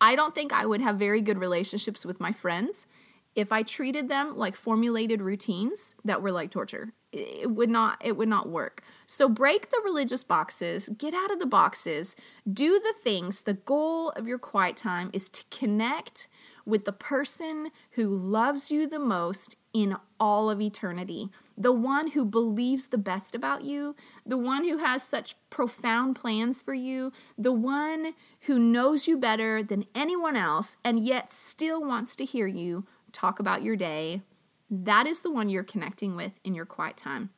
I 0.00 0.16
don't 0.16 0.34
think 0.34 0.52
I 0.52 0.66
would 0.66 0.80
have 0.80 0.98
very 0.98 1.20
good 1.20 1.38
relationships 1.38 2.06
with 2.06 2.20
my 2.20 2.32
friends 2.32 2.86
if 3.34 3.52
I 3.52 3.62
treated 3.62 4.08
them 4.08 4.36
like 4.36 4.54
formulated 4.54 5.22
routines 5.22 5.94
that 6.04 6.22
were 6.22 6.32
like 6.32 6.50
torture. 6.50 6.92
It 7.12 7.50
would 7.50 7.68
not 7.68 8.00
it 8.02 8.16
would 8.16 8.28
not 8.28 8.48
work. 8.48 8.82
So 9.06 9.28
break 9.28 9.70
the 9.70 9.82
religious 9.84 10.24
boxes, 10.24 10.88
get 10.96 11.12
out 11.12 11.30
of 11.30 11.38
the 11.38 11.46
boxes, 11.46 12.16
do 12.50 12.80
the 12.80 12.94
things. 13.02 13.42
The 13.42 13.54
goal 13.54 14.10
of 14.10 14.26
your 14.26 14.38
quiet 14.38 14.76
time 14.76 15.10
is 15.12 15.28
to 15.30 15.44
connect 15.50 16.26
with 16.64 16.84
the 16.84 16.92
person 16.92 17.70
who 17.92 18.08
loves 18.08 18.70
you 18.70 18.86
the 18.86 18.98
most 18.98 19.56
in 19.74 19.96
all 20.20 20.48
of 20.48 20.60
eternity, 20.60 21.28
the 21.56 21.72
one 21.72 22.12
who 22.12 22.24
believes 22.24 22.86
the 22.86 22.98
best 22.98 23.34
about 23.34 23.64
you, 23.64 23.96
the 24.24 24.38
one 24.38 24.64
who 24.64 24.78
has 24.78 25.02
such 25.02 25.36
profound 25.50 26.14
plans 26.14 26.62
for 26.62 26.74
you, 26.74 27.12
the 27.36 27.52
one 27.52 28.14
who 28.42 28.58
knows 28.58 29.08
you 29.08 29.18
better 29.18 29.62
than 29.62 29.86
anyone 29.94 30.36
else 30.36 30.76
and 30.84 31.04
yet 31.04 31.30
still 31.30 31.84
wants 31.84 32.14
to 32.16 32.24
hear 32.24 32.46
you 32.46 32.86
talk 33.12 33.38
about 33.38 33.62
your 33.62 33.76
day. 33.76 34.22
That 34.70 35.06
is 35.06 35.20
the 35.20 35.30
one 35.30 35.48
you're 35.48 35.64
connecting 35.64 36.16
with 36.16 36.32
in 36.44 36.54
your 36.54 36.66
quiet 36.66 36.96
time. 36.96 37.30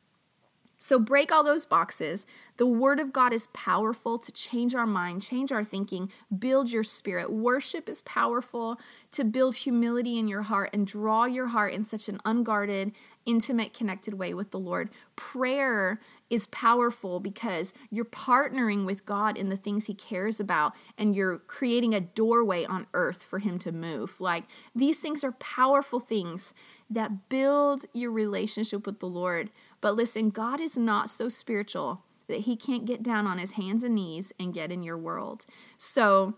So 0.77 0.99
break 0.99 1.31
all 1.31 1.43
those 1.43 1.65
boxes. 1.65 2.25
The 2.57 2.65
Word 2.65 2.99
of 2.99 3.13
God 3.13 3.33
is 3.33 3.47
powerful 3.47 4.17
to 4.19 4.31
change 4.31 4.75
our 4.75 4.85
mind, 4.85 5.21
change 5.21 5.51
our 5.51 5.63
thinking, 5.63 6.11
build 6.37 6.71
your 6.71 6.83
spirit. 6.83 7.31
Worship 7.31 7.87
is 7.89 8.01
powerful 8.01 8.79
to 9.11 9.23
build 9.23 9.55
humility 9.57 10.17
in 10.17 10.27
your 10.27 10.43
heart 10.43 10.69
and 10.73 10.85
draw 10.85 11.25
your 11.25 11.47
heart 11.47 11.73
in 11.73 11.83
such 11.83 12.09
an 12.09 12.19
unguarded, 12.25 12.91
intimate, 13.25 13.73
connected 13.73 14.15
way 14.15 14.33
with 14.33 14.51
the 14.51 14.59
Lord. 14.59 14.89
Prayer 15.15 15.99
is 16.29 16.47
powerful 16.47 17.19
because 17.19 17.73
you're 17.89 18.05
partnering 18.05 18.85
with 18.85 19.05
God 19.05 19.37
in 19.37 19.49
the 19.49 19.57
things 19.57 19.85
He 19.85 19.93
cares 19.93 20.39
about 20.39 20.75
and 20.97 21.15
you're 21.15 21.39
creating 21.39 21.93
a 21.93 22.01
doorway 22.01 22.65
on 22.65 22.87
earth 22.93 23.23
for 23.23 23.39
Him 23.39 23.59
to 23.59 23.71
move. 23.71 24.19
Like 24.19 24.43
these 24.75 24.99
things 24.99 25.23
are 25.23 25.31
powerful 25.33 25.99
things 25.99 26.53
that 26.89 27.29
build 27.29 27.85
your 27.93 28.11
relationship 28.11 28.85
with 28.85 28.99
the 28.99 29.07
Lord. 29.07 29.49
But 29.85 29.95
listen, 29.95 30.31
God 30.31 30.59
is 30.59 30.75
not 30.75 31.11
so 31.11 31.29
spiritual 31.29 32.01
that 32.27 32.39
he 32.39 32.55
can't 32.55 32.85
get 32.85 33.03
down 33.03 33.27
on 33.27 33.37
his 33.37 33.51
hands 33.51 33.83
and 33.83 33.93
knees 33.93 34.33
and 34.39 34.51
get 34.51 34.71
in 34.71 34.81
your 34.81 34.97
world. 34.97 35.45
So 35.77 36.33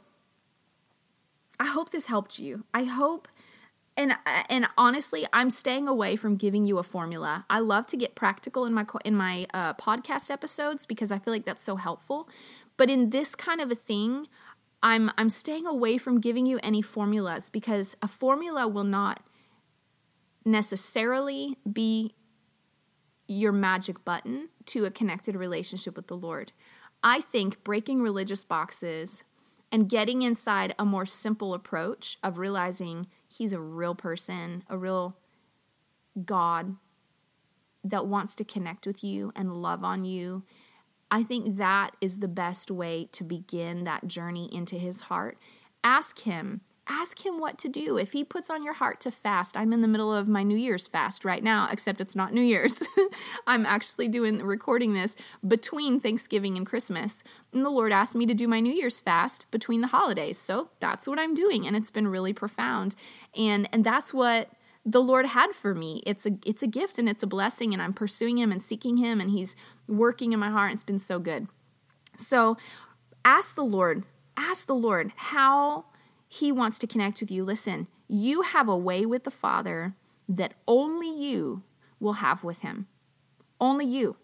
I 1.58 1.68
hope 1.68 1.92
this 1.92 2.08
helped 2.08 2.40
you. 2.40 2.66
I 2.74 2.84
hope 2.84 3.30
and 3.96 4.16
and 4.50 4.68
honestly, 4.78 5.26
I'm 5.32 5.50
staying 5.50 5.88
away 5.88 6.18
from 6.18 6.36
giving 6.36 6.66
you 6.66 6.78
a 6.78 6.84
formula. 6.84 7.46
I 7.50 7.60
love 7.60 7.88
to 7.88 7.96
get 7.96 8.16
practical 8.16 8.66
in 8.66 8.74
my 8.74 8.86
in 9.06 9.16
my 9.16 9.48
uh, 9.54 9.76
podcast 9.76 10.30
episodes 10.30 10.86
because 10.86 11.10
I 11.10 11.18
feel 11.18 11.34
like 11.34 11.46
that's 11.46 11.64
so 11.64 11.78
helpful. 11.78 12.28
But 12.76 12.90
in 12.90 13.12
this 13.12 13.34
kind 13.34 13.62
of 13.62 13.72
a 13.72 13.76
thing, 13.76 14.28
I'm 14.84 15.10
I'm 15.18 15.30
staying 15.30 15.66
away 15.66 15.98
from 15.98 16.20
giving 16.20 16.46
you 16.46 16.60
any 16.62 16.82
formulas 16.82 17.50
because 17.50 17.96
a 18.02 18.10
formula 18.10 18.68
will 18.68 18.84
not 18.84 19.22
necessarily 20.44 21.58
be 21.72 22.14
your 23.28 23.52
magic 23.52 24.04
button 24.06 24.50
to 24.66 24.86
a 24.86 24.92
connected 24.92 25.36
relationship 25.36 25.96
with 25.96 26.08
the 26.08 26.18
Lord. 26.18 26.52
I 27.04 27.22
think 27.22 27.64
breaking 27.64 28.02
religious 28.02 28.44
boxes 28.44 29.24
and 29.72 29.90
getting 29.90 30.22
inside 30.22 30.74
a 30.80 30.86
more 30.86 31.06
simple 31.06 31.54
approach 31.54 32.18
of 32.24 32.38
realizing 32.38 33.08
He's 33.28 33.54
a 33.54 33.60
real 33.60 33.94
person, 33.94 34.64
a 34.70 34.78
real 34.78 35.18
God 36.26 36.78
that 37.84 38.08
wants 38.08 38.36
to 38.36 38.44
connect 38.44 38.88
with 38.88 39.04
you 39.04 39.32
and 39.36 39.62
love 39.62 39.84
on 39.84 40.06
you. 40.06 40.44
I 41.12 41.24
think 41.24 41.58
that 41.58 41.92
is 42.02 42.20
the 42.20 42.28
best 42.28 42.72
way 42.72 43.10
to 43.12 43.24
begin 43.24 43.84
that 43.84 44.08
journey 44.08 44.50
into 44.54 44.76
His 44.76 45.02
heart. 45.02 45.38
Ask 45.84 46.20
Him 46.20 46.62
ask 46.88 47.26
him 47.26 47.40
what 47.40 47.58
to 47.60 47.70
do. 47.70 47.98
If 47.98 48.14
he 48.14 48.24
puts 48.24 48.50
on 48.50 48.64
your 48.64 48.74
heart 48.74 49.02
to 49.02 49.12
fast, 49.12 49.58
I'm 49.58 49.74
in 49.74 49.82
the 49.82 49.88
middle 49.88 50.14
of 50.14 50.28
my 50.28 50.44
New 50.44 50.58
Year's 50.58 50.88
fast 50.88 51.26
right 51.26 51.44
now, 51.44 51.68
except 51.72 52.02
it's 52.02 52.16
not 52.16 52.34
New 52.34 52.42
Year's. 52.42 52.84
I'm 53.48 53.66
actually 53.66 54.08
doing 54.08 54.42
recording 54.42 54.94
this 54.94 55.16
between 55.48 56.00
Thanksgiving 56.00 56.58
and 56.58 56.66
Christmas. 56.66 57.24
And 57.54 57.66
the 57.66 57.70
Lord 57.70 57.92
asked 57.92 58.16
me 58.16 58.26
to 58.26 58.34
do 58.34 58.48
my 58.48 58.60
New 58.60 58.74
Year's 58.74 59.00
fast 59.00 59.46
between 59.52 59.82
the 59.82 59.88
holidays. 59.88 60.38
So 60.38 60.70
that's 60.80 61.08
what 61.08 61.20
I'm 61.20 61.34
doing 61.34 61.68
and 61.68 61.76
it's 61.76 61.92
been 61.92 62.08
really 62.08 62.34
profound. 62.34 62.96
And 63.36 63.68
and 63.72 63.84
that's 63.84 64.14
what 64.14 64.50
the 64.86 65.02
Lord 65.02 65.26
had 65.28 65.52
for 65.52 65.76
me. 65.76 66.02
It's 66.06 66.26
a 66.26 66.32
it's 66.46 66.64
a 66.64 66.68
gift 66.68 66.98
and 66.98 67.10
it's 67.10 67.24
a 67.24 67.28
blessing 67.28 67.74
and 67.74 67.82
I'm 67.82 67.94
pursuing 67.94 68.38
him 68.38 68.52
and 68.52 68.62
seeking 68.62 68.98
him 68.98 69.20
and 69.20 69.32
he's 69.32 69.56
working 69.88 70.34
in 70.34 70.40
my 70.40 70.50
heart. 70.50 70.72
It's 70.72 70.84
been 70.84 71.00
so 71.00 71.20
good. 71.20 71.48
So 72.16 72.58
ask 73.26 73.56
the 73.56 73.64
Lord, 73.64 74.04
ask 74.38 74.66
the 74.66 74.76
Lord 74.76 75.12
how 75.16 75.86
he 76.28 76.52
wants 76.52 76.78
to 76.80 76.88
connect 76.88 77.20
with 77.20 77.32
you. 77.32 77.44
Listen, 77.44 77.88
you 78.08 78.42
have 78.42 78.68
a 78.68 78.78
way 78.78 79.06
with 79.06 79.24
the 79.24 79.32
Father 79.32 79.96
that 80.28 80.54
only 80.68 81.10
you 81.10 81.64
will 82.00 82.14
have 82.14 82.44
with 82.44 82.62
Him. 82.62 82.88
Only 83.60 83.86
you. 83.86 84.18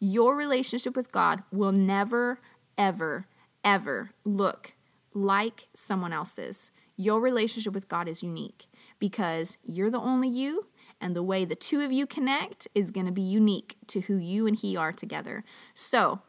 Your 0.00 0.36
relationship 0.36 0.96
with 0.96 1.12
God 1.12 1.42
will 1.50 1.72
never, 1.72 2.40
ever, 2.76 3.26
ever 3.62 4.10
look 4.24 4.74
like 5.14 5.68
someone 5.74 6.12
else's. 6.12 6.70
Your 6.96 7.20
relationship 7.20 7.72
with 7.72 7.88
God 7.88 8.08
is 8.08 8.22
unique 8.22 8.66
because 8.98 9.58
you're 9.62 9.90
the 9.90 10.00
only 10.00 10.28
you, 10.28 10.66
and 11.00 11.14
the 11.14 11.22
way 11.22 11.44
the 11.44 11.56
two 11.56 11.80
of 11.80 11.92
you 11.92 12.06
connect 12.06 12.68
is 12.74 12.90
going 12.90 13.06
to 13.06 13.12
be 13.12 13.22
unique 13.22 13.76
to 13.88 14.00
who 14.02 14.16
you 14.16 14.46
and 14.46 14.56
He 14.56 14.76
are 14.76 14.92
together. 14.92 15.44
So 15.72 16.20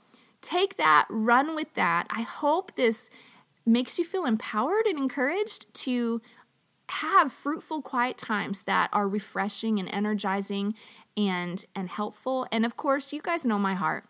take 0.42 0.78
that, 0.78 1.06
run 1.10 1.56
with 1.56 1.74
that. 1.76 2.08
I 2.10 2.22
hope 2.22 2.76
this 2.76 3.10
makes 3.66 3.98
you 3.98 4.06
feel 4.06 4.26
empowered 4.26 4.86
and 4.86 4.98
encouraged 4.98 5.74
to 5.74 6.22
have 6.90 7.32
fruitful 7.32 7.82
quiet 7.82 8.18
times 8.18 8.64
that 8.64 8.90
are 8.94 9.08
refreshing 9.08 9.80
and 9.80 9.90
energizing 9.92 10.76
and 11.18 11.66
and 11.76 11.90
helpful 11.90 12.46
and 12.52 12.64
of 12.66 12.78
course 12.78 13.12
you 13.12 13.22
guys 13.22 13.46
know 13.46 13.58
my 13.58 13.74
heart 13.74 14.06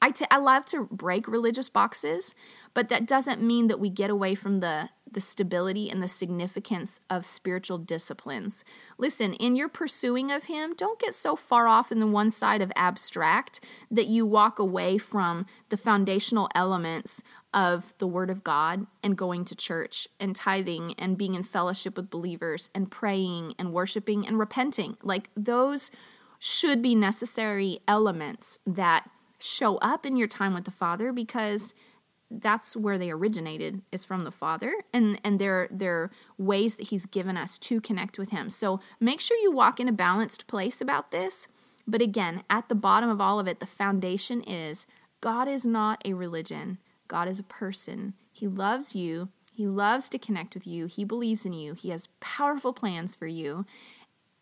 I, 0.00 0.10
t- 0.12 0.26
I 0.30 0.38
love 0.38 0.64
to 0.66 0.84
break 0.92 1.26
religious 1.26 1.68
boxes, 1.68 2.34
but 2.72 2.88
that 2.88 3.06
doesn't 3.06 3.42
mean 3.42 3.66
that 3.66 3.80
we 3.80 3.90
get 3.90 4.10
away 4.10 4.36
from 4.36 4.58
the, 4.58 4.90
the 5.10 5.20
stability 5.20 5.90
and 5.90 6.00
the 6.00 6.08
significance 6.08 7.00
of 7.10 7.26
spiritual 7.26 7.78
disciplines. 7.78 8.64
Listen, 8.96 9.34
in 9.34 9.56
your 9.56 9.68
pursuing 9.68 10.30
of 10.30 10.44
Him, 10.44 10.74
don't 10.76 11.00
get 11.00 11.14
so 11.14 11.34
far 11.34 11.66
off 11.66 11.90
in 11.90 11.98
the 11.98 12.06
one 12.06 12.30
side 12.30 12.62
of 12.62 12.70
abstract 12.76 13.60
that 13.90 14.06
you 14.06 14.24
walk 14.24 14.60
away 14.60 14.98
from 14.98 15.46
the 15.68 15.76
foundational 15.76 16.48
elements 16.54 17.22
of 17.54 17.94
the 17.98 18.06
Word 18.06 18.30
of 18.30 18.44
God 18.44 18.86
and 19.02 19.16
going 19.16 19.44
to 19.46 19.56
church 19.56 20.08
and 20.20 20.36
tithing 20.36 20.94
and 20.98 21.16
being 21.16 21.34
in 21.34 21.42
fellowship 21.42 21.96
with 21.96 22.10
believers 22.10 22.70
and 22.74 22.90
praying 22.90 23.54
and 23.58 23.72
worshiping 23.72 24.26
and 24.26 24.38
repenting. 24.38 24.96
Like 25.02 25.30
those 25.36 25.90
should 26.38 26.82
be 26.82 26.94
necessary 26.94 27.80
elements 27.88 28.58
that 28.66 29.10
show 29.38 29.76
up 29.78 30.04
in 30.04 30.16
your 30.16 30.28
time 30.28 30.54
with 30.54 30.64
the 30.64 30.70
Father 30.70 31.12
because 31.12 31.74
that's 32.30 32.76
where 32.76 32.98
they 32.98 33.10
originated 33.10 33.80
is 33.90 34.04
from 34.04 34.24
the 34.24 34.30
father. 34.30 34.74
And 34.92 35.18
and 35.24 35.38
they're 35.38 35.66
they're 35.70 36.10
ways 36.36 36.76
that 36.76 36.88
he's 36.88 37.06
given 37.06 37.38
us 37.38 37.56
to 37.60 37.80
connect 37.80 38.18
with 38.18 38.30
him. 38.30 38.50
So 38.50 38.80
make 39.00 39.20
sure 39.20 39.38
you 39.38 39.50
walk 39.50 39.80
in 39.80 39.88
a 39.88 39.92
balanced 39.92 40.46
place 40.46 40.82
about 40.82 41.10
this. 41.10 41.48
But 41.86 42.02
again 42.02 42.42
at 42.50 42.68
the 42.68 42.74
bottom 42.74 43.08
of 43.08 43.18
all 43.18 43.40
of 43.40 43.48
it 43.48 43.60
the 43.60 43.66
foundation 43.66 44.42
is 44.42 44.86
god 45.22 45.48
is 45.48 45.64
not 45.64 46.02
a 46.04 46.12
religion 46.12 46.76
god 47.08 47.28
is 47.28 47.38
a 47.38 47.44
person. 47.44 48.14
He 48.30 48.46
loves 48.46 48.94
you. 48.94 49.30
He 49.52 49.66
loves 49.66 50.08
to 50.10 50.18
connect 50.18 50.54
with 50.54 50.66
you. 50.66 50.86
He 50.86 51.02
believes 51.02 51.44
in 51.44 51.52
you. 51.52 51.74
He 51.74 51.90
has 51.90 52.08
powerful 52.20 52.72
plans 52.72 53.14
for 53.14 53.26
you. 53.26 53.66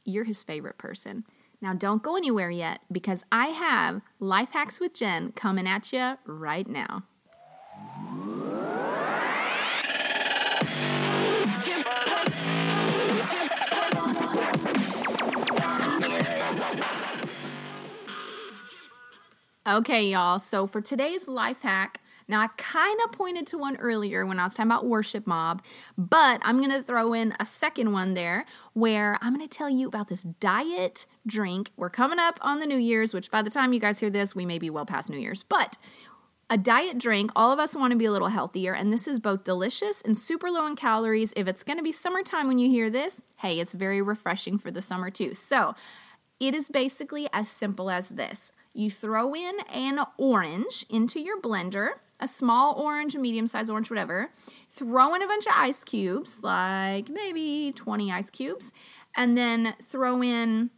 You're 0.05 0.25
his 0.25 0.43
favorite 0.43 0.77
person. 0.77 1.25
Now, 1.63 1.73
don't 1.73 2.03
go 2.03 2.17
anywhere 2.17 2.51
yet 2.51 2.81
because 2.93 3.25
I 3.33 3.47
have 3.47 4.03
Life 4.21 4.51
Hacks 4.53 4.79
with 4.79 4.93
Jen 4.93 5.33
coming 5.33 5.67
at 5.67 5.91
you 5.93 6.19
right 6.27 6.69
now. 6.69 7.05
Okay, 19.67 20.11
y'all. 20.11 20.39
So 20.39 20.69
for 20.69 20.81
today's 20.81 21.27
life 21.27 21.63
hack, 21.63 22.01
now 22.29 22.41
I 22.41 22.49
kind 22.57 22.99
of 23.05 23.13
pointed 23.13 23.47
to 23.49 23.59
one 23.59 23.77
earlier 23.77 24.27
when 24.27 24.39
I 24.39 24.45
was 24.45 24.55
talking 24.55 24.71
about 24.71 24.87
Worship 24.87 25.27
Mob, 25.27 25.63
but 25.97 26.41
I'm 26.43 26.59
going 26.59 26.71
to 26.71 26.83
throw 26.83 27.13
in 27.13 27.35
a 27.39 27.45
second 27.45 27.93
one 27.93 28.15
there 28.15 28.45
where 28.73 29.19
I'm 29.21 29.35
going 29.35 29.47
to 29.47 29.59
tell 29.59 29.71
you 29.71 29.87
about 29.89 30.09
this 30.09 30.23
diet 30.23 31.07
drink. 31.27 31.71
We're 31.77 31.91
coming 31.91 32.19
up 32.19 32.39
on 32.43 32.59
the 32.59 32.67
New 32.67 32.79
Year's, 32.79 33.15
which 33.15 33.31
by 33.31 33.43
the 33.43 33.51
time 33.51 33.73
you 33.73 33.81
guys 33.81 34.01
hear 34.01 34.11
this, 34.11 34.35
we 34.35 34.47
may 34.47 34.59
be 34.59 34.71
well 34.71 34.87
past 34.87 35.09
New 35.09 35.19
Year's. 35.19 35.43
But 35.45 35.79
a 36.49 36.57
diet 36.57 36.99
drink, 36.99 37.31
all 37.35 37.53
of 37.53 37.59
us 37.59 37.75
want 37.75 37.91
to 37.93 37.99
be 37.99 38.05
a 38.05 38.13
little 38.13 38.29
healthier, 38.29 38.73
and 38.73 38.93
this 38.93 39.09
is 39.09 39.19
both 39.19 39.43
delicious 39.43 40.01
and 40.01 40.17
super 40.17 40.49
low 40.49 40.67
in 40.67 40.77
calories. 40.77 41.33
If 41.37 41.49
it's 41.49 41.65
going 41.65 41.79
to 41.79 41.83
be 41.83 41.93
summertime 41.93 42.47
when 42.47 42.59
you 42.59 42.71
hear 42.71 42.89
this, 42.89 43.21
hey, 43.39 43.59
it's 43.59 43.73
very 43.73 44.01
refreshing 44.01 44.59
for 44.59 44.71
the 44.71 44.83
summer 44.83 45.11
too. 45.11 45.35
So, 45.35 45.75
it 46.39 46.55
is 46.55 46.69
basically 46.69 47.29
as 47.33 47.49
simple 47.49 47.91
as 47.91 48.11
this 48.11 48.53
you 48.75 48.91
throw 48.91 49.35
in 49.35 49.59
an 49.73 50.01
orange 50.19 50.85
into 50.91 51.19
your 51.19 51.41
blender, 51.41 51.93
a 52.21 52.29
small 52.29 52.75
orange, 52.75 53.15
a 53.15 53.19
medium 53.19 53.47
sized 53.47 53.71
orange, 53.71 53.91
whatever. 53.91 54.31
Throw 54.69 55.15
in 55.15 55.23
a 55.23 55.27
bunch 55.27 55.47
of 55.47 55.53
ice 55.55 55.85
cubes, 55.85 56.41
like 56.43 57.09
maybe 57.09 57.73
20 57.75 58.11
ice 58.11 58.31
cubes, 58.31 58.73
and 59.17 59.37
then 59.37 59.75
throw 59.83 60.23
in 60.23 60.71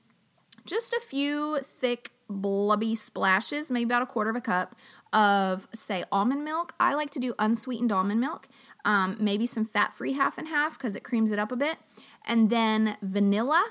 just 0.64 0.93
a 0.93 1.01
few 1.01 1.61
thick, 1.62 2.12
blubby 2.28 2.95
splashes, 2.95 3.70
maybe 3.70 3.84
about 3.84 4.03
a 4.03 4.07
quarter 4.07 4.30
of 4.30 4.36
a 4.36 4.41
cup 4.41 4.76
of, 5.12 5.66
say, 5.74 6.05
almond 6.12 6.45
milk. 6.45 6.74
I 6.78 6.95
like 6.95 7.11
to 7.12 7.18
do 7.18 7.34
unsweetened 7.39 7.91
almond 7.91 8.20
milk, 8.20 8.49
um, 8.84 9.16
maybe 9.18 9.47
some 9.47 9.64
fat 9.64 9.95
free 9.95 10.12
half 10.12 10.36
and 10.36 10.49
half 10.49 10.76
because 10.76 10.95
it 10.95 11.03
creams 11.05 11.32
it 11.32 11.39
up 11.39 11.53
a 11.53 11.57
bit, 11.57 11.78
and 12.26 12.51
then 12.51 12.97
vanilla 13.01 13.64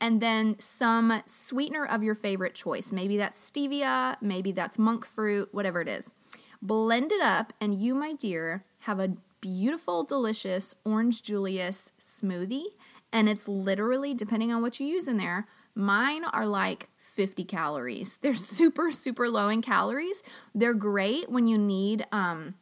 and 0.00 0.20
then 0.20 0.56
some 0.58 1.22
sweetener 1.26 1.86
of 1.86 2.02
your 2.02 2.14
favorite 2.14 2.54
choice. 2.54 2.92
Maybe 2.92 3.16
that's 3.16 3.50
stevia, 3.50 4.16
maybe 4.20 4.52
that's 4.52 4.78
monk 4.78 5.06
fruit, 5.06 5.48
whatever 5.52 5.80
it 5.80 5.88
is. 5.88 6.12
Blend 6.66 7.12
it 7.12 7.22
up, 7.22 7.52
and 7.60 7.80
you, 7.80 7.94
my 7.94 8.12
dear, 8.12 8.64
have 8.80 8.98
a 8.98 9.12
beautiful, 9.40 10.02
delicious 10.02 10.74
orange 10.84 11.22
Julius 11.22 11.92
smoothie. 12.00 12.64
And 13.12 13.28
it's 13.28 13.46
literally, 13.46 14.14
depending 14.14 14.52
on 14.52 14.62
what 14.62 14.80
you 14.80 14.86
use 14.88 15.06
in 15.06 15.16
there, 15.16 15.46
mine 15.76 16.24
are 16.24 16.44
like 16.44 16.88
50 16.96 17.44
calories. 17.44 18.18
They're 18.20 18.34
super, 18.58 18.90
super 18.90 19.28
low 19.28 19.48
in 19.48 19.62
calories. 19.62 20.24
They're 20.56 20.74
great 20.74 21.30
when 21.30 21.46
you 21.46 21.56
need, 21.56 22.04
um, 22.10 22.54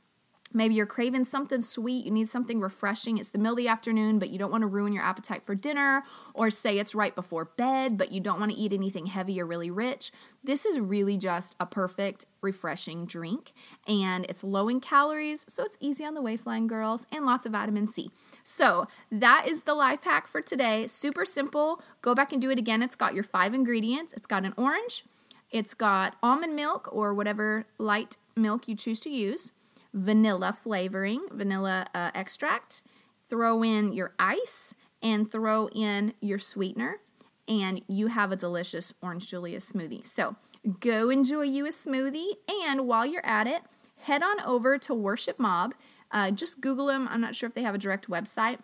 Maybe 0.55 0.75
you're 0.75 0.87
craving 0.87 1.25
something 1.27 1.61
sweet, 1.61 2.07
you 2.07 2.11
need 2.11 2.29
something 2.29 2.61
refreshing. 2.61 3.19
It's 3.19 3.31
the 3.31 3.39
middle 3.39 3.53
of 3.53 3.59
the 3.59 3.69
afternoon, 3.69 4.19
but 4.19 4.31
you 4.31 4.39
don't 4.39 4.51
want 4.51 4.63
to 4.63 4.67
ruin 4.67 4.93
your 4.93 5.03
appetite 5.03 5.45
for 5.45 5.55
dinner, 5.55 6.05
or 6.33 6.49
say 6.49 6.79
it's 6.79 6.95
right 6.95 7.15
before 7.15 7.45
bed, 7.45 7.99
but 7.99 8.13
you 8.13 8.21
don't 8.21 8.41
want 8.41 8.53
to 8.53 8.59
eat 8.59 8.73
anything 8.73 9.07
heavy 9.07 9.41
or 9.41 9.47
really 9.47 9.71
rich. 9.71 10.13
This 10.43 10.65
is 10.65 10.79
really 10.79 11.19
just 11.19 11.57
a 11.61 11.67
perfect, 11.67 12.25
refreshing 12.41 13.05
drink, 13.05 13.53
and 13.87 14.25
it's 14.27 14.45
low 14.45 14.69
in 14.69 14.81
calories, 14.81 15.45
so 15.49 15.65
it's 15.65 15.77
easy 15.81 16.05
on 16.05 16.15
the 16.15 16.23
waistline, 16.23 16.67
girls, 16.67 17.07
and 17.13 17.27
lots 17.27 17.45
of 17.45 17.53
vitamin 17.53 17.87
C. 17.87 18.11
So, 18.43 18.87
that 19.11 19.47
is 19.49 19.63
the 19.65 19.75
life 19.75 20.05
hack 20.05 20.27
for 20.27 20.41
today. 20.41 20.87
Super 20.87 21.25
simple. 21.25 21.83
Go 22.01 22.15
back 22.15 22.33
and 22.33 22.41
do 22.41 22.51
it 22.51 22.59
again. 22.59 22.83
It's 22.83 22.97
got 22.97 23.15
your 23.15 23.25
five 23.25 23.55
ingredients 23.55 24.15
it's 24.15 24.27
got 24.27 24.45
an 24.45 24.55
orange, 24.57 25.05
it's 25.51 25.75
got 25.75 26.17
almond 26.23 26.55
milk 26.55 26.89
or 26.93 27.15
whatever 27.15 27.67
light 27.79 28.17
milk 28.37 28.69
you 28.69 28.75
choose 28.75 29.01
to 29.01 29.11
use 29.11 29.53
vanilla 29.95 30.53
flavoring, 30.53 31.23
vanilla 31.31 31.87
uh, 31.95 32.11
extract, 32.15 32.83
throw 33.29 33.63
in 33.63 33.93
your 33.93 34.13
ice, 34.19 34.75
and 35.01 35.31
throw 35.31 35.69
in 35.69 36.13
your 36.21 36.39
sweetener, 36.39 36.99
and 37.47 37.81
you 37.89 38.09
have 38.09 38.33
a 38.33 38.37
delicious 38.37 38.93
orange 39.01 39.31
Julius 39.31 39.73
smoothie. 39.73 40.05
So 40.05 40.37
go 40.81 41.09
enjoy 41.11 41.43
you 41.43 41.67
a 41.67 41.71
smoothie, 41.71 42.35
and 42.67 42.87
while 42.87 43.07
you're 43.07 43.25
at 43.25 43.47
it, 43.47 43.63
head 43.99 44.23
on 44.23 44.41
over 44.41 44.77
to 44.79 44.95
Worship 44.95 45.39
Mob. 45.39 45.75
Uh, 46.11 46.31
just 46.31 46.61
Google 46.61 46.87
them. 46.87 47.09
I'm 47.11 47.21
not 47.21 47.35
sure 47.37 47.49
if 47.49 47.55
they 47.55 47.63
have 47.63 47.75
a 47.75 47.79
direct 47.79 48.09
website. 48.09 48.59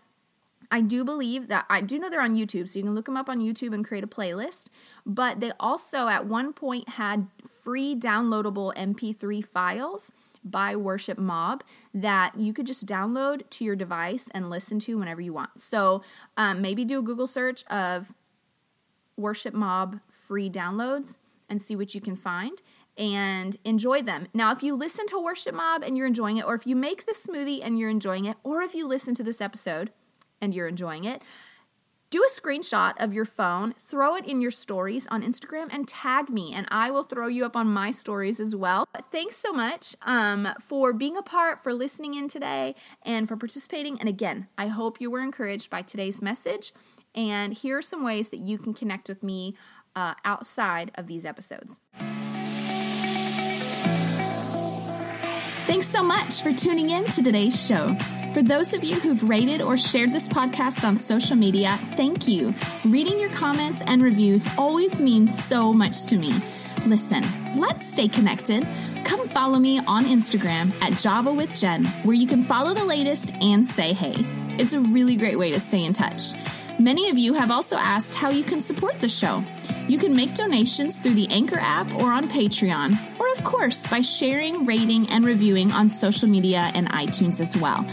I 0.71 0.81
do 0.81 1.05
believe 1.05 1.49
that 1.49 1.67
I 1.69 1.81
do 1.81 1.99
know 1.99 2.09
they're 2.09 2.21
on 2.21 2.35
YouTube, 2.35 2.69
so 2.69 2.79
you 2.79 2.85
can 2.85 2.95
look 2.95 3.07
them 3.07 3.17
up 3.17 3.29
on 3.29 3.41
YouTube 3.41 3.75
and 3.75 3.85
create 3.85 4.05
a 4.05 4.09
playlist. 4.09 4.69
But 5.05 5.41
they 5.41 5.53
also 5.59 6.09
at 6.09 6.27
one 6.27 6.53
point 6.53 6.91
had 6.91 7.27
free 7.49 7.97
downloadable 7.97 8.75
MP3 8.77 9.45
files 9.45 10.13
by 10.43 10.75
Worship 10.77 11.19
Mob 11.19 11.63
that 11.93 12.39
you 12.39 12.53
could 12.53 12.67
just 12.67 12.87
download 12.87 13.49
to 13.51 13.65
your 13.65 13.77
device 13.77 14.29
and 14.33 14.49
listen 14.49 14.79
to 14.81 14.99
whenever 14.99 15.21
you 15.21 15.33
want. 15.33 15.61
So 15.61 16.03
um, 16.37 16.63
maybe 16.63 16.85
do 16.85 17.01
a 17.01 17.03
Google 17.03 17.27
search 17.27 17.65
of 17.67 18.13
Worship 19.17 19.55
Mob 19.55 20.01
free 20.09 20.49
downloads 20.49 21.19
and 21.49 21.61
see 21.61 21.77
what 21.77 21.95
you 21.95 22.01
can 22.01 22.17
find 22.17 22.63
and 22.97 23.57
enjoy 23.65 24.03
them. 24.03 24.29
Now, 24.35 24.53
if 24.53 24.63
you 24.63 24.75
listen 24.75 25.07
to 25.09 25.19
Worship 25.23 25.55
Mob 25.55 25.83
and 25.83 25.97
you're 25.97 26.07
enjoying 26.07 26.37
it, 26.37 26.45
or 26.45 26.55
if 26.55 26.67
you 26.67 26.77
make 26.77 27.07
the 27.07 27.13
smoothie 27.13 27.61
and 27.63 27.79
you're 27.79 27.91
enjoying 27.91 28.25
it, 28.25 28.37
or 28.43 28.63
if 28.63 28.75
you 28.75 28.87
listen 28.87 29.15
to 29.17 29.23
this 29.23 29.41
episode 29.41 29.91
and 30.41 30.55
you're 30.55 30.69
enjoying 30.69 31.05
it, 31.05 31.23
do 32.11 32.25
a 32.25 32.41
screenshot 32.41 32.95
of 32.99 33.15
your 33.15 33.25
phone, 33.25 33.73
throw 33.75 34.17
it 34.17 34.27
in 34.27 34.41
your 34.41 34.51
stories 34.51 35.07
on 35.09 35.23
Instagram, 35.23 35.69
and 35.71 35.87
tag 35.87 36.29
me, 36.29 36.53
and 36.53 36.67
I 36.71 36.91
will 36.91 37.05
throw 37.05 37.29
you 37.29 37.45
up 37.45 37.57
on 37.57 37.69
my 37.69 37.93
stories 37.93 38.41
as 38.41 38.55
well. 38.55 38.87
Thanks 39.13 39.37
so 39.37 39.53
much 39.53 39.95
um, 40.03 40.49
for 40.61 40.93
being 40.93 41.17
a 41.17 41.23
part, 41.23 41.63
for 41.63 41.73
listening 41.73 42.15
in 42.15 42.27
today, 42.27 42.75
and 43.03 43.29
for 43.29 43.37
participating. 43.37 43.99
And 44.01 44.09
again, 44.09 44.49
I 44.59 44.67
hope 44.67 45.01
you 45.01 45.11
were 45.11 45.21
encouraged 45.21 45.71
by 45.71 45.83
today's 45.83 46.21
message. 46.21 46.73
And 47.15 47.55
here 47.55 47.79
are 47.79 47.83
some 47.83 48.05
ways 48.05 48.31
that 48.31 48.39
you 48.39 48.59
can 48.59 48.75
connect 48.75 49.09
with 49.09 49.23
me 49.23 49.57
uh, 49.95 50.15
outside 50.25 50.91
of 50.97 51.07
these 51.07 51.25
episodes. 51.25 51.81
Much 56.11 56.43
for 56.43 56.53
tuning 56.53 56.91
in 56.91 57.05
to 57.05 57.23
today's 57.23 57.55
show. 57.69 57.95
For 58.35 58.43
those 58.43 58.75
of 58.75 58.83
you 58.83 58.99
who've 58.99 59.23
rated 59.23 59.63
or 59.63 59.77
shared 59.77 60.13
this 60.13 60.29
podcast 60.29 60.83
on 60.83 60.97
social 60.97 61.37
media, 61.37 61.77
thank 61.95 62.27
you. 62.27 62.53
Reading 62.85 63.21
your 63.21 63.31
comments 63.31 63.81
and 63.87 64.03
reviews 64.03 64.45
always 64.59 65.01
means 65.01 65.41
so 65.41 65.73
much 65.73 66.07
to 66.07 66.17
me. 66.17 66.33
Listen, 66.85 67.23
let's 67.55 67.89
stay 67.89 68.09
connected. 68.09 68.67
Come 69.05 69.29
follow 69.29 69.61
me 69.61 69.79
on 69.87 70.03
Instagram 70.03 70.73
at 70.83 70.99
Java 70.99 71.33
with 71.33 71.55
Jen, 71.55 71.85
where 72.03 72.17
you 72.17 72.27
can 72.27 72.43
follow 72.43 72.75
the 72.75 72.85
latest 72.85 73.33
and 73.41 73.65
say 73.65 73.93
hey. 73.93 74.15
It's 74.59 74.73
a 74.73 74.81
really 74.81 75.15
great 75.15 75.39
way 75.39 75.53
to 75.53 75.61
stay 75.61 75.85
in 75.85 75.93
touch. 75.93 76.33
Many 76.81 77.09
of 77.11 77.19
you 77.19 77.35
have 77.35 77.53
also 77.53 77.77
asked 77.77 78.17
how 78.17 78.31
you 78.31 78.43
can 78.43 78.61
support 78.61 78.99
the 78.99 79.09
show. 79.09 79.45
You 79.91 79.99
can 79.99 80.15
make 80.15 80.35
donations 80.35 81.01
through 81.01 81.15
the 81.15 81.27
Anchor 81.31 81.59
app 81.59 81.93
or 81.97 82.13
on 82.13 82.29
Patreon, 82.29 83.19
or 83.19 83.29
of 83.33 83.43
course 83.43 83.89
by 83.89 84.03
sharing, 84.03 84.65
rating, 84.65 85.11
and 85.11 85.25
reviewing 85.25 85.73
on 85.73 85.91
social 85.91 86.29
media 86.29 86.71
and 86.77 86.89
iTunes 86.91 87.41
as 87.41 87.61
well. 87.61 87.85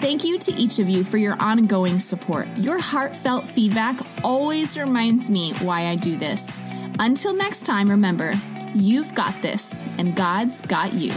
Thank 0.00 0.24
you 0.24 0.40
to 0.40 0.52
each 0.54 0.80
of 0.80 0.88
you 0.88 1.04
for 1.04 1.18
your 1.18 1.36
ongoing 1.38 2.00
support. 2.00 2.48
Your 2.56 2.80
heartfelt 2.80 3.46
feedback 3.46 3.96
always 4.24 4.76
reminds 4.76 5.30
me 5.30 5.52
why 5.62 5.86
I 5.86 5.94
do 5.94 6.16
this. 6.16 6.60
Until 6.98 7.32
next 7.32 7.62
time, 7.62 7.88
remember, 7.88 8.32
you've 8.74 9.14
got 9.14 9.40
this, 9.40 9.86
and 9.98 10.16
God's 10.16 10.60
got 10.62 10.94
you. 10.94 11.12